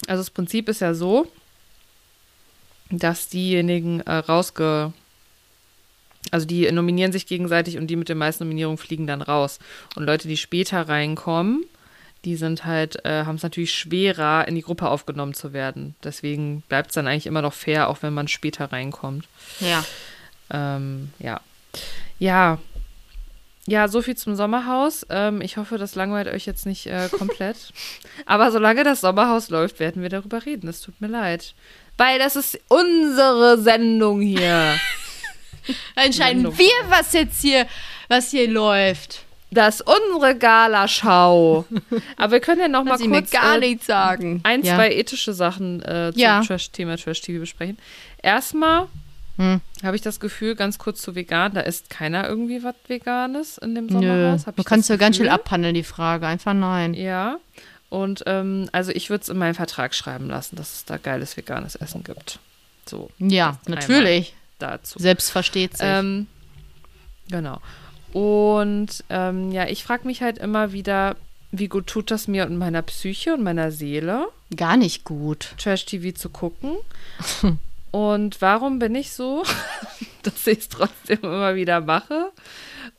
also 0.09 0.21
das 0.21 0.31
Prinzip 0.31 0.69
ist 0.69 0.81
ja 0.81 0.95
so, 0.95 1.31
dass 2.91 3.29
diejenigen 3.29 4.01
äh, 4.01 4.15
rausge, 4.17 4.93
also 6.33 6.47
die 6.47 6.71
nominieren 6.73 7.13
sich 7.13 7.27
gegenseitig 7.27 7.79
und 7.79 7.87
die 7.87 7.97
mit 7.97 8.09
den 8.09 8.19
meisten 8.19 8.45
Nominierungen 8.45 8.79
fliegen 8.79 9.07
dann 9.07 9.23
raus. 9.23 9.61
Und 9.95 10.05
Leute, 10.05 10.27
die 10.27 10.37
später 10.37 10.89
reinkommen, 10.89 11.65
die 12.25 12.37
sind 12.37 12.65
halt, 12.65 13.05
äh, 13.05 13.25
haben 13.25 13.37
es 13.37 13.43
natürlich 13.43 13.73
schwerer, 13.73 14.49
in 14.49 14.55
die 14.55 14.63
Gruppe 14.63 14.89
aufgenommen 14.89 15.35
zu 15.35 15.53
werden. 15.53 15.95
Deswegen 16.03 16.63
bleibt 16.69 16.91
es 16.91 16.95
dann 16.95 17.07
eigentlich 17.07 17.27
immer 17.27 17.43
noch 17.43 17.53
fair, 17.53 17.89
auch 17.89 18.03
wenn 18.03 18.15
man 18.15 18.29
später 18.29 18.73
reinkommt. 18.73 19.27
ja. 19.61 19.85
Ähm, 20.51 21.11
ja. 21.19 21.41
Ja. 22.19 22.59
Ja, 23.67 23.89
so 23.89 24.03
viel 24.03 24.15
zum 24.15 24.37
Sommerhaus. 24.37 25.07
Ähm, 25.09 25.41
ich 25.41 25.57
hoffe, 25.57 25.79
das 25.79 25.95
langweilt 25.95 26.29
euch 26.29 26.45
jetzt 26.45 26.67
nicht 26.67 26.87
äh, 26.87 27.09
komplett. 27.09 27.57
Aber 28.27 28.53
solange 28.53 28.85
das 28.85 29.01
Sommerhaus 29.01 29.49
läuft, 29.49 29.81
werden 29.81 30.03
wir 30.03 30.11
darüber 30.11 30.45
reden. 30.45 30.69
Es 30.69 30.83
tut 30.83 31.01
mir 31.01 31.07
leid. 31.07 31.55
Weil 31.97 32.19
das 32.19 32.37
ist 32.37 32.61
unsere 32.69 33.59
Sendung 33.59 34.21
hier. 34.21 34.79
Entscheiden 35.95 36.43
Sendung. 36.43 36.59
wir, 36.59 36.91
was 36.91 37.15
jetzt 37.15 37.41
hier, 37.41 37.67
was 38.09 38.31
hier 38.31 38.51
läuft. 38.51 39.25
Das 39.55 39.81
ist 39.81 39.87
unsere 39.87 40.37
Galaschau. 40.37 41.65
Aber 42.17 42.33
wir 42.33 42.41
können 42.41 42.61
ja 42.61 42.69
noch 42.69 42.85
mal 42.85 42.99
mir 42.99 43.09
kurz 43.21 43.31
gar 43.31 43.57
äh, 43.57 43.61
nichts 43.61 43.87
sagen. 43.87 44.41
ein, 44.43 44.63
ja. 44.63 44.75
zwei 44.77 44.91
ethische 44.93 45.33
Sachen 45.35 45.83
äh, 45.83 46.11
zum 46.13 46.21
Ja. 46.21 46.43
Trash 46.43 46.71
Thema 46.71 46.97
Trash 46.97 47.21
TV 47.21 47.41
besprechen. 47.41 47.79
Erstmal 48.23 48.87
Hm. 49.37 49.61
habe 49.83 49.97
ich 49.97 50.03
das 50.03 50.21
Gefühl, 50.21 50.55
ganz 50.55 50.79
kurz 50.79 51.03
zu 51.03 51.17
vegan, 51.17 51.55
da 51.55 51.63
isst 51.63 51.91
keiner 51.91 52.29
irgendwie 52.29 52.63
was 52.63 52.77
Veganes 52.87 53.59
in 53.59 53.75
dem 53.75 53.89
Sommerhaus. 53.89 54.45
Du 54.45 54.63
kannst 54.63 54.89
du 54.91 54.97
ganz 54.97 55.17
schön 55.17 55.25
Gefühl. 55.27 55.35
abhandeln, 55.41 55.75
die 55.75 55.83
Frage. 55.83 56.27
Einfach 56.29 56.55
nein. 56.55 56.95
Ja. 56.95 57.39
Und 57.91 58.23
ähm, 58.27 58.69
also 58.71 58.93
ich 58.93 59.11
würde 59.11 59.23
es 59.23 59.29
in 59.29 59.37
meinen 59.39 59.55
Vertrag 59.55 59.95
schreiben 59.95 60.29
lassen, 60.29 60.55
dass 60.57 60.73
es 60.75 60.85
da 60.85 60.99
geiles 60.99 61.37
veganes 61.37 61.75
Essen 61.75 62.05
gibt. 62.05 62.39
So 62.87 63.11
Ja, 63.19 63.59
natürlich. 63.67 64.35
dazu. 64.61 65.01
Selbst 65.01 65.31
versteht 65.31 65.79
sich. 65.79 65.87
Ähm, 65.89 66.29
genau. 67.29 67.61
Und 68.15 69.05
ähm, 69.11 69.53
ja, 69.53 69.67
ich 69.67 69.85
frage 69.85 70.07
mich 70.07 70.23
halt 70.23 70.39
immer 70.39 70.73
wieder, 70.73 71.17
wie 71.51 71.69
gut 71.69 71.87
tut 71.87 72.11
das 72.11 72.29
mir 72.29 72.47
und 72.47 72.57
meiner 72.57 72.83
Psyche 72.83 73.35
und 73.35 73.43
meiner 73.43 73.71
Seele, 73.71 74.29
Gar 74.57 74.77
nicht 74.77 75.05
gut. 75.05 75.55
Trash-TV 75.59 76.17
zu 76.17 76.29
gucken. 76.29 76.77
Und 77.91 78.41
warum 78.43 78.81
bin 78.81 78.95
ich 78.95 79.13
so, 79.13 79.45
dass 80.23 80.47
ich 80.47 80.59
es 80.59 80.69
trotzdem 80.69 81.21
immer 81.23 81.55
wieder 81.55 81.81
mache? 81.81 82.33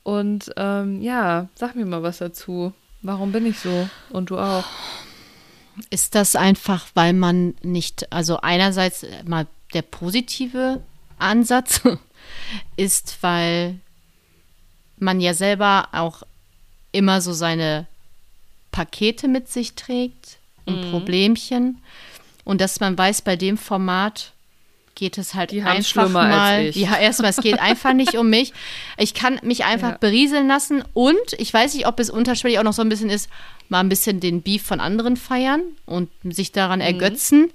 Und 0.03 0.51
ähm, 0.55 1.01
ja, 1.01 1.49
sag 1.55 1.75
mir 1.75 1.85
mal 1.85 2.01
was 2.03 2.19
dazu. 2.19 2.73
Warum 3.01 3.31
bin 3.31 3.45
ich 3.45 3.59
so? 3.59 3.89
Und 4.09 4.29
du 4.29 4.37
auch. 4.37 4.63
Ist 5.89 6.15
das 6.15 6.37
einfach, 6.37 6.87
weil 6.93 7.11
man 7.11 7.55
nicht, 7.61 8.11
also 8.11 8.37
einerseits 8.37 9.05
mal 9.25 9.47
der 9.73 9.81
positive 9.81 10.81
Ansatz 11.19 11.81
ist, 12.77 13.17
weil 13.19 13.79
man 14.97 15.19
ja 15.21 15.33
selber 15.33 15.89
auch 15.91 16.23
immer 16.91 17.21
so 17.21 17.33
seine 17.33 17.85
Pakete 18.71 19.27
mit 19.27 19.49
sich 19.49 19.73
trägt 19.75 20.37
und 20.65 20.89
Problemchen 20.91 21.81
und 22.43 22.61
dass 22.61 22.79
man 22.79 22.97
weiß, 22.97 23.21
bei 23.21 23.35
dem 23.35 23.57
Format 23.57 24.31
geht 24.95 25.17
es 25.17 25.33
halt 25.33 25.51
Die 25.51 25.61
einfach 25.61 26.07
mal. 26.09 26.69
Ja, 26.73 26.97
erstmal, 26.97 27.29
es 27.31 27.37
geht 27.37 27.59
einfach 27.59 27.93
nicht 27.93 28.15
um 28.17 28.29
mich. 28.29 28.53
Ich 28.97 29.13
kann 29.13 29.39
mich 29.43 29.65
einfach 29.65 29.91
Ja. 29.91 29.97
berieseln 29.97 30.47
lassen 30.47 30.83
und 30.93 31.33
ich 31.37 31.53
weiß 31.53 31.73
nicht, 31.73 31.85
ob 31.85 31.99
es 31.99 32.09
unterschwellig 32.09 32.59
auch 32.59 32.63
noch 32.63 32.71
so 32.73 32.81
ein 32.81 32.87
bisschen 32.89 33.09
ist, 33.09 33.29
mal 33.67 33.81
ein 33.81 33.89
bisschen 33.89 34.21
den 34.21 34.41
Beef 34.41 34.63
von 34.63 34.79
anderen 34.79 35.17
feiern 35.17 35.61
und 35.85 36.09
sich 36.23 36.53
daran 36.53 36.79
Mhm. 36.79 36.85
ergötzen. 36.85 37.51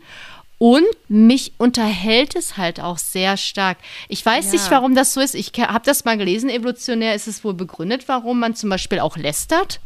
Und 0.62 0.84
mich 1.08 1.52
unterhält 1.56 2.36
es 2.36 2.58
halt 2.58 2.80
auch 2.80 2.98
sehr 2.98 3.38
stark. 3.38 3.78
Ich 4.08 4.24
weiß 4.26 4.44
Ja. 4.46 4.52
nicht, 4.52 4.70
warum 4.70 4.94
das 4.94 5.14
so 5.14 5.20
ist. 5.22 5.34
Ich 5.34 5.52
habe 5.58 5.84
das 5.86 6.04
mal 6.04 6.18
gelesen, 6.18 6.50
evolutionär 6.50 7.14
ist 7.14 7.26
es 7.28 7.42
wohl 7.44 7.54
begründet, 7.54 8.08
warum 8.08 8.38
man 8.40 8.54
zum 8.54 8.68
Beispiel 8.68 9.00
auch 9.00 9.16
lästert. 9.16 9.80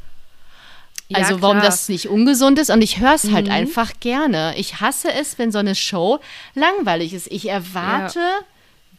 Ja, 1.08 1.18
also 1.18 1.40
warum 1.42 1.58
klar. 1.58 1.70
das 1.70 1.88
nicht 1.88 2.08
ungesund 2.08 2.58
ist 2.58 2.70
und 2.70 2.82
ich 2.82 2.98
höre 2.98 3.14
es 3.14 3.30
halt 3.30 3.46
Mhm. 3.46 3.52
einfach 3.52 3.92
gerne. 4.00 4.54
Ich 4.56 4.80
hasse 4.80 5.12
es, 5.12 5.38
wenn 5.38 5.52
so 5.52 5.58
eine 5.58 5.76
Show 5.76 6.18
langweilig 6.56 7.14
ist. 7.14 7.30
Ich 7.30 7.48
erwarte 7.48 8.20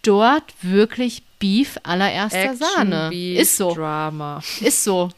dort 0.01 0.43
wirklich 0.61 1.23
Beef 1.39 1.77
allererster 1.83 2.51
Action, 2.51 2.57
Sahne. 2.57 3.09
Beef, 3.09 3.37
ist 3.41 3.57
so, 3.57 3.73
Drama. 3.75 4.41
ist 4.61 4.81
so. 4.85 5.09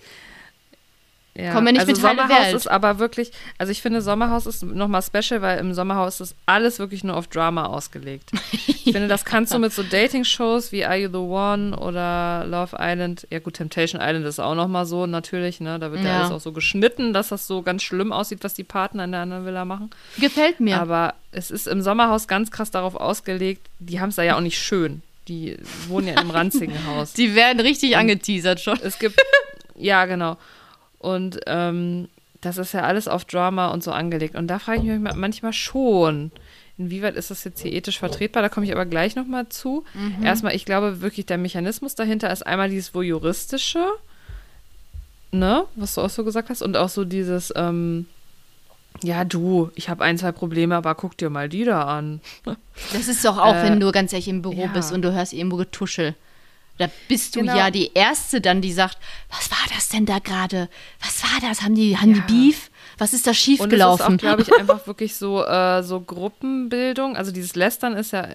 Ja. 1.38 1.54
Komm 1.54 1.66
mir 1.66 1.74
nicht 1.74 1.82
also 1.82 1.92
mit 1.92 2.02
Sommerhaus 2.02 2.46
Welt. 2.46 2.56
ist 2.56 2.68
aber 2.68 2.98
wirklich, 2.98 3.32
also 3.60 3.72
ich 3.72 3.84
finde 3.84 4.02
Sommerhaus 4.02 4.48
ist 4.48 4.64
nochmal 4.64 5.04
special, 5.04 5.44
weil 5.44 5.60
im 5.60 5.72
Sommerhaus 5.76 6.20
ist 6.20 6.36
alles 6.48 6.80
wirklich 6.80 7.04
nur 7.04 7.16
auf 7.16 7.28
Drama 7.28 7.66
ausgelegt. 7.66 8.32
Ich 8.88 8.94
finde, 8.94 9.10
das 9.10 9.26
kannst 9.26 9.54
du 9.54 9.60
mit 9.60 9.74
so 9.74 9.84
Dating-Shows 9.84 10.72
wie 10.72 10.86
Are 10.86 10.96
You 10.96 11.10
the 11.10 11.18
One 11.18 11.78
oder 11.78 12.46
Love 12.48 12.78
Island, 12.80 13.28
ja 13.30 13.40
gut, 13.40 13.56
Temptation 13.56 14.02
Island 14.02 14.26
ist 14.26 14.40
auch 14.40 14.56
nochmal 14.56 14.86
so 14.86 15.06
natürlich, 15.06 15.60
ne, 15.60 15.78
da 15.78 15.92
wird 15.92 16.06
ja. 16.06 16.22
Alles 16.22 16.32
auch 16.32 16.40
so 16.40 16.54
geschnitten, 16.54 17.12
dass 17.12 17.28
das 17.28 17.48
so 17.48 17.62
ganz 17.64 17.84
schlimm 17.84 18.14
aussieht, 18.14 18.46
was 18.46 18.54
die 18.54 18.64
Partner 18.64 19.04
in 19.04 19.12
der 19.12 19.22
anderen 19.22 19.46
Villa 19.46 19.66
machen. 19.66 19.90
Gefällt 20.20 20.62
mir. 20.62 20.80
Aber 20.80 21.16
es 21.34 21.52
ist 21.52 21.68
im 21.68 21.82
Sommerhaus 21.82 22.30
ganz 22.30 22.50
krass 22.50 22.72
darauf 22.72 22.96
ausgelegt, 22.96 23.68
die 23.80 24.00
haben 24.00 24.10
es 24.10 24.16
da 24.16 24.24
ja 24.24 24.38
auch 24.38 24.42
nicht 24.42 24.58
schön. 24.58 25.02
Die 25.28 25.58
wohnen 25.90 26.08
ja 26.08 26.14
in 26.14 26.20
einem 26.20 26.32
ranzigen 26.32 26.88
Haus. 26.88 27.12
Die 27.12 27.36
werden 27.36 27.60
richtig 27.60 27.98
angeteasert 27.98 28.62
schon. 28.62 28.80
Es 28.82 29.00
gibt, 29.00 29.20
ja, 29.76 30.06
genau. 30.06 30.38
Und 31.08 31.40
ähm, 31.48 32.10
das 32.42 32.58
ist 32.58 32.74
ja 32.74 32.82
alles 32.82 33.08
auf 33.08 33.26
Drama 33.26 33.68
und 33.68 33.84
so 33.84 33.92
angelegt. 33.92 34.36
Und 34.36 34.48
da 34.48 34.60
frage 34.60 34.80
ich 34.80 34.86
mich 34.86 35.16
manchmal 35.16 35.54
schon, 35.54 36.32
inwieweit 36.78 37.16
ist 37.16 37.32
das 37.32 37.44
jetzt 37.44 37.62
hier 37.62 37.72
ethisch 37.74 38.00
vertretbar? 38.00 38.44
Da 38.44 38.50
komme 38.50 38.66
ich 38.66 38.72
aber 38.72 38.86
gleich 38.86 39.16
nochmal 39.16 39.48
zu. 39.50 39.84
Erstmal, 40.24 40.56
ich 40.56 40.66
glaube 40.66 41.02
wirklich, 41.02 41.26
der 41.26 41.38
Mechanismus 41.38 41.96
dahinter 41.96 42.32
ist 42.32 42.46
einmal 42.46 42.70
dieses 42.70 42.94
Voyeuristische, 42.94 43.86
ne, 45.32 45.66
was 45.76 45.96
du 45.96 46.02
auch 46.02 46.10
so 46.10 46.24
gesagt 46.24 46.50
hast, 46.50 46.62
und 46.62 46.78
auch 46.78 46.90
so 46.90 47.06
dieses, 47.06 47.52
ähm, 47.56 48.06
ja, 49.02 49.26
du, 49.26 49.72
ich 49.76 49.90
habe 49.90 50.04
ein, 50.04 50.18
zwei 50.18 50.32
Probleme, 50.32 50.76
aber 50.76 50.94
guck 50.96 51.18
dir 51.18 51.30
mal 51.30 51.50
die 51.50 51.66
da 51.66 51.84
an. 51.84 52.22
Das 52.94 53.08
ist 53.08 53.24
doch 53.26 53.38
auch, 53.38 53.56
Äh, 53.56 53.64
wenn 53.64 53.80
du 53.80 53.92
ganz 53.92 54.14
ehrlich 54.14 54.28
im 54.28 54.42
Büro 54.42 54.62
ja. 54.62 54.68
bist 54.68 54.92
und 54.92 55.02
du 55.02 55.14
hörst 55.14 55.34
irgendwo 55.34 55.58
Getuschel. 55.58 56.16
Da 56.78 56.90
bist 57.08 57.36
du 57.36 57.40
Genau. 57.42 57.56
ja 57.58 57.72
die 57.72 57.92
Erste 57.94 58.40
dann, 58.42 58.62
die 58.62 58.72
sagt, 58.72 58.98
was 59.30 59.50
war 59.52 59.58
das 59.76 59.90
denn 59.90 60.06
da 60.06 60.20
gerade? 60.20 60.70
Was 61.04 61.24
war 61.24 61.40
das? 61.42 61.62
Haben 61.64 61.76
die, 61.76 61.98
haben 61.98 62.14
Ja. 62.16 62.22
die 62.28 62.34
Beef? 62.34 62.70
Was 63.00 63.14
ist 63.14 63.28
da 63.28 63.32
Und 63.32 63.34
es 63.36 63.38
ist 63.40 63.44
schiefgelaufen? 63.44 64.18
glaube 64.18 64.42
ich, 64.42 64.52
einfach 64.60 64.88
wirklich 64.88 65.16
so, 65.16 65.44
äh, 65.46 65.84
so 65.84 66.02
Gruppenbildung. 66.02 67.16
Also 67.16 67.32
dieses 67.32 67.56
Lästern 67.56 67.96
ist 67.96 68.12
ja, 68.12 68.28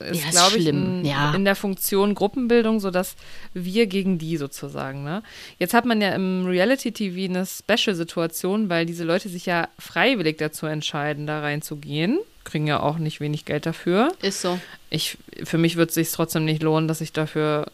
ist, 0.00 0.24
Ja, 0.24 0.30
glaube 0.30 0.56
ich, 0.58 0.66
in, 0.66 1.04
ja. 1.04 1.34
in 1.34 1.44
der 1.44 1.54
Funktion 1.54 2.14
Gruppenbildung, 2.14 2.80
sodass 2.80 3.14
wir 3.54 3.86
gegen 3.86 4.18
die 4.18 4.36
sozusagen. 4.36 5.04
Ne? 5.04 5.22
Jetzt 5.58 5.74
hat 5.74 5.84
man 5.84 6.00
ja 6.00 6.10
im 6.14 6.46
Reality-TV 6.46 7.24
eine 7.32 7.46
Special-Situation, 7.46 8.68
weil 8.68 8.86
diese 8.86 9.04
Leute 9.04 9.28
sich 9.28 9.46
ja 9.46 9.68
freiwillig 9.78 10.38
dazu 10.38 10.66
entscheiden, 10.66 11.26
da 11.26 11.40
reinzugehen. 11.40 12.18
Kriegen 12.44 12.66
ja 12.66 12.80
auch 12.80 12.98
nicht 12.98 13.20
wenig 13.20 13.44
Geld 13.44 13.66
dafür. 13.66 14.12
ist 14.22 14.40
so. 14.40 14.58
Ich, 14.90 15.18
für 15.44 15.58
mich 15.58 15.76
wird 15.76 15.90
es 15.90 15.94
sich 15.94 16.10
trotzdem 16.10 16.44
nicht 16.44 16.62
lohnen, 16.62 16.88
dass 16.88 17.00
ich 17.00 17.12
dafür 17.12 17.66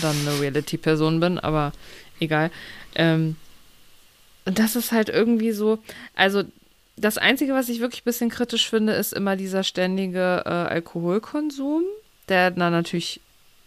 dann 0.00 0.16
eine 0.20 0.40
Reality-Person 0.40 1.20
bin, 1.20 1.38
aber 1.38 1.72
egal. 2.20 2.50
Ähm, 2.94 3.36
das 4.44 4.76
ist 4.76 4.92
halt 4.92 5.08
irgendwie 5.08 5.52
so, 5.52 5.78
also 6.14 6.42
das 6.96 7.18
Einzige, 7.18 7.54
was 7.54 7.68
ich 7.68 7.80
wirklich 7.80 8.02
ein 8.02 8.06
bisschen 8.06 8.30
kritisch 8.30 8.68
finde, 8.68 8.92
ist 8.92 9.12
immer 9.12 9.36
dieser 9.36 9.64
ständige 9.64 10.42
äh, 10.44 10.48
Alkoholkonsum, 10.48 11.82
der 12.28 12.50
dann 12.50 12.72
natürlich 12.72 13.20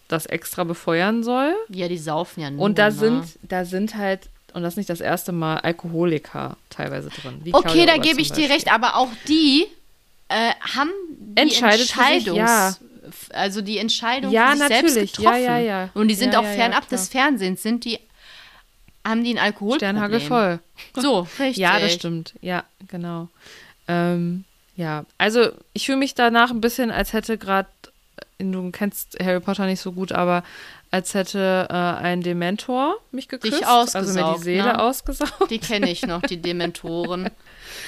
das 0.08 0.25
extra 0.25 0.63
befeuern 0.63 1.23
soll. 1.23 1.53
Ja, 1.69 1.88
die 1.88 1.97
saufen 1.97 2.41
ja 2.41 2.49
nur. 2.49 2.63
Und 2.63 2.77
da 2.80 2.86
ne? 2.86 2.91
sind, 2.93 3.39
da 3.41 3.65
sind 3.65 3.95
halt, 3.95 4.30
und 4.53 4.63
das 4.63 4.73
ist 4.73 4.77
nicht 4.77 4.89
das 4.89 5.01
erste 5.01 5.34
Mal, 5.34 5.58
Alkoholiker 5.58 6.56
teilweise 6.69 7.10
drin. 7.10 7.41
wie 7.43 7.53
Okay, 7.53 7.67
Claudia 7.67 7.86
da 7.86 7.97
gebe 7.97 8.21
ich 8.21 8.32
dir 8.32 8.49
recht, 8.49 8.71
aber 8.71 8.95
auch 8.95 9.10
die 9.27 9.65
äh, 10.30 10.51
haben 10.62 10.91
die 11.10 11.41
Entscheidet 11.41 11.88
für 11.89 11.99
sich, 11.99 12.27
Entscheidungs... 12.27 12.38
ja. 12.38 12.75
Also 13.34 13.62
die 13.62 13.78
Entscheidung 13.78 14.32
Ja, 14.32 14.52
für 14.52 14.58
sich 14.58 14.67
selbst 14.67 14.84
natürlich. 14.96 15.12
Ja, 15.17 15.32
getroffen. 15.32 15.43
ja, 15.43 15.58
ja. 15.60 15.89
Und 15.93 16.08
die 16.08 16.15
sind 16.15 16.34
Ja, 16.34 16.39
auch 16.39 16.43
ja, 16.43 16.50
ja, 16.50 16.56
fernab 16.56 16.89
des 16.89 17.10
Fernsehens, 17.10 17.63
sind 17.63 17.86
die, 17.86 18.00
haben 19.06 19.24
die 19.24 19.34
ein 19.34 19.38
Alkoholproblem. 19.39 19.96
Sternhagel 19.96 20.20
voll. 20.20 20.60
So, 20.96 21.28
richtig. 21.39 21.58
Ja, 21.58 21.80
das 21.80 21.93
stimmt. 21.93 22.34
Ja, 22.41 22.63
genau. 22.88 23.30
Ähm, 23.88 24.43
ja, 24.76 25.06
also 25.17 25.50
ich 25.74 25.86
fühle 25.86 25.98
mich 25.98 26.13
danach 26.13 26.52
ein 26.52 26.62
bisschen, 26.62 26.91
als 26.91 27.13
hätte 27.13 27.38
gerade, 27.38 27.70
du 28.38 28.70
kennst 28.72 29.17
Harry 29.22 29.39
Potter 29.39 29.65
nicht 29.65 29.82
so 29.82 29.91
gut, 29.91 30.12
aber 30.12 30.43
als 30.91 31.13
hätte 31.13 31.67
äh, 31.70 31.74
ein 31.74 32.22
Dementor 32.22 32.96
mich 33.12 33.28
geküsst. 33.28 33.63
Also 33.65 33.98
mir 34.13 34.26
ausgesaugt, 34.26 34.39
die 34.39 34.43
Seele 34.43 34.63
ne? 34.63 34.80
ausgesaugt. 34.80 35.50
Die 35.50 35.60
kenne 35.60 35.89
ich 35.89 36.04
noch, 36.06 36.22
die 36.22 36.38
Dementoren. 36.41 37.30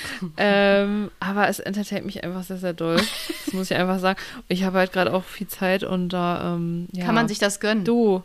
ähm, 0.37 1.11
aber 1.19 1.47
es 1.47 1.59
entertaint 1.59 2.05
mich 2.05 2.23
einfach 2.23 2.43
sehr, 2.43 2.57
sehr 2.57 2.73
doll. 2.73 3.01
Das 3.45 3.53
muss 3.53 3.71
ich 3.71 3.77
einfach 3.77 3.99
sagen. 3.99 4.19
Ich 4.47 4.63
habe 4.63 4.77
halt 4.77 4.93
gerade 4.93 5.13
auch 5.13 5.23
viel 5.23 5.47
Zeit 5.47 5.83
und 5.83 6.09
da, 6.09 6.55
ähm, 6.55 6.87
ja. 6.91 7.05
Kann 7.05 7.15
man 7.15 7.27
sich 7.27 7.39
das 7.39 7.59
gönnen? 7.59 7.85
Du. 7.85 8.23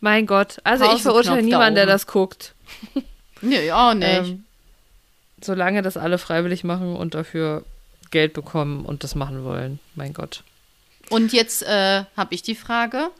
Mein 0.00 0.26
Gott. 0.26 0.58
Also 0.64 0.84
ich 0.92 1.02
verurteile 1.02 1.36
da 1.38 1.42
niemanden, 1.42 1.74
der 1.74 1.84
oben. 1.84 1.92
das 1.92 2.06
guckt. 2.06 2.54
Nee, 3.40 3.70
auch 3.70 3.94
nicht. 3.94 4.08
Ähm, 4.08 4.44
solange 5.40 5.82
das 5.82 5.96
alle 5.96 6.18
freiwillig 6.18 6.64
machen 6.64 6.96
und 6.96 7.14
dafür 7.14 7.64
Geld 8.10 8.32
bekommen 8.32 8.84
und 8.84 9.04
das 9.04 9.14
machen 9.14 9.44
wollen. 9.44 9.78
Mein 9.94 10.12
Gott. 10.12 10.42
Und 11.10 11.32
jetzt 11.32 11.62
äh, 11.62 12.04
habe 12.16 12.34
ich 12.34 12.42
die 12.42 12.54
Frage. 12.54 13.10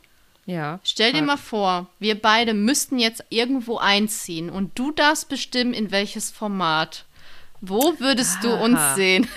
Ja. 0.46 0.80
Stell 0.82 1.12
dir 1.12 1.22
mal 1.22 1.36
vor, 1.36 1.88
wir 1.98 2.20
beide 2.20 2.54
müssten 2.54 2.98
jetzt 2.98 3.22
irgendwo 3.28 3.76
einziehen 3.76 4.48
und 4.48 4.78
du 4.78 4.92
darfst 4.92 5.28
bestimmen, 5.28 5.74
in 5.74 5.90
welches 5.90 6.30
Format. 6.30 7.04
Wo 7.60 7.94
würdest 7.98 8.42
du 8.42 8.52
uns 8.54 8.78
Aha. 8.78 8.94
sehen? 8.94 9.28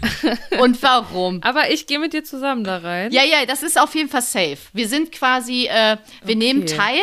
und 0.60 0.82
warum? 0.82 1.42
Aber 1.42 1.70
ich 1.70 1.86
gehe 1.86 1.98
mit 1.98 2.12
dir 2.12 2.24
zusammen 2.24 2.64
da 2.64 2.78
rein. 2.78 3.12
Ja, 3.12 3.24
ja, 3.24 3.44
das 3.46 3.62
ist 3.62 3.80
auf 3.80 3.94
jeden 3.94 4.08
Fall 4.08 4.22
safe. 4.22 4.58
Wir 4.72 4.88
sind 4.88 5.12
quasi, 5.12 5.66
äh, 5.66 5.96
wir 6.24 6.36
nehmen 6.36 6.66
teil, 6.66 7.02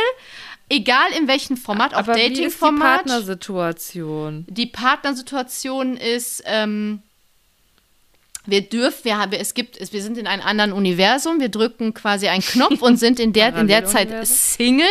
egal 0.70 1.12
in 1.18 1.28
welchem 1.28 1.58
Format, 1.58 1.94
auch 1.94 2.08
ist 2.08 2.16
die 2.16 2.30
Dating-Format. 2.30 3.06
Partnersituation? 3.06 4.46
Die 4.50 4.68
Partnersituation 4.68 5.98
ist, 5.98 6.44
ähm, 6.46 7.02
wir 8.46 8.62
dürfen, 8.62 9.06
wir 9.06 9.18
haben, 9.18 9.32
es 9.34 9.54
gibt, 9.54 9.80
wir 9.92 10.02
sind 10.02 10.18
in 10.18 10.28
einem 10.28 10.42
anderen 10.44 10.72
Universum, 10.74 11.40
wir 11.40 11.50
drücken 11.50 11.94
quasi 11.94 12.28
einen 12.28 12.42
Knopf 12.44 12.82
und 12.82 12.98
sind 12.98 13.20
in 13.20 13.34
der, 13.34 13.56
in 13.56 13.68
der 13.68 13.86
Zeit? 13.86 14.10
Single. 14.28 14.86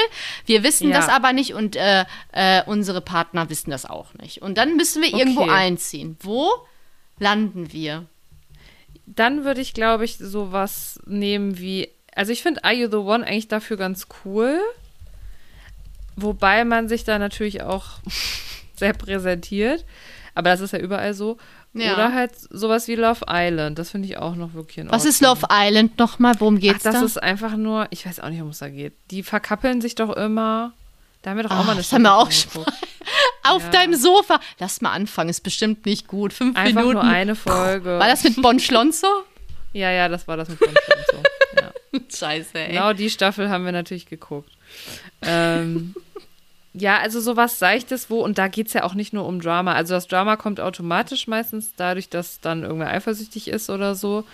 Wir 0.47 0.63
wissen 0.63 0.91
Ja. 0.91 0.97
das 1.01 1.09
aber 1.09 1.33
nicht 1.33 1.55
und 1.55 1.77
äh, 1.77 2.05
äh, 2.33 2.63
unsere 2.67 3.01
Partner 3.01 3.49
wissen 3.51 3.71
das 3.71 3.87
auch 3.87 4.13
nicht. 4.15 4.43
Und 4.43 4.59
dann 4.59 4.77
müssen 4.77 5.03
wir 5.03 5.13
irgendwo 5.15 5.43
Okay. 5.43 5.51
einziehen. 5.53 6.17
Wo 6.21 6.49
landen 7.19 7.73
wir? 7.73 8.07
Dann 9.07 9.45
würde 9.45 9.61
ich, 9.61 9.75
glaube 9.75 10.05
ich, 10.05 10.17
sowas 10.19 10.99
nehmen 11.07 11.59
wie. 11.59 11.89
Also 12.15 12.33
ich 12.33 12.43
finde 12.43 12.65
Are 12.65 12.73
You 12.75 12.89
the 12.91 12.97
One 12.97 13.27
eigentlich 13.27 13.49
dafür 13.49 13.77
ganz 13.77 14.07
cool. 14.25 14.59
Wobei 16.17 16.65
man 16.65 16.89
sich 16.89 17.05
da 17.05 17.19
natürlich 17.19 17.63
auch 17.63 17.85
sehr 18.77 18.93
präsentiert. 18.93 19.85
Aber 20.35 20.51
das 20.51 20.61
ist 20.61 20.73
ja 20.73 20.79
überall 20.79 21.15
so. 21.15 21.37
Ja. 21.75 21.95
Oder 21.95 22.15
halt 22.15 22.33
sowas 22.51 22.87
wie 22.89 22.95
Love 22.95 23.25
Island. 23.29 23.79
Das 23.79 23.91
finde 23.91 24.07
ich 24.09 24.17
auch 24.17 24.37
noch 24.37 24.55
wirklich 24.55 24.79
in 24.79 24.91
Was 24.91 25.05
ist 25.05 25.23
Ordnung. 25.25 25.43
Love 25.51 25.67
Island 25.69 25.99
nochmal? 25.99 26.35
Worum 26.39 26.57
Ach, 26.57 26.61
geht's 26.61 26.85
das 26.85 26.95
da? 26.95 27.03
ist 27.05 27.21
einfach 27.23 27.57
nur, 27.57 27.87
ich 27.91 28.07
weiß 28.07 28.21
auch 28.21 28.29
nicht, 28.29 28.39
worum 28.39 28.51
es 28.53 28.59
da 28.59 28.69
geht. 28.69 28.95
Die 29.11 29.23
verkappeln 29.25 29.81
sich 29.81 29.95
doch 29.97 30.11
immer. 30.17 30.73
Da 31.23 31.31
haben 31.31 31.37
wir 31.39 31.45
doch 31.45 31.51
auch 31.51 31.57
Ah, 31.57 31.63
mal 31.65 31.71
eine 31.73 31.81
das 31.81 31.93
haben 31.93 32.03
wir 32.03 32.15
auch 32.17 32.29
geguckt. 32.29 32.73
Auf 33.43 33.63
Ja. 33.65 33.71
deinem 33.71 33.95
Sofa. 33.95 34.39
Lass 34.59 34.81
mal 34.83 34.93
anfangen, 34.93 35.31
ist 35.31 35.41
bestimmt 35.43 35.85
nicht 35.87 36.07
gut. 36.07 36.33
Fünf 36.33 36.57
Einfach 36.57 36.83
Minuten. 36.83 36.95
nur 36.95 37.03
eine 37.05 37.35
Folge. 37.35 37.99
War 37.99 38.09
das 38.09 38.23
mit 38.25 38.41
Bon 38.41 38.59
Schlonzo? 38.61 39.07
Ja, 39.77 39.91
ja, 39.91 40.09
das 40.09 40.29
war 40.29 40.37
das 40.37 40.49
mit 40.49 40.63
und 40.63 40.71
so. 41.11 41.23
Ja. 41.61 42.01
Scheiße, 42.17 42.57
ey. 42.57 42.73
Genau 42.75 42.93
die 42.93 43.11
Staffel 43.11 43.49
haben 43.51 43.65
wir 43.65 43.73
natürlich 43.73 44.07
geguckt. 44.07 44.49
Ähm, 45.23 45.97
ja, 46.75 46.99
also 46.99 47.21
sowas 47.21 47.59
Seichtes, 47.61 48.11
wo, 48.11 48.21
und 48.21 48.37
da 48.37 48.49
geht 48.49 48.67
es 48.67 48.73
ja 48.73 48.83
auch 48.83 48.95
nicht 48.95 49.13
nur 49.13 49.25
um 49.27 49.41
Drama. 49.41 49.73
Also 49.75 49.95
das 49.95 50.09
Drama 50.09 50.37
kommt 50.37 50.61
automatisch 50.61 51.29
meistens 51.29 51.73
dadurch, 51.77 52.09
dass 52.09 52.41
dann 52.41 52.65
irgendwer 52.65 52.89
eifersüchtig 52.89 53.47
ist 53.49 53.71
oder 53.71 53.95
so. 53.95 54.25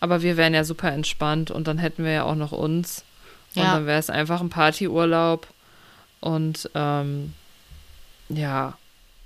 Aber 0.00 0.22
wir 0.22 0.38
wären 0.38 0.54
ja 0.54 0.64
super 0.64 0.90
entspannt 0.90 1.50
und 1.50 1.68
dann 1.68 1.76
hätten 1.78 2.02
wir 2.04 2.12
ja 2.12 2.22
auch 2.24 2.34
noch 2.36 2.52
uns. 2.52 3.04
Und 3.54 3.62
Ja. 3.62 3.74
dann 3.74 3.86
wäre 3.86 3.98
es 3.98 4.08
einfach 4.08 4.40
ein 4.40 4.48
Partyurlaub. 4.48 5.46
Und 6.20 6.70
ähm, 6.74 7.34
ja, 8.30 8.78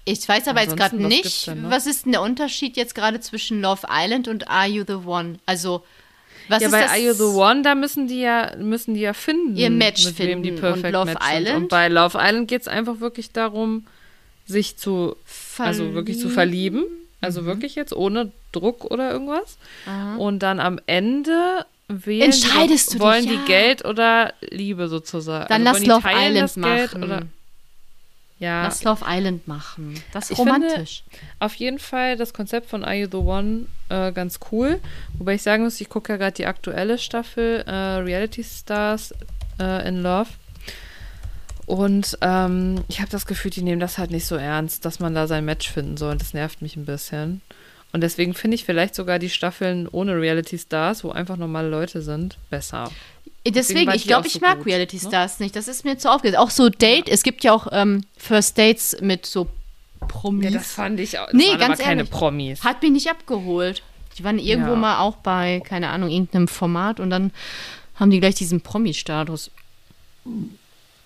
Ich 0.04 0.28
weiß 0.28 0.48
aber 0.48 0.60
jetzt 0.62 0.76
gerade 0.76 0.96
Ansonsten, 0.96 1.04
was 1.04 1.22
gibt's 1.22 1.46
nicht, 1.46 1.62
noch? 1.62 1.70
was 1.70 1.86
ist 1.86 2.04
denn 2.06 2.12
der 2.12 2.22
Unterschied 2.22 2.76
jetzt 2.76 2.94
gerade 2.94 3.20
zwischen 3.20 3.60
Love 3.60 3.86
Island 3.88 4.26
und 4.28 4.48
Are 4.48 4.66
You 4.66 4.84
the 4.86 5.06
One? 5.06 5.38
Also, 5.46 5.84
was 6.48 6.62
ja, 6.62 6.68
bei? 6.68 6.88
Are 6.88 6.98
You 6.98 7.12
the 7.12 7.22
One, 7.22 7.62
da 7.62 7.74
müssen 7.74 8.06
die 8.06 8.20
ja, 8.20 8.52
müssen 8.58 8.94
die 8.94 9.00
ja 9.00 9.12
finden. 9.12 9.56
Ihr 9.56 9.70
Match 9.70 10.04
mit 10.04 10.18
wem 10.18 10.42
die 10.42 10.50
finden. 10.50 10.60
Perfect 10.60 10.86
Und 10.86 10.92
Love 10.92 11.04
Match 11.06 11.24
sind. 11.24 11.40
Island? 11.40 11.62
Und 11.62 11.68
bei 11.68 11.88
Love 11.88 12.18
Island 12.20 12.48
geht 12.48 12.62
es 12.62 12.68
einfach 12.68 13.00
wirklich 13.00 13.32
darum, 13.32 13.86
sich 14.46 14.76
zu, 14.76 15.16
also 15.58 15.94
wirklich 15.94 16.18
zu 16.18 16.28
verlieben. 16.28 16.84
Also 17.20 17.42
Mhm. 17.42 17.46
wirklich 17.46 17.74
jetzt, 17.74 17.94
ohne 17.94 18.32
Druck 18.52 18.84
oder 18.84 19.10
irgendwas. 19.10 19.56
Und 20.18 20.42
dann 20.42 20.60
am 20.60 20.78
Ende 20.86 21.64
wählen 21.88 22.22
Entscheidest 22.22 22.94
die, 22.94 22.98
du 22.98 23.04
wollen 23.04 23.22
dich, 23.22 23.32
die 23.32 23.36
ja. 23.36 23.44
Geld 23.46 23.84
oder 23.84 24.34
Liebe 24.50 24.88
sozusagen. 24.88 25.46
Dann 25.48 25.66
also 25.66 25.84
lass 25.86 26.02
die 26.02 26.08
Love 26.08 26.08
Island 26.14 26.56
machen. 26.58 27.32
Ja, 28.38 28.64
Lass 28.64 28.82
Love 28.82 29.04
Island 29.08 29.46
machen. 29.46 29.94
Das 30.12 30.24
ist 30.24 30.32
Ich 30.32 30.38
romantisch. 30.38 31.04
auf 31.38 31.54
jeden 31.54 31.78
Fall 31.78 32.16
das 32.16 32.34
Konzept 32.34 32.68
von 32.68 32.84
Are 32.84 32.94
You 32.94 33.06
the 33.10 33.16
One 33.18 33.66
äh, 33.88 34.12
ganz 34.12 34.40
cool. 34.50 34.80
Wobei 35.18 35.34
ich 35.34 35.42
sagen 35.42 35.62
muss, 35.62 35.80
ich 35.80 35.88
gucke 35.88 36.12
ja 36.12 36.16
gerade 36.16 36.32
die 36.34 36.46
aktuelle 36.46 36.98
Staffel 36.98 37.64
äh, 37.66 37.70
Reality 37.72 38.42
Stars 38.44 39.14
äh, 39.60 39.88
in 39.88 40.02
Love. 40.02 40.28
Und 41.66 42.18
ähm, 42.20 42.84
ich 42.88 43.00
habe 43.00 43.10
das 43.10 43.24
Gefühl, 43.26 43.50
die 43.50 43.62
nehmen 43.62 43.80
das 43.80 43.96
halt 43.98 44.10
nicht 44.10 44.26
so 44.26 44.36
ernst, 44.36 44.84
dass 44.84 45.00
man 45.00 45.14
da 45.14 45.26
sein 45.26 45.44
Match 45.44 45.70
finden 45.70 45.96
soll. 45.96 46.12
Und 46.12 46.20
das 46.20 46.34
nervt 46.34 46.60
mich 46.60 46.76
ein 46.76 46.84
bisschen. 46.84 47.40
Und 47.92 48.00
deswegen 48.02 48.34
finde 48.34 48.56
ich 48.56 48.64
vielleicht 48.64 48.94
sogar 48.94 49.18
die 49.18 49.30
Staffeln 49.30 49.88
ohne 49.88 50.20
Reality 50.20 50.58
Stars, 50.58 51.04
wo 51.04 51.10
einfach 51.10 51.36
normale 51.36 51.68
Leute 51.68 52.02
sind, 52.02 52.36
besser. 52.50 52.90
Deswegen, 53.46 53.90
ich 53.92 54.06
glaube, 54.06 54.26
ich 54.26 54.34
so 54.34 54.40
mag 54.40 54.58
gut, 54.58 54.66
Reality 54.66 54.96
ne? 54.96 55.02
Stars 55.08 55.38
nicht. 55.40 55.54
Das 55.54 55.68
ist 55.68 55.84
mir 55.84 55.98
zu 55.98 56.10
aufgesetzt. 56.10 56.38
Auch 56.38 56.50
so 56.50 56.68
Date, 56.70 57.08
es 57.08 57.22
gibt 57.22 57.44
ja 57.44 57.52
auch 57.52 57.66
ähm, 57.72 58.04
First 58.16 58.56
Dates 58.56 58.96
mit 59.00 59.26
so 59.26 59.48
Promis. 60.08 60.72
fand 60.72 60.98
ich 61.00 61.18
auch. 61.18 61.26
Das 61.26 61.34
Nee, 61.34 61.48
waren 61.48 61.58
ganz 61.58 61.78
keine 61.80 62.00
ehrlich. 62.02 62.10
Promis. 62.10 62.64
Hat 62.64 62.82
mich 62.82 62.90
nicht 62.92 63.10
abgeholt. 63.10 63.82
Die 64.18 64.24
waren 64.24 64.38
irgendwo 64.38 64.70
Ja. 64.72 64.76
mal 64.76 64.98
auch 65.00 65.16
bei, 65.16 65.60
keine 65.64 65.88
Ahnung, 65.90 66.08
irgendeinem 66.10 66.48
Format 66.48 67.00
und 67.00 67.10
dann 67.10 67.32
haben 67.96 68.10
die 68.10 68.20
gleich 68.20 68.34
diesen 68.34 68.60
Promi-Status. 68.60 69.50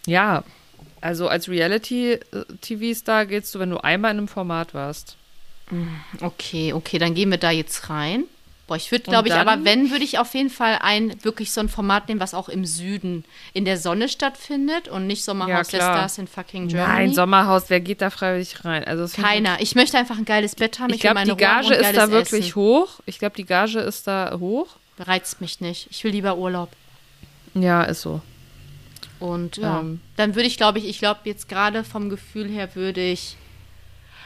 Ja, 0.06 0.44
also 1.00 1.28
als 1.28 1.48
Reality-TV-Star 1.48 3.26
gehst 3.26 3.54
du, 3.54 3.58
wenn 3.58 3.70
du 3.70 3.78
einmal 3.78 4.12
in 4.12 4.18
einem 4.18 4.28
Format 4.28 4.74
warst. 4.74 5.16
Okay, 6.20 6.72
okay, 6.72 6.98
dann 6.98 7.14
gehen 7.14 7.30
wir 7.30 7.38
da 7.38 7.50
jetzt 7.50 7.90
rein. 7.90 8.24
Boah, 8.68 8.76
ich 8.76 8.92
würde, 8.92 9.04
glaube 9.04 9.28
ich, 9.28 9.34
aber 9.34 9.64
wenn, 9.64 9.90
würde 9.90 10.04
ich 10.04 10.18
auf 10.18 10.34
jeden 10.34 10.50
Fall 10.50 10.78
ein, 10.82 11.12
wirklich 11.24 11.52
so 11.52 11.60
ein 11.60 11.70
Format 11.70 12.06
nehmen, 12.06 12.20
was 12.20 12.34
auch 12.34 12.50
im 12.50 12.66
Süden 12.66 13.24
in 13.54 13.64
der 13.64 13.78
Sonne 13.78 14.10
stattfindet 14.10 14.88
und 14.88 15.06
nicht 15.06 15.24
Sommerhaus 15.24 15.72
Ja, 15.72 15.78
der. 15.78 15.86
Stars 15.86 16.18
in 16.18 16.26
fucking 16.28 16.68
Germany. 16.68 16.92
Nein, 17.06 17.14
Sommerhaus, 17.14 17.64
wer 17.70 17.80
geht 17.80 18.02
da 18.02 18.10
freiwillig 18.10 18.64
rein? 18.66 18.84
Also 18.84 19.08
Keiner. 19.20 19.60
Ich 19.60 19.74
möchte 19.74 19.96
einfach 19.96 20.18
ein 20.18 20.26
geiles 20.26 20.54
Bett 20.54 20.78
haben. 20.78 20.92
Ich, 20.92 21.02
will 21.02 21.10
glaube, 21.12 21.24
die 21.26 21.36
Gage 21.36 21.74
ist 21.74 21.96
da 21.96 22.10
wirklich 22.10 22.48
Essen. 22.50 22.54
hoch. 22.56 23.00
Ich 23.06 23.18
glaube, 23.18 23.36
die 23.36 23.46
Gage 23.46 23.80
ist 23.80 24.06
da 24.06 24.36
hoch. 24.38 24.68
Reizt 24.98 25.40
mich 25.40 25.60
nicht. 25.62 25.88
Ich 25.90 26.04
will 26.04 26.12
lieber 26.12 26.36
Urlaub. 26.36 26.68
Ja, 27.54 27.82
ist 27.84 28.02
so. 28.02 28.20
Und 29.18 29.56
ja, 29.56 29.80
Ähm. 29.80 30.00
dann 30.16 30.34
würde 30.34 30.46
ich, 30.46 30.58
glaube 30.58 30.78
ich, 30.78 30.84
ich 30.86 30.98
glaube 30.98 31.20
jetzt 31.24 31.48
gerade 31.48 31.84
vom 31.84 32.10
Gefühl 32.10 32.48
her 32.48 32.74
würde 32.74 33.00
ich 33.00 33.36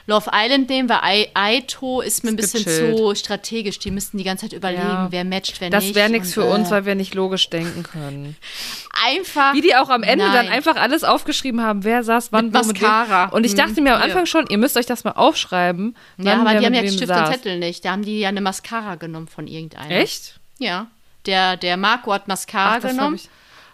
Love 0.07 0.31
Island 0.33 0.69
nehmen, 0.69 0.89
weil 0.89 0.99
Ai- 1.01 1.29
Aito 1.35 2.01
ist 2.01 2.25
mir 2.25 2.31
ein 2.31 2.37
bisschen 2.37 2.65
gechillt. 2.65 2.97
zu 2.99 3.15
strategisch. 3.15 3.79
Die 3.79 3.91
müssten 3.91 4.19
die 4.19 4.25
ganze 4.25 4.47
Zeit 4.47 4.53
überlegen, 4.57 4.83
Ja. 4.83 5.07
wer 5.11 5.25
matcht, 5.25 5.61
wer 5.61 5.71
nicht. 5.71 5.89
Das 5.91 5.95
wäre 5.95 6.11
nichts 6.11 6.35
für 6.35 6.45
uns, 6.45 6.69
äh, 6.69 6.71
weil 6.73 6.87
wir 6.87 6.95
nicht 6.97 7.15
logisch 7.15 7.49
denken 7.51 7.83
können. 7.85 8.37
einfach. 9.07 9.55
Wie 9.55 9.61
die 9.61 9.75
auch 9.77 9.89
am 9.91 10.03
Ende 10.03 10.25
dann 10.27 10.47
Nein. 10.47 10.49
einfach 10.49 10.77
alles 10.77 11.05
aufgeschrieben 11.05 11.63
haben, 11.63 11.85
wer 11.85 12.03
saß 12.03 12.33
wann 12.33 12.47
Mit 12.47 12.55
wo. 12.55 12.59
Mascara. 12.69 13.27
Und 13.27 13.45
ich 13.45 13.53
Mhm. 13.53 13.57
dachte 13.59 13.81
mir 13.81 13.95
am. 13.97 14.03
Anfang 14.03 14.27
schon, 14.27 14.47
ihr 14.49 14.59
müsst 14.59 14.77
euch 14.77 14.87
das 14.87 15.05
mal 15.05 15.13
aufschreiben. 15.13 15.97
ja, 16.19 16.41
aber 16.41 16.55
die 16.59 16.67
haben 16.67 16.75
ja 16.75 16.87
Stift 16.89 17.07
saß. 17.07 17.29
und 17.29 17.35
Zettel 17.35 17.59
nicht. 17.59 17.85
Da 17.85 17.93
haben 17.93 18.03
die 18.05 18.21
ja 18.21 18.29
eine 18.29 18.41
Mascara 18.41 18.97
genommen 18.97 19.29
von 19.29 19.47
irgendeiner. 19.47 19.91
Echt? 19.91 20.39
Ja. 20.59 20.89
Der, 21.27 21.57
der 21.57 21.77
Marco 21.77 22.13
hat 22.13 22.27
Mascara 22.27 22.77
Ach, 22.77 22.81
das 22.81 22.91
genommen 22.91 23.21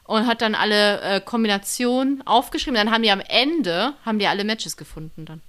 und 0.05 0.27
hat 0.27 0.43
dann 0.43 0.55
alle 0.55 1.01
äh, 1.01 1.21
Kombinationen 1.23 2.27
aufgeschrieben. 2.27 2.75
Dann 2.75 2.91
haben 2.91 3.03
die 3.03 3.11
am 3.11 3.21
Ende, 3.21 3.95
haben 4.05 4.19
die 4.19 4.27
alle 4.27 4.45
Matches 4.45 4.77
gefunden 4.77 5.25
dann. 5.25 5.41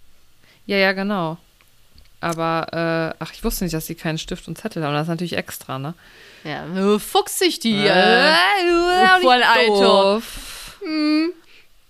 Ja, 0.70 0.78
ja, 0.78 0.92
genau. 0.92 1.38
Aber, 2.22 2.68
äh, 3.18 3.24
ach, 3.24 3.34
ich 3.34 3.44
wusste 3.44 3.64
nicht, 3.64 3.74
dass 3.74 3.88
sie 3.88 3.96
keinen 3.96 4.20
Stift 4.20 4.48
und 4.48 4.56
Zettel 4.58 4.84
haben. 4.84 4.94
Das 4.94 5.04
ist 5.04 5.08
natürlich 5.10 5.36
extra, 5.36 5.80
ne? 5.80 5.96
Ja, 6.44 6.66
äh, 6.68 7.00
fuchsig 7.00 7.60
die. 7.60 7.88
Äh, 7.88 8.34
Äh, 8.34 9.22
voll 9.22 9.42
Alter. 9.42 9.84
doof. 9.84 10.78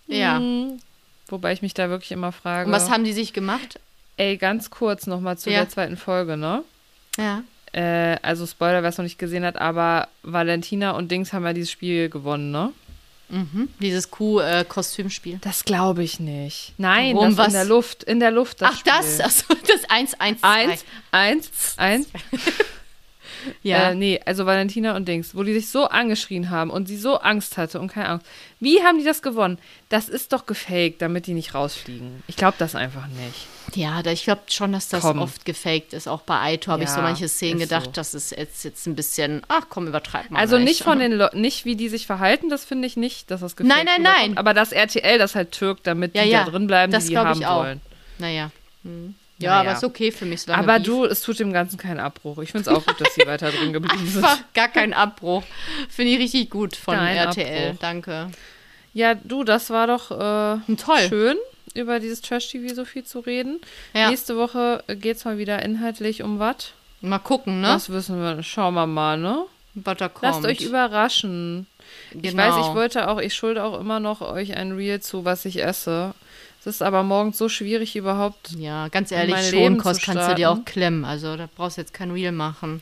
Ja. 0.07 0.39
Mhm. 0.39 0.79
Wobei 1.27 1.51
ich 1.51 1.61
mich 1.61 1.73
da 1.73 1.89
wirklich 1.89 2.11
immer 2.11 2.31
frage. 2.31 2.67
Und 2.67 2.71
was 2.71 2.89
haben 2.89 3.03
die 3.03 3.11
sich 3.13 3.33
gemacht? 3.33 3.79
Ey, 4.17 4.37
ganz 4.37 4.69
kurz 4.69 5.07
nochmal 5.07 5.37
zu 5.37 5.49
Ja. 5.49 5.59
der 5.59 5.69
zweiten 5.69 5.97
Folge, 5.97 6.37
ne? 6.37 6.63
Ja. 7.17 7.43
Äh, 7.73 8.17
also 8.21 8.47
Spoiler, 8.47 8.81
wer 8.81 8.89
es 8.89 8.97
noch 8.97 9.03
nicht 9.03 9.19
gesehen 9.19 9.43
hat, 9.45 9.57
aber 9.57 10.07
Valentina 10.23 10.91
und 10.91 11.11
Dings 11.11 11.33
haben 11.33 11.43
ja 11.45 11.53
dieses 11.53 11.69
Spiel 11.71 12.09
gewonnen, 12.09 12.49
ne? 12.51 12.71
Mhm. 13.29 13.69
Dieses 13.79 14.09
Kuh-Kostümspiel. 14.11 15.37
Das 15.41 15.63
glaube 15.63 16.03
ich 16.03 16.19
nicht. 16.19 16.73
Nein, 16.77 17.15
Warum, 17.15 17.35
das 17.35 17.37
was? 17.37 17.47
in 17.47 17.53
der 17.53 17.65
Luft, 17.65 18.03
in 18.03 18.19
der 18.19 18.31
Luft. 18.31 18.61
Das 18.61 18.71
Ach, 18.73 18.81
das, 18.83 19.13
Spiel. 19.13 19.25
achso, 19.25 19.53
das 19.67 19.89
1, 19.89 20.19
1, 20.19 20.41
2. 20.41 20.47
Eins, 20.49 20.85
eins, 21.11 21.49
eins. 21.77 22.07
Ja. 23.63 23.91
Äh, 23.91 23.95
nee, 23.95 24.19
also 24.25 24.45
Valentina 24.45 24.95
und 24.95 25.07
Dings, 25.07 25.35
wo 25.35 25.43
die 25.43 25.53
sich 25.53 25.69
so 25.69 25.85
angeschrien 25.85 26.49
haben 26.49 26.69
und 26.69 26.87
sie 26.87 26.97
so 26.97 27.17
Angst 27.19 27.57
hatte 27.57 27.79
und 27.79 27.87
keine 27.89 28.09
Angst. 28.09 28.25
Wie 28.59 28.81
haben 28.83 28.97
die 28.99 29.03
das 29.05 29.21
gewonnen? 29.21 29.57
Das 29.89 30.09
ist 30.09 30.33
doch 30.33 30.45
gefaked, 30.45 31.01
damit 31.01 31.27
die 31.27 31.33
nicht 31.33 31.53
rausfliegen. 31.55 32.23
Ich 32.27 32.35
glaube 32.35 32.55
das 32.59 32.75
einfach 32.75 33.07
nicht. 33.07 33.47
ja, 33.75 34.01
da, 34.03 34.11
ich 34.11 34.23
glaube 34.23 34.41
schon, 34.49 34.71
dass 34.73 34.89
das 34.89 35.01
Komm. 35.01 35.19
oft 35.19 35.45
gefaked 35.45 35.93
ist. 35.93 36.07
Auch 36.07 36.21
bei 36.21 36.39
Aito 36.39 36.71
habe 36.71 36.83
ich 36.83 36.89
Ja, 36.89 36.95
so 36.95 37.01
manche 37.01 37.27
Szenen 37.27 37.59
gedacht, 37.59 37.85
so. 37.85 37.91
das 37.91 38.13
ist 38.13 38.31
jetzt, 38.31 38.63
jetzt 38.63 38.85
ein 38.87 38.95
bisschen, 38.95 39.41
ach 39.47 39.65
komm, 39.69 39.87
übertreib 39.87 40.29
mal. 40.31 40.39
Also 40.39 40.57
nicht 40.57 40.83
von 40.83 40.99
den 40.99 41.11
Le 41.13 41.29
nicht 41.33 41.65
wie 41.65 41.75
die 41.75 41.89
sich 41.89 42.05
verhalten, 42.07 42.49
das 42.49 42.65
finde 42.65 42.87
ich 42.87 42.97
nicht, 42.97 43.31
dass 43.31 43.41
das 43.41 43.55
gefaked 43.55 43.75
Nein, 43.75 43.85
nein, 43.85 44.01
nein. 44.01 44.37
Aber 44.37 44.53
das 44.53 44.71
RTL 44.71 45.17
das 45.17 45.35
halt 45.35 45.51
türkt, 45.51 45.87
damit 45.87 46.15
Ja, 46.15 46.23
die 46.23 46.29
ja, 46.29 46.43
da 46.43 46.51
drin 46.51 46.67
bleiben, 46.67 46.91
das 46.91 47.03
die 47.05 47.09
die 47.11 47.17
haben 47.17 47.39
ich 47.39 47.45
auch. 47.47 47.59
wollen. 47.63 47.81
Naja. 48.17 48.51
Hm. 48.83 49.15
Ja, 49.39 49.51
Naja. 49.57 49.69
aber 49.69 49.77
ist 49.77 49.83
okay 49.85 50.11
für 50.11 50.25
mich. 50.25 50.41
solange 50.41 50.63
Aber 50.63 50.79
du, 50.79 51.05
es 51.05 51.21
tut 51.21 51.39
dem 51.39 51.53
Ganzen 51.53 51.77
keinen 51.77 51.99
Abbruch. 51.99 52.39
Ich 52.39 52.51
finde 52.51 52.69
es 52.69 52.75
auch 52.75 52.85
gut, 52.85 52.99
dass 52.99 53.15
sie 53.15 53.25
weiter 53.25 53.51
drin 53.51 53.71
geblieben 53.73 54.05
sind. 54.07 54.23
Einfach 54.23 54.43
gar 54.53 54.67
kein 54.67 54.93
Abbruch. 54.93 55.43
Finde 55.89 56.11
ich 56.13 56.19
richtig 56.19 56.49
gut 56.49 56.75
von 56.75 56.95
Kein 56.95 57.15
RTL. 57.17 57.67
Abbruch. 57.69 57.79
Danke. 57.79 58.31
Ja, 58.93 59.15
du, 59.15 59.43
das 59.43 59.69
war 59.69 59.87
doch 59.87 60.11
äh, 60.11 60.75
Toll. 60.75 60.99
schön, 61.07 61.37
über 61.73 61.99
dieses 61.99 62.21
Trash-TV 62.21 62.73
so 62.75 62.83
viel 62.85 63.03
zu 63.05 63.19
reden. 63.19 63.61
Ja. 63.93 64.09
Nächste 64.09 64.35
Woche 64.35 64.83
geht 64.87 65.17
es 65.17 65.25
mal 65.25 65.37
wieder 65.37 65.61
inhaltlich 65.63 66.21
um 66.23 66.39
was. 66.39 66.73
Mal 67.01 67.19
gucken, 67.19 67.61
ne? 67.61 67.67
Das 67.67 67.89
wissen 67.89 68.19
wir. 68.21 68.43
Schauen 68.43 68.73
wir 68.73 68.87
mal, 68.87 69.17
ne? 69.17 69.45
Was 69.75 69.97
da 69.97 70.09
kommt. 70.09 70.23
Lasst 70.23 70.45
euch 70.45 70.61
überraschen. 70.61 71.67
Ich 72.11 72.21
Genau. 72.23 72.43
weiß, 72.43 72.67
ich 72.67 72.73
wollte 72.75 73.07
auch, 73.07 73.19
ich 73.21 73.33
schulde 73.35 73.63
auch 73.63 73.79
immer 73.79 73.99
noch 74.01 74.19
euch 74.21 74.57
ein 74.57 74.73
Reel 74.73 74.99
zu, 74.99 75.23
was 75.23 75.45
ich 75.45 75.63
esse. 75.63 76.13
Es 76.59 76.67
ist 76.67 76.81
aber 76.81 77.03
morgens 77.03 77.37
so 77.37 77.47
schwierig 77.47 77.95
überhaupt. 77.95 78.51
Ja, 78.57 78.89
ganz 78.89 79.11
ehrlich, 79.11 79.49
Schonkost 79.49 80.03
kannst 80.03 80.29
du 80.29 80.35
dir 80.35 80.51
auch 80.51 80.65
klemmen. 80.65 81.05
Also 81.05 81.37
da 81.37 81.47
brauchst 81.55 81.77
du 81.77 81.81
jetzt 81.81 81.93
kein 81.93 82.11
Reel 82.11 82.31
machen. 82.33 82.81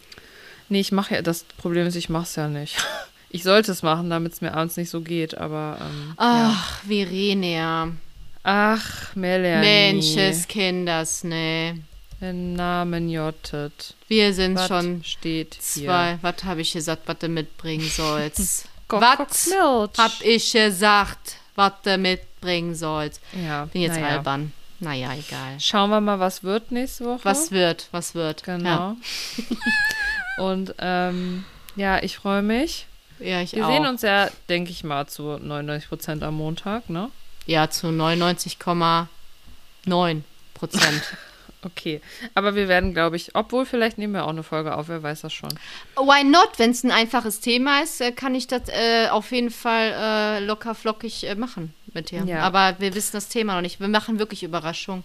Nee, 0.69 0.79
ich 0.79 0.91
mache 0.91 1.15
ja, 1.15 1.21
das 1.21 1.43
Problem 1.43 1.87
ist, 1.87 1.95
ich 1.95 2.09
mache 2.09 2.23
es 2.23 2.35
ja 2.35 2.47
nicht. 2.47 2.77
Ich 3.29 3.43
sollte 3.43 3.73
es 3.73 3.83
machen, 3.83 4.09
damit 4.09 4.31
es 4.31 4.39
mir 4.41 4.53
abends 4.53 4.77
nicht 4.77 4.89
so 4.89 5.01
geht, 5.01 5.37
aber 5.37 5.77
ähm, 5.81 6.13
ja. 6.17 6.53
Ach, 6.55 6.79
Verenia. 6.87 7.89
Ach, 8.41 9.13
Melanie. 9.15 9.67
Menches 9.67 10.47
Kinders, 10.47 11.25
ne. 11.25 11.77
Den 12.21 12.53
Namen 12.53 13.09
jottet. 13.09 13.95
Wir 14.07 14.33
sind 14.33 14.55
Was 14.55 14.67
schon 14.69 15.03
steht 15.03 15.55
hier? 15.55 15.87
zwei. 15.87 16.19
Was 16.21 16.45
habe 16.45 16.61
ich 16.61 16.71
gesagt, 16.71 17.01
was 17.05 17.17
du 17.19 17.27
mitbringen 17.27 17.89
sollst? 17.95 18.69
Was 18.87 19.49
hab 19.97 20.21
ich 20.21 20.53
gesagt, 20.53 21.35
was 21.55 21.73
du 21.83 21.97
mitbringen 22.37 22.75
sollst? 22.75 23.19
Ja, 23.33 23.65
Bin 23.65 23.81
jetzt 23.81 23.99
naja. 23.99 24.17
albern. 24.17 24.53
Naja, 24.79 25.11
egal. 25.13 25.59
Schauen 25.59 25.89
wir 25.89 25.99
mal, 26.01 26.19
was 26.19 26.43
wird 26.43 26.71
nächste 26.71 27.05
Woche. 27.05 27.25
Was 27.25 27.49
wird, 27.51 27.87
was 27.91 28.13
wird. 28.13 28.43
Genau. 28.43 28.95
Und 30.37 30.75
ähm, 30.77 31.45
ja, 31.75 32.01
ich 32.03 32.17
freue 32.17 32.43
mich. 32.43 32.85
Ja, 33.19 33.25
ja 33.25 33.41
ich 33.41 33.53
Wir 33.53 33.67
auch. 33.67 33.71
sehen 33.71 33.87
uns 33.87 34.03
ja, 34.03 34.29
denke 34.49 34.69
ich 34.69 34.83
mal, 34.83 35.07
zu 35.07 35.39
99 35.39 35.89
Prozent 35.89 36.21
am 36.21 36.35
Montag, 36.35 36.91
ne? 36.91 37.09
Ja, 37.47 37.67
zu 37.69 37.87
99,9 37.87 39.07
Prozent. 40.53 41.03
Okay. 41.63 42.01
Aber 42.35 42.55
wir 42.55 42.67
werden, 42.67 42.93
glaube 42.93 43.15
ich, 43.15 43.33
obwohl 43.33 43.65
vielleicht 43.65 43.97
nehmen 43.97 44.13
wir 44.13 44.25
auch 44.25 44.29
eine 44.29 44.43
Folge 44.43 44.75
auf, 44.75 44.89
wer 44.89 45.01
weiß 45.01 45.21
das 45.21 45.33
schon. 45.33 45.49
Why 45.95 46.23
not? 46.23 46.51
Wenn 46.57 46.71
es 46.71 46.83
ein 46.83 46.91
einfaches 46.91 47.39
Thema 47.39 47.81
ist, 47.81 47.99
äh, 47.99 48.11
kann 48.11 48.35
ich 48.35 48.47
das 48.47 48.69
äh, 48.69 49.09
auf 49.09 49.31
jeden 49.31 49.49
Fall 49.49 49.93
äh, 49.97 50.45
locker 50.45 50.75
flockig 50.75 51.23
äh, 51.27 51.35
machen 51.35 51.73
mit 51.93 52.11
dir. 52.11 52.23
Ja. 52.25 52.41
Aber 52.41 52.75
wir 52.79 52.93
wissen 52.93 53.13
das 53.13 53.29
Thema 53.29 53.55
noch 53.55 53.61
nicht. 53.61 53.79
Wir 53.79 53.87
machen 53.87 54.19
wirklich 54.19 54.43
Überraschung. 54.43 55.03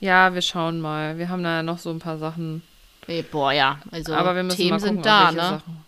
Ja, 0.00 0.32
wir 0.32 0.42
schauen 0.42 0.80
mal. 0.80 1.18
Wir 1.18 1.28
haben 1.28 1.42
da 1.42 1.56
ja 1.56 1.62
noch 1.62 1.78
so 1.78 1.90
ein 1.90 1.98
paar 1.98 2.18
Sachen. 2.18 2.62
Ey, 3.06 3.22
boah, 3.22 3.52
ja. 3.52 3.80
Also 3.90 4.14
aber 4.14 4.34
wir 4.34 4.42
müssen 4.42 4.56
Themen 4.56 4.70
mal 4.70 4.78
gucken, 4.80 4.94
sind 4.94 5.06
da, 5.06 5.32
ne? 5.32 5.40
Sachen. 5.40 5.84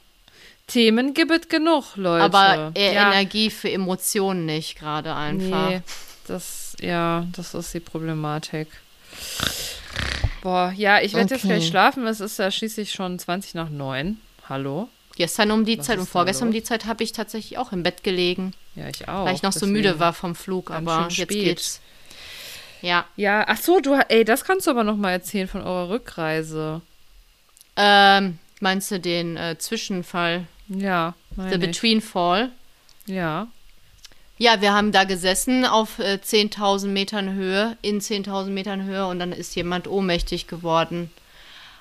Themen 0.66 1.14
gibt 1.14 1.30
es 1.32 1.48
genug, 1.48 1.96
Leute. 1.96 2.24
Aber 2.24 2.72
äh, 2.76 2.94
ja, 2.94 3.12
Energie 3.12 3.50
für 3.50 3.70
Emotionen 3.70 4.46
nicht 4.46 4.78
gerade 4.78 5.14
einfach. 5.14 5.70
Nee, 5.70 5.82
das, 6.26 6.76
ja, 6.80 7.26
das 7.32 7.54
ist 7.54 7.74
die 7.74 7.80
Problematik. 7.80 8.68
Boah, 10.42 10.72
ja, 10.76 11.00
ich 11.00 11.12
werde 11.14 11.34
jetzt 11.34 11.44
Okay. 11.44 11.54
gleich 11.54 11.68
schlafen. 11.68 12.06
Es 12.06 12.20
ist 12.20 12.38
ja 12.38 12.50
schließlich 12.50 12.92
schon 12.92 13.18
20 13.18 13.54
nach 13.54 13.68
9. 13.68 14.18
Hallo? 14.48 14.88
Gestern 15.16 15.50
um 15.50 15.64
die 15.66 15.78
Was 15.78 15.86
Zeit 15.86 15.98
und 15.98 16.08
vorgestern 16.08 16.48
um 16.48 16.54
die 16.54 16.62
Zeit 16.62 16.86
habe 16.86 17.04
ich 17.04 17.12
tatsächlich 17.12 17.58
auch 17.58 17.72
im 17.72 17.82
Bett 17.82 18.02
gelegen, 18.02 18.54
Ja, 18.74 18.88
ich 18.88 19.06
auch. 19.06 19.26
weil 19.26 19.34
ich 19.34 19.42
noch 19.42 19.52
so 19.52 19.66
müde 19.66 19.98
war 19.98 20.14
vom 20.14 20.34
Flug. 20.34 20.70
Aber 20.70 21.02
jetzt 21.10 21.14
spät. 21.16 21.28
geht's. 21.28 21.80
Ja. 22.80 23.04
Ja, 23.16 23.44
ach 23.46 23.58
so, 23.60 23.80
du, 23.80 23.92
ey, 24.08 24.24
das 24.24 24.44
kannst 24.44 24.66
du 24.66 24.70
aber 24.70 24.84
noch 24.84 24.96
mal 24.96 25.10
erzählen 25.10 25.46
von 25.48 25.60
eurer 25.60 25.90
Rückreise. 25.90 26.80
Ähm, 27.76 28.38
meinst 28.60 28.90
du 28.90 28.98
den 28.98 29.36
äh, 29.36 29.58
Zwischenfall? 29.58 30.46
Ja, 30.68 31.14
The. 31.36 31.58
Between 31.58 32.00
Fall? 32.00 32.50
Ja. 33.04 33.48
Ja, 34.42 34.62
wir 34.62 34.72
haben 34.72 34.90
da 34.90 35.04
gesessen 35.04 35.66
auf 35.66 35.98
äh, 35.98 36.18
10.000 36.24 36.86
Metern 36.86 37.34
Höhe, 37.34 37.76
in 37.82 38.00
10.000 38.00 38.46
Metern 38.46 38.84
Höhe 38.84 39.06
und 39.06 39.18
dann 39.18 39.32
ist 39.32 39.54
jemand 39.54 39.86
ohnmächtig 39.86 40.46
geworden 40.46 41.10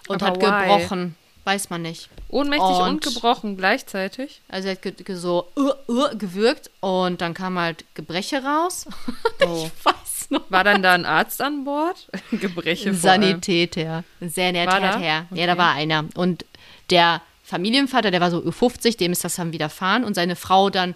und 0.09 0.21
Aber 0.21 0.33
hat 0.33 0.41
why? 0.41 0.67
gebrochen. 0.67 1.15
Weiß 1.45 1.69
man 1.69 1.81
nicht. 1.83 2.09
Ohnmächtig 2.27 2.67
und, 2.67 2.89
Und- 2.89 3.01
gebrochen 3.01 3.55
gleichzeitig. 3.55 4.41
Also 4.49 4.67
er 4.67 4.73
hat 4.75 4.81
ge 4.81 4.91
ge 4.91 5.15
so 5.15 5.47
uh, 5.55 5.71
uh, 5.87 6.09
gewürgt 6.17 6.69
und 6.81 7.21
dann 7.21 7.33
kam 7.33 7.57
halt 7.57 7.85
Gebreche 7.95 8.43
raus. 8.43 8.85
Oh. 9.45 9.65
Ich 9.73 9.85
weiß 9.85 10.31
noch. 10.31 10.41
War 10.51 10.65
dann 10.65 10.83
da 10.83 10.91
ein 10.93 11.05
Arzt 11.05 11.41
an 11.41 11.63
Bord? 11.63 12.09
Gebreche. 12.31 12.93
Sanitäter. 12.93 14.03
Herr. 14.19 14.99
Ja, 15.01 15.25
Okay. 15.31 15.47
da 15.47 15.57
war 15.57 15.71
einer. 15.75 16.03
Und 16.15 16.43
der 16.89 17.21
Familienvater, 17.45 18.11
der 18.11 18.19
war 18.19 18.29
so 18.29 18.39
Ü50, 18.39 18.97
dem 18.97 19.13
ist 19.13 19.23
das 19.23 19.35
dann 19.37 19.53
widerfahren. 19.53 20.03
Und 20.03 20.15
seine 20.15 20.35
Frau 20.35 20.69
dann 20.69 20.93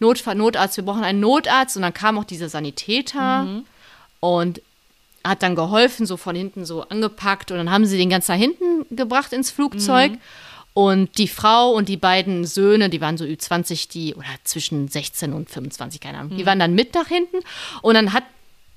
Notfall, 0.00 0.34
Notarzt, 0.34 0.76
wir 0.76 0.84
brauchen 0.84 1.04
einen 1.04 1.20
Notarzt. 1.20 1.76
Und 1.76 1.82
dann 1.82 1.94
kam 1.94 2.18
auch 2.18 2.24
dieser 2.24 2.48
Sanitäter 2.48 3.44
Mhm. 3.44 3.64
und 4.20 4.60
hat 5.22 5.42
dann 5.42 5.54
geholfen, 5.54 6.06
so 6.06 6.16
von 6.16 6.34
hinten 6.34 6.64
so 6.64 6.82
angepackt. 6.82 7.50
Und 7.50 7.58
dann 7.58 7.70
haben 7.70 7.86
sie 7.86 7.98
den 7.98 8.10
ganz 8.10 8.26
nach 8.28 8.36
hinten 8.36 8.84
gebracht 8.96 9.32
ins 9.32 9.50
Flugzeug. 9.50 10.12
Mhm. 10.12 10.18
Und 10.72 11.18
die 11.18 11.28
Frau 11.28 11.72
und 11.72 11.88
die 11.88 11.96
beiden 11.96 12.44
Söhne, 12.46 12.88
die 12.90 13.00
waren 13.00 13.18
so 13.18 13.24
Ü20, 13.24 13.90
die, 13.90 14.14
oder 14.14 14.26
zwischen 14.44 14.88
16 14.88 15.32
und 15.32 15.50
25, 15.50 16.00
keine 16.00 16.18
Ahnung, 16.18 16.36
die 16.38 16.46
waren 16.46 16.60
dann 16.60 16.74
mit 16.74 16.94
nach 16.94 17.08
hinten. 17.08 17.38
Und 17.82 17.94
dann 17.94 18.12
hat, 18.12 18.22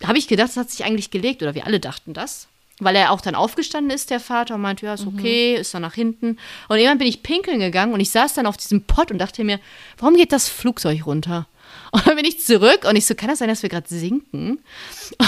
habe 0.03 0.17
ich 0.17 0.27
gedacht, 0.27 0.49
das 0.49 0.57
hat 0.57 0.71
sich 0.71 0.83
eigentlich 0.85 1.11
gelegt, 1.11 1.43
oder 1.43 1.53
wir 1.53 1.65
alle 1.67 1.79
dachten 1.79 2.13
das. 2.13 2.47
Weil 2.79 2.95
er 2.95 3.11
auch 3.11 3.21
dann 3.21 3.35
aufgestanden 3.35 3.91
ist, 3.91 4.09
der 4.09 4.19
Vater, 4.19 4.55
und 4.55 4.61
meinte, 4.61 4.85
ja, 4.85 4.95
ist 4.95 5.05
okay, 5.05 5.55
ist 5.55 5.73
dann 5.73 5.83
nach 5.83 5.93
hinten. 5.93 6.39
Und 6.67 6.77
irgendwann 6.77 6.97
bin 6.97 7.07
ich 7.07 7.21
pinkeln 7.21 7.59
gegangen 7.59 7.93
und 7.93 7.99
ich 7.99 8.09
saß 8.09 8.33
dann 8.33 8.47
auf 8.47 8.57
diesem 8.57 8.83
Pott 8.83 9.11
und 9.11 9.19
dachte 9.19 9.43
mir, 9.43 9.59
warum 9.97 10.15
geht 10.15 10.31
das 10.31 10.49
Flugzeug 10.49 11.05
runter? 11.05 11.47
Und 11.91 12.07
dann 12.07 12.15
bin 12.15 12.25
ich 12.25 12.39
zurück 12.39 12.85
und 12.85 12.95
ich 12.95 13.05
so, 13.05 13.13
kann 13.13 13.29
das 13.29 13.39
sein, 13.39 13.49
dass 13.49 13.61
wir 13.61 13.69
gerade 13.69 13.87
sinken? 13.87 14.59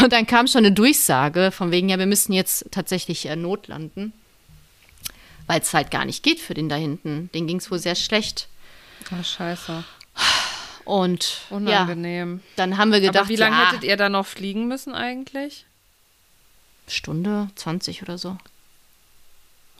Und 0.01 0.11
dann 0.13 0.25
kam 0.25 0.47
schon 0.47 0.65
eine 0.65 0.71
Durchsage 0.71 1.51
von 1.51 1.71
wegen, 1.71 1.89
ja, 1.89 1.99
wir 1.99 2.07
müssen 2.07 2.33
jetzt 2.33 2.71
tatsächlich 2.71 3.27
äh, 3.27 3.35
notlanden. 3.35 4.13
Weil 5.45 5.61
es 5.61 5.73
halt 5.73 5.91
gar 5.91 6.05
nicht 6.05 6.23
geht 6.23 6.39
für 6.39 6.55
den 6.55 6.69
da 6.69 6.75
hinten. 6.75 7.29
Den 7.33 7.45
ging 7.45 7.57
es 7.57 7.69
wohl 7.69 7.77
sehr 7.77 7.95
schlecht. 7.95 8.47
Oh, 9.11 9.23
scheiße. 9.23 9.83
Und 10.85 11.41
ja, 11.49 11.55
Unangenehm. 11.55 12.41
dann 12.55 12.77
haben 12.77 12.91
wir 12.91 12.99
gedacht, 12.99 13.17
Aber 13.17 13.29
wie 13.29 13.35
lange 13.35 13.55
ja, 13.55 13.67
hättet 13.67 13.83
ihr 13.83 13.97
da 13.97 14.09
noch 14.09 14.25
fliegen 14.25 14.67
müssen 14.67 14.93
eigentlich? 14.93 15.65
Stunde 16.87 17.49
20 17.55 18.01
oder 18.03 18.17
so. 18.17 18.37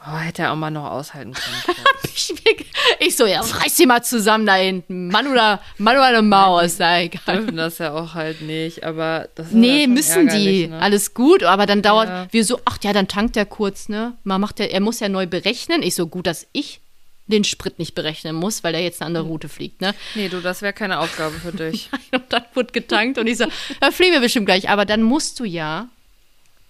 Oh, 0.08 0.18
hätte 0.18 0.44
er 0.44 0.52
auch 0.52 0.56
mal 0.56 0.70
noch 0.72 0.90
aushalten 0.92 1.34
können. 1.34 1.78
Ich, 3.00 3.16
so, 3.18 3.26
ja, 3.26 3.42
reiß 3.42 3.76
sie 3.76 3.86
mal 3.88 4.04
zusammen 4.04 4.46
da 4.46 4.56
hinten. 4.56 5.08
Mann 5.10 5.28
oder, 5.28 5.60
Mann 5.78 5.96
oder 5.96 6.06
eine 6.08 6.22
Maus, 6.22 6.78
na 6.80 7.02
egal. 7.02 7.22
dürfen 7.38 7.58
das 7.58 7.78
ja 7.80 7.94
auch 7.94 8.14
halt 8.14 8.42
nicht, 8.42 8.84
aber 8.84 9.28
das 9.36 9.48
ist 9.48 9.54
Nee, 9.54 9.82
ja 9.82 9.88
müssen 9.88 10.28
die. 10.30 10.68
Ne? 10.68 10.80
Alles 10.80 11.14
gut, 11.14 11.44
aber 11.44 11.66
dann 11.66 11.82
dauert, 11.82 12.08
Ja. 12.08 12.28
wir 12.32 12.46
so, 12.46 12.60
ach 12.66 12.78
ja, 12.84 12.94
dann 12.94 13.08
tankt 13.08 13.36
er 13.38 13.46
kurz, 13.46 13.90
ne? 13.90 14.14
Man 14.24 14.40
macht 14.40 14.60
der, 14.60 14.72
er 14.72 14.80
muss 14.80 15.00
ja 15.00 15.10
neu 15.10 15.26
berechnen. 15.28 15.82
Ich 15.84 15.96
so, 15.96 16.08
gut, 16.08 16.28
dass 16.28 16.48
ich 16.54 16.80
den 17.28 17.44
Sprit 17.44 17.80
nicht 17.80 17.96
berechnen 17.96 18.36
muss, 18.36 18.64
weil 18.64 18.74
der 18.74 18.82
jetzt 18.84 19.02
eine 19.02 19.08
andere 19.08 19.24
Route 19.26 19.50
fliegt, 19.50 19.82
ne? 19.82 19.94
Nee, 20.14 20.30
du, 20.30 20.40
das 20.42 20.62
wäre 20.62 20.74
keine 20.74 21.00
Aufgabe 21.00 21.36
für 21.36 21.52
dich. 21.72 21.90
Und 22.12 22.24
dann 22.30 22.44
wurde 22.54 22.72
getankt 22.72 23.18
und 23.18 23.28
ich 23.28 23.38
so, 23.38 23.46
da 23.82 23.92
fliegen 23.92 24.14
wir 24.14 24.22
bestimmt 24.22 24.46
gleich. 24.46 24.70
Aber 24.70 24.86
dann 24.86 25.02
musst 25.04 25.40
du 25.40 25.44
ja 25.44 25.90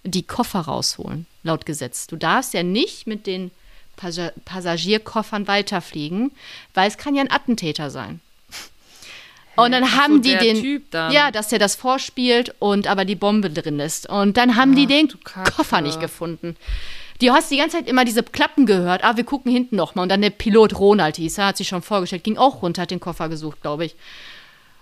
die 0.06 0.22
Koffer 0.22 0.60
rausholen, 0.60 1.26
laut 1.42 1.66
Gesetz. 1.66 2.06
Du 2.06 2.16
darfst 2.16 2.54
ja 2.54 2.62
nicht 2.62 3.06
mit 3.06 3.26
den 3.26 3.50
Passa- 3.98 4.32
Passagierkoffern 4.44 5.46
weiterfliegen, 5.48 6.30
weil 6.74 6.88
es 6.88 6.98
kann 6.98 7.14
ja 7.14 7.22
ein 7.22 7.30
Attentäter 7.30 7.90
sein. 7.90 8.20
Und 9.56 9.72
dann 9.72 9.84
Ach 9.84 9.90
so, 9.90 9.96
haben 10.02 10.22
die 10.22 10.36
den, 10.36 10.82
ja, 10.92 11.30
dass 11.30 11.48
der 11.48 11.58
das 11.58 11.76
vorspielt 11.76 12.54
und 12.58 12.86
aber 12.86 13.06
die 13.06 13.14
Bombe 13.14 13.48
drin 13.48 13.80
ist. 13.80 14.06
Und 14.06 14.36
dann 14.36 14.56
haben 14.56 14.74
die 14.76 14.84
Ach, 14.84 14.88
den 14.88 15.08
du 15.08 15.16
Kacke. 15.18 15.50
Koffer 15.52 15.80
nicht 15.80 15.98
gefunden. 15.98 16.56
Du 17.22 17.30
hast 17.30 17.50
die 17.50 17.56
ganze 17.56 17.78
Zeit 17.78 17.88
immer 17.88 18.04
diese 18.04 18.22
Klappen 18.22 18.66
gehört. 18.66 19.02
Ah, 19.02 19.16
wir 19.16 19.24
gucken 19.24 19.50
hinten 19.50 19.76
noch 19.76 19.94
mal. 19.94 20.02
Und 20.02 20.10
dann 20.10 20.20
der 20.20 20.28
Pilot 20.28 20.78
Ronald 20.78 21.16
hieß, 21.16 21.38
er 21.38 21.46
hat 21.46 21.56
sich 21.56 21.68
schon 21.68 21.80
vorgestellt, 21.80 22.24
ging 22.24 22.36
auch 22.36 22.60
runter, 22.60 22.82
hat 22.82 22.90
den 22.90 23.00
Koffer 23.00 23.30
gesucht, 23.30 23.62
glaube 23.62 23.86
ich. 23.86 23.94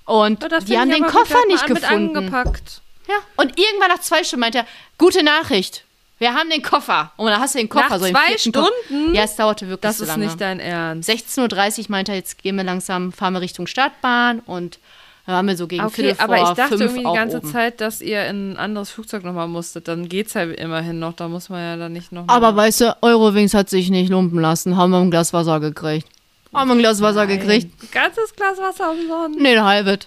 Und 0.06 0.42
Ja, 0.42 0.48
das 0.48 0.64
die 0.64 0.76
haben 0.76 0.90
den 0.90 1.04
Koffer 1.06 1.38
nicht 1.46 1.66
gefunden. 1.68 2.16
angepackt. 2.16 2.80
Ja. 3.08 3.14
Und 3.36 3.58
irgendwann 3.58 3.88
nach 3.88 4.00
zwei 4.00 4.24
Stunden 4.24 4.40
meinte 4.40 4.58
er, 4.58 4.66
gute 4.98 5.22
Nachricht. 5.22 5.84
Wir 6.18 6.32
haben 6.32 6.48
den 6.48 6.62
Koffer. 6.62 7.12
Und 7.16 7.26
dann 7.26 7.40
hast 7.40 7.54
du 7.54 7.58
den 7.58 7.68
Koffer 7.68 7.88
Nach 7.90 7.98
so 7.98 8.06
zwei 8.10 8.26
vierten 8.36 8.52
Koffer- 8.52 8.70
Stunden? 8.86 9.14
Ja, 9.14 9.24
es 9.24 9.36
dauerte 9.36 9.66
wirklich 9.68 9.80
Das 9.82 9.98
so 9.98 10.04
ist 10.04 10.08
lange. 10.08 10.26
nicht 10.26 10.40
dein 10.40 10.60
Ernst. 10.60 11.10
16.30 11.10 11.78
Uhr 11.80 11.84
meinte 11.88 12.12
er, 12.12 12.16
jetzt 12.18 12.42
gehen 12.42 12.56
wir 12.56 12.64
langsam, 12.64 13.12
fahren 13.12 13.34
wir 13.34 13.40
Richtung 13.40 13.66
Startbahn 13.66 14.38
und 14.40 14.78
dann 15.26 15.34
waren 15.36 15.46
wir 15.48 15.56
so 15.56 15.66
gegen 15.66 15.82
Okay, 15.84 16.02
Viertel 16.02 16.20
aber 16.22 16.36
vor 16.36 16.50
ich 16.50 16.56
dachte 16.56 16.74
irgendwie 16.76 16.98
die 17.04 17.12
ganze 17.14 17.38
oben. 17.38 17.50
Zeit, 17.50 17.80
dass 17.80 18.00
ihr 18.02 18.26
in 18.26 18.52
ein 18.52 18.56
anderes 18.58 18.90
Flugzeug 18.90 19.24
nochmal 19.24 19.48
musstet. 19.48 19.88
Dann 19.88 20.08
geht's 20.08 20.34
ja 20.34 20.42
immerhin 20.42 20.98
noch. 20.98 21.14
Da 21.14 21.28
muss 21.28 21.48
man 21.48 21.60
ja 21.60 21.76
dann 21.76 21.92
nicht 21.94 22.12
noch. 22.12 22.24
Aber 22.28 22.54
weißt 22.54 22.82
du, 22.82 22.96
Eurowings 23.02 23.54
hat 23.54 23.70
sich 23.70 23.88
nicht 23.90 24.10
lumpen 24.10 24.38
lassen. 24.40 24.76
Haben 24.76 24.90
wir 24.90 24.98
ein 25.00 25.10
Glas 25.10 25.32
Wasser 25.32 25.60
gekriegt. 25.60 26.06
Haben 26.52 26.68
wir 26.68 26.74
ein 26.76 26.78
Glas 26.80 27.00
Wasser 27.00 27.26
gekriegt? 27.26 27.72
Ein 27.82 27.88
ganzes 27.90 28.34
Glas 28.36 28.58
Wasser 28.58 28.92
umsonst. 28.92 29.40
Nee, 29.40 29.56
ein 29.56 29.64
halbes. 29.64 30.00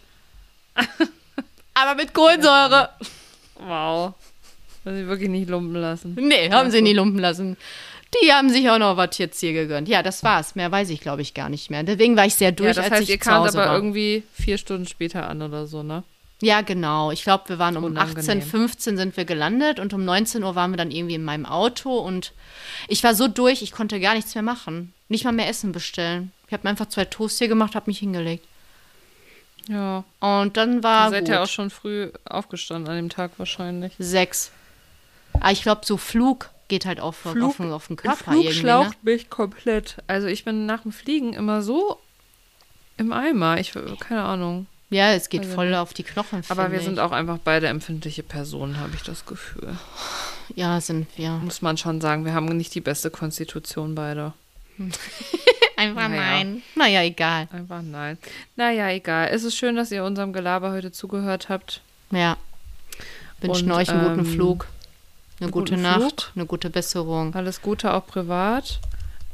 Aber 1.80 1.95
mit 1.95 2.13
Kohlensäure. 2.13 2.89
Wow. 3.59 4.13
Muss 4.84 4.95
ich 4.95 5.07
wirklich 5.07 5.30
nicht 5.30 5.49
lumpen 5.49 5.75
lassen. 5.75 6.15
Nee, 6.19 6.49
haben 6.51 6.71
sie 6.71 6.82
nie 6.82 6.93
lumpen 6.93 7.19
lassen. 7.19 7.57
Die 8.23 8.32
haben 8.32 8.49
sich 8.49 8.69
auch 8.69 8.78
noch 8.80 8.95
was 8.95 9.17
jetzt 9.17 9.39
hier 9.39 9.51
gegönnt. 9.53 9.89
Ja, 9.89 10.01
das 10.01 10.23
war's. 10.23 10.55
Mehr 10.55 10.71
weiß 10.71 10.89
ich, 10.91 11.01
glaube 11.01 11.21
ich, 11.21 11.34
gar 11.34 11.49
nicht 11.49 11.69
mehr. 11.69 11.84
Deswegen 11.84 12.15
war 12.15 12.25
ich 12.25 12.36
sehr 12.36 12.53
durch, 12.53 12.69
Ja, 12.69 12.73
das 12.75 12.86
als 12.86 12.91
heißt, 12.93 13.03
ich 13.03 13.09
ihr 13.09 13.19
zu 13.19 13.30
kamt 13.30 13.47
Hause 13.47 13.57
aber 13.59 13.69
war. 13.69 13.75
irgendwie 13.75 14.23
vier 14.34 14.57
Stunden 14.57 14.88
später 14.88 15.28
an 15.28 15.41
oder 15.41 15.67
so, 15.67 15.84
ne? 15.84 16.03
Ja, 16.41 16.61
genau. 16.61 17.11
Ich 17.11 17.23
glaube, 17.23 17.49
wir 17.49 17.59
waren 17.59 17.75
um 17.78 17.84
Unangenehm. 17.84 18.19
18, 18.19 18.41
15 18.43 18.95
sind 18.97 19.17
wir 19.17 19.25
gelandet 19.25 19.80
und 19.80 19.93
um 19.93 20.05
19 20.05 20.43
Uhr 20.43 20.55
waren 20.55 20.71
wir 20.71 20.78
dann 20.78 20.91
irgendwie 20.91 21.15
in 21.15 21.23
meinem 21.23 21.45
Auto 21.45 21.97
und 21.97 22.32
ich 22.88 23.03
war 23.03 23.13
so 23.15 23.28
durch, 23.28 23.61
ich 23.63 23.71
konnte 23.71 23.99
gar 23.99 24.13
nichts 24.13 24.36
mehr 24.36 24.43
machen. 24.43 24.93
Nicht 25.09 25.25
mal 25.25 25.32
mehr 25.34 25.49
Essen 25.49 25.71
bestellen. 25.71 26.32
Ich 26.47 26.53
habe 26.53 26.63
mir 26.63 26.69
einfach 26.69 26.88
zwei 26.89 27.05
Toast 27.05 27.39
hier 27.39 27.47
gemacht, 27.47 27.75
habe 27.75 27.89
mich 27.89 27.99
hingelegt. 27.99 28.45
Ja. 29.68 30.03
Und 30.20 30.55
dann 30.57 30.84
war 30.84 31.07
Ihr 31.07 31.11
seid 31.11 31.26
gut. 31.26 31.30
ja 31.30 31.43
auch 31.43 31.47
schon 31.47 31.70
früh 31.70 32.11
aufgestanden 32.26 32.89
an 32.89 32.95
dem 32.97 33.09
Tag 33.09 33.32
wahrscheinlich. 33.38 33.93
sechs. 33.99 34.51
Aber 35.34 35.51
ich 35.51 35.61
glaube, 35.61 35.82
so 35.86 35.97
Flug 35.97 36.49
geht 36.68 36.86
halt 36.86 36.99
auch 36.99 37.07
auf, 37.09 37.18
Flug- 37.18 37.59
auf, 37.59 37.72
auf 37.72 37.88
den 37.88 37.95
Körper 37.97 38.32
Flug. 38.32 38.45
Ne? 38.45 38.53
schlaucht 38.53 39.03
mich 39.03 39.30
komplett. 39.30 39.97
Also 40.07 40.28
ich 40.28 40.45
bin 40.45 40.65
nach 40.65 40.82
dem 40.82 40.91
Fliegen 40.91 41.34
immer 41.34 41.61
so 41.61 41.99
im 42.97 43.11
Eimer. 43.13 43.59
Ich 43.59 43.74
keine 43.99 44.24
Ahnung. 44.24 44.68
Ja, 44.89 45.11
es 45.11 45.28
geht 45.30 45.41
Also 45.41 45.53
voll 45.55 45.76
auf 45.76 45.93
die 45.93 46.03
Knochen. 46.03 46.41
Aber 46.49 46.72
wir 46.72 46.80
ich. 46.80 46.86
sind 46.86 46.99
auch 46.99 47.11
einfach 47.11 47.38
beide 47.43 47.68
empfindliche 47.68 48.24
Personen, 48.24 48.80
habe 48.80 48.95
ich 48.95 49.03
das 49.03 49.26
Gefühl. 49.26 49.76
Ja, 50.55 50.80
sind 50.80 51.07
wir. 51.18 51.32
Muss 51.32 51.61
man 51.61 51.78
schon 51.78 51.99
sagen, 51.99 52.24
wir 52.24 52.34
haben 52.34 52.45
nicht 52.45 52.74
die 52.74 52.80
beste 52.82 53.11
Konstitution 53.11 53.95
beide. 53.95 54.32
Einfach 55.78 56.09
Naja. 56.09 56.21
nein. 56.21 56.61
Naja, 56.75 57.01
egal. 57.03 57.47
Einfach 57.51 57.82
nein. 57.82 58.17
Naja, 58.55 58.89
egal. 58.89 59.30
Es 59.32 59.43
ist 59.43 59.55
schön, 59.55 59.75
dass 59.75 59.91
ihr 59.91 60.03
unserem 60.03 60.34
Gelaber 60.34 60.71
heute 60.71 60.91
zugehört 60.91 61.47
habt. 61.49 61.82
Ja. 62.11 62.36
Wünschen 63.39 63.71
euch 63.71 63.89
einen 63.89 64.03
guten 64.03 64.25
ähm, 64.28 64.34
Flug. 64.34 64.67
Eine 65.39 65.51
gute 65.51 65.78
Nacht. 65.78 65.99
Flug. 66.23 66.32
Eine 66.36 66.45
gute 66.47 66.69
Besserung. 66.71 67.34
Alles 67.36 67.61
Gute 67.61 67.93
auch 67.93 68.07
privat. 68.07 68.80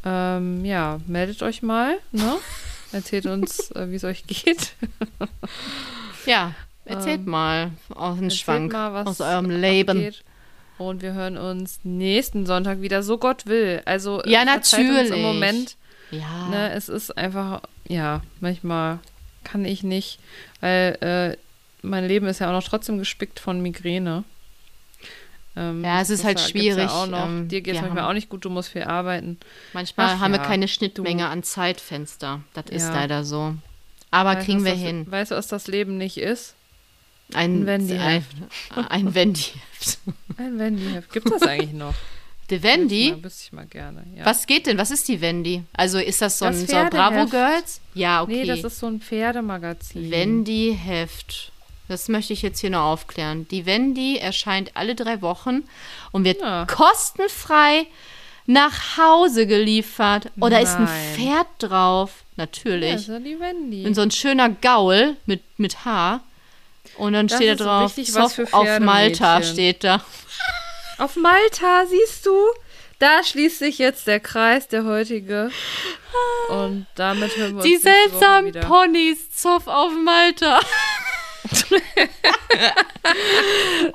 Ähm, 0.06 0.66
ja, 0.66 1.00
meldet 1.08 1.42
euch 1.44 1.62
mal, 1.64 1.98
ne? 2.12 2.36
Erzählt 2.92 3.26
uns, 3.26 3.72
äh, 3.72 3.90
wie 3.90 3.96
es 3.96 4.04
euch 4.04 4.28
geht. 4.28 4.74
Ja, 6.26 6.54
erzählt 6.86 7.22
Ähm, 7.22 7.26
mal 7.30 7.72
aus 7.94 8.18
dem 8.18 8.30
Schwank 8.30 8.72
mal, 8.72 8.94
was 8.94 9.08
aus 9.08 9.22
eurem 9.22 9.50
Leben. 9.50 9.90
abgeht. 9.98 10.24
Und 10.78 11.02
wir 11.02 11.14
hören 11.14 11.38
uns 11.38 11.80
nächsten 11.84 12.46
Sonntag 12.46 12.82
wieder, 12.82 13.04
so 13.04 13.18
Gott 13.18 13.46
will. 13.46 13.82
Also 13.86 14.22
Ja, 14.26 14.44
verzeiht 14.46 14.80
uns 14.80 14.90
natürlich. 14.94 15.12
Im 15.12 15.22
Moment, 15.22 15.76
Ja. 16.14 16.48
ne, 16.50 16.72
es 16.74 16.90
ist 16.90 17.18
einfach, 17.18 17.62
ja, 17.88 18.22
manchmal 18.40 19.00
kann 19.44 19.66
ich 19.66 19.84
nicht, 19.84 20.20
weil 20.62 20.98
äh, 21.02 21.38
mein 21.86 22.06
Leben 22.08 22.28
ist 22.28 22.40
ja 22.40 22.48
auch 22.50 22.54
noch 22.54 22.64
trotzdem 22.68 22.98
gespickt 22.98 23.40
von 23.40 23.62
Migräne. 23.62 24.24
Ähm, 25.56 25.84
Ja, 25.84 26.02
es 26.02 26.10
ist 26.10 26.24
halt 26.24 26.40
schwierig, 26.40 26.90
Ja 26.90 27.06
noch. 27.06 27.26
ähm, 27.28 27.48
Dir 27.48 27.62
geht 27.62 27.74
es 27.76 27.78
wir 27.78 27.82
manchmal 27.84 28.04
haben- 28.04 28.10
auch 28.12 28.14
nicht 28.14 28.30
gut, 28.30 28.44
du 28.46 28.50
musst 28.50 28.70
viel 28.70 28.84
arbeiten. 28.84 29.38
Manchmal 29.74 30.16
Ach 30.16 30.20
haben 30.20 30.32
wir 30.32 30.40
ja, 30.40 30.46
keine 30.46 30.68
Schnittmenge 30.68 31.28
an 31.28 31.44
Zeitfenster. 31.44 32.42
Das 32.54 32.66
ist 32.70 32.84
Ja. 32.88 32.94
leider 32.94 33.24
so. 33.24 33.56
Aber 34.10 34.32
Weißt 34.32 34.42
du, 34.42 34.46
kriegen 34.46 34.64
wir 34.66 34.72
das, 34.74 34.82
hin. 34.82 35.12
Weißt 35.12 35.32
du, 35.32 35.36
was 35.36 35.48
das 35.48 35.68
Leben 35.68 35.98
nicht 35.98 36.18
ist? 36.18 36.56
Ein 37.34 37.62
Ein 37.62 37.66
Wendy. 37.66 37.98
Ein, 37.98 38.26
ein 38.90 39.14
Wendy. 39.16 39.46
Ein 40.38 40.60
Wendy-Heft. 40.60 41.12
Gibt 41.12 41.26
es 41.28 41.40
das 41.40 41.42
eigentlich 41.44 41.74
noch? 41.74 41.94
Die 42.50 42.62
Wendy? 42.62 43.12
Mal, 43.12 43.24
wüsste 43.24 43.44
ich 43.46 43.52
mal 43.54 43.66
gerne. 43.66 44.04
Ja. 44.16 44.26
Was 44.26 44.46
geht 44.46 44.66
denn? 44.68 44.78
Was 44.78 44.92
ist 44.92 45.08
die 45.08 45.22
Wendy? 45.22 45.64
Also 45.74 45.98
ist 46.00 46.22
das 46.22 46.40
so 46.40 46.46
ein, 46.46 46.52
Das 46.54 46.70
so 46.70 46.76
ein 46.76 46.90
Bravo 46.90 47.26
Pferdeheft. 47.28 47.32
Girls? 47.32 47.82
Ja, 47.94 48.22
okay. 48.24 48.42
Nee, 48.42 48.46
das 48.48 48.64
ist 48.64 48.80
so 48.80 48.88
ein 48.88 49.00
Pferdemagazin. 49.00 50.12
Wendy 50.12 50.78
Heft. 50.82 51.52
Das 51.88 52.08
möchte 52.10 52.34
ich 52.34 52.42
jetzt 52.42 52.60
hier 52.60 52.70
noch 52.70 52.84
aufklären. 52.84 53.48
Die 53.50 53.66
Wendy 53.66 54.18
erscheint 54.18 54.72
alle 54.76 54.96
drei 54.96 55.22
Wochen 55.22 55.64
und 56.12 56.24
wird 56.26 56.42
Ja. 56.42 56.66
kostenfrei 56.66 57.86
nach 58.46 58.98
Hause 58.98 59.48
geliefert. 59.48 60.30
Oh, 60.40 60.50
da 60.50 60.60
ist 60.60 60.76
ein 60.76 60.86
Nein. 60.86 61.16
Pferd 61.16 61.48
drauf. 61.60 62.12
Ja, 62.36 62.44
Natürlich. 62.46 63.06
so 63.06 63.20
die 63.20 63.40
Wendy. 63.40 63.86
Und 63.86 63.96
so 63.96 64.02
ein 64.02 64.12
schöner 64.12 64.50
Gaul 64.50 65.16
mit, 65.26 65.42
mit 65.58 65.86
Haar. 65.86 66.22
Und 66.98 67.14
dann 67.14 67.28
Das 67.28 67.38
steht 67.38 67.52
da 67.52 67.58
so 67.58 67.64
drauf, 67.64 67.98
richtig 67.98 68.54
auf 68.54 68.80
Malta 68.80 69.42
steht 69.44 69.84
da. 69.84 70.04
Auf 71.04 71.18
Malta, 71.18 71.86
siehst 71.86 72.26
du? 72.26 72.34
Da 72.98 73.26
schließt 73.26 73.60
sich 73.60 73.78
jetzt 73.78 74.08
der 74.08 74.22
Kreis, 74.22 74.70
der 74.70 74.86
heutige. 74.86 75.52
Und 76.48 76.88
damit 76.96 77.36
hören 77.36 77.58
wir 77.58 77.64
Die 77.64 77.76
uns 77.76 77.84
Woche 77.84 77.94
seltsamen. 78.10 78.54
Ponys, 78.62 79.30
Zoff 79.32 79.68
auf 79.68 79.92
Malta. 79.92 80.62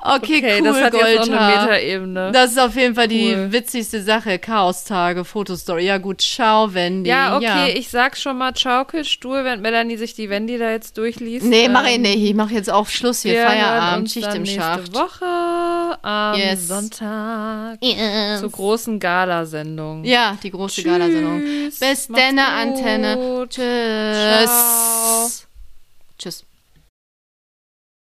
okay, 0.01 0.37
Okay, 0.39 0.59
cool, 0.59 0.63
das 0.65 0.81
hat 0.81 0.93
jetzt 0.93 1.19
auch 1.19 1.35
eine. 1.35 1.47
Metaebene. 1.61 2.31
Das 2.31 2.51
ist 2.51 2.59
auf 2.59 2.75
jeden 2.75 2.95
Fall 2.95 3.07
die 3.07 3.33
Cool. 3.33 3.51
witzigste 3.51 4.01
Sache. 4.03 4.37
Chaos-Tage, 4.39 5.25
Fotostory. 5.25 5.85
Ja 5.85 5.97
gut, 5.97 6.21
ciao, 6.21 6.73
Wendy. 6.73 7.09
Ja, 7.09 7.35
okay, 7.37 7.73
ich 7.77 7.89
sag 7.89 8.15
schon 8.17 8.37
mal 8.37 8.55
Schaukelstuhl, 8.55 9.43
wenn 9.43 9.61
Melanie 9.61 9.97
sich 9.97 10.13
die 10.13 10.29
Wendy 10.29 10.57
da 10.57 10.71
jetzt 10.71 10.97
durchliest. 10.97 11.45
Nee, 11.45 11.65
Ähm, 11.65 11.73
mach 11.73 11.85
ich 11.87 11.97
nicht. 11.99 12.17
Ich 12.17 12.33
mach 12.33 12.49
jetzt 12.51 12.71
auch 12.71 12.87
Schluss 12.87 13.21
hier. 13.23 13.43
Feierabend, 13.45 14.11
Schicht 14.11 14.33
im 14.33 14.43
nächste 14.43 14.59
Schacht. 14.61 14.93
Woche 14.93 15.97
am 16.03 16.35
Yes. 16.37 16.67
Sonntag 16.67 17.77
Yes. 17.81 18.39
zur 18.41 18.51
großen 18.51 18.99
Galasendung. 18.99 20.03
Ja, 20.03 20.37
die 20.41 20.51
große 20.51 20.83
Galasendung. 20.83 21.41
Tschüss, 21.41 21.79
Bis 21.79 22.09
macht's 22.09 22.25
denne. 22.25 22.47
Antenne. 22.47 23.47
Tschüss. 23.49 24.47
Ciao. 24.47 25.29
Tschüss. 26.17 26.48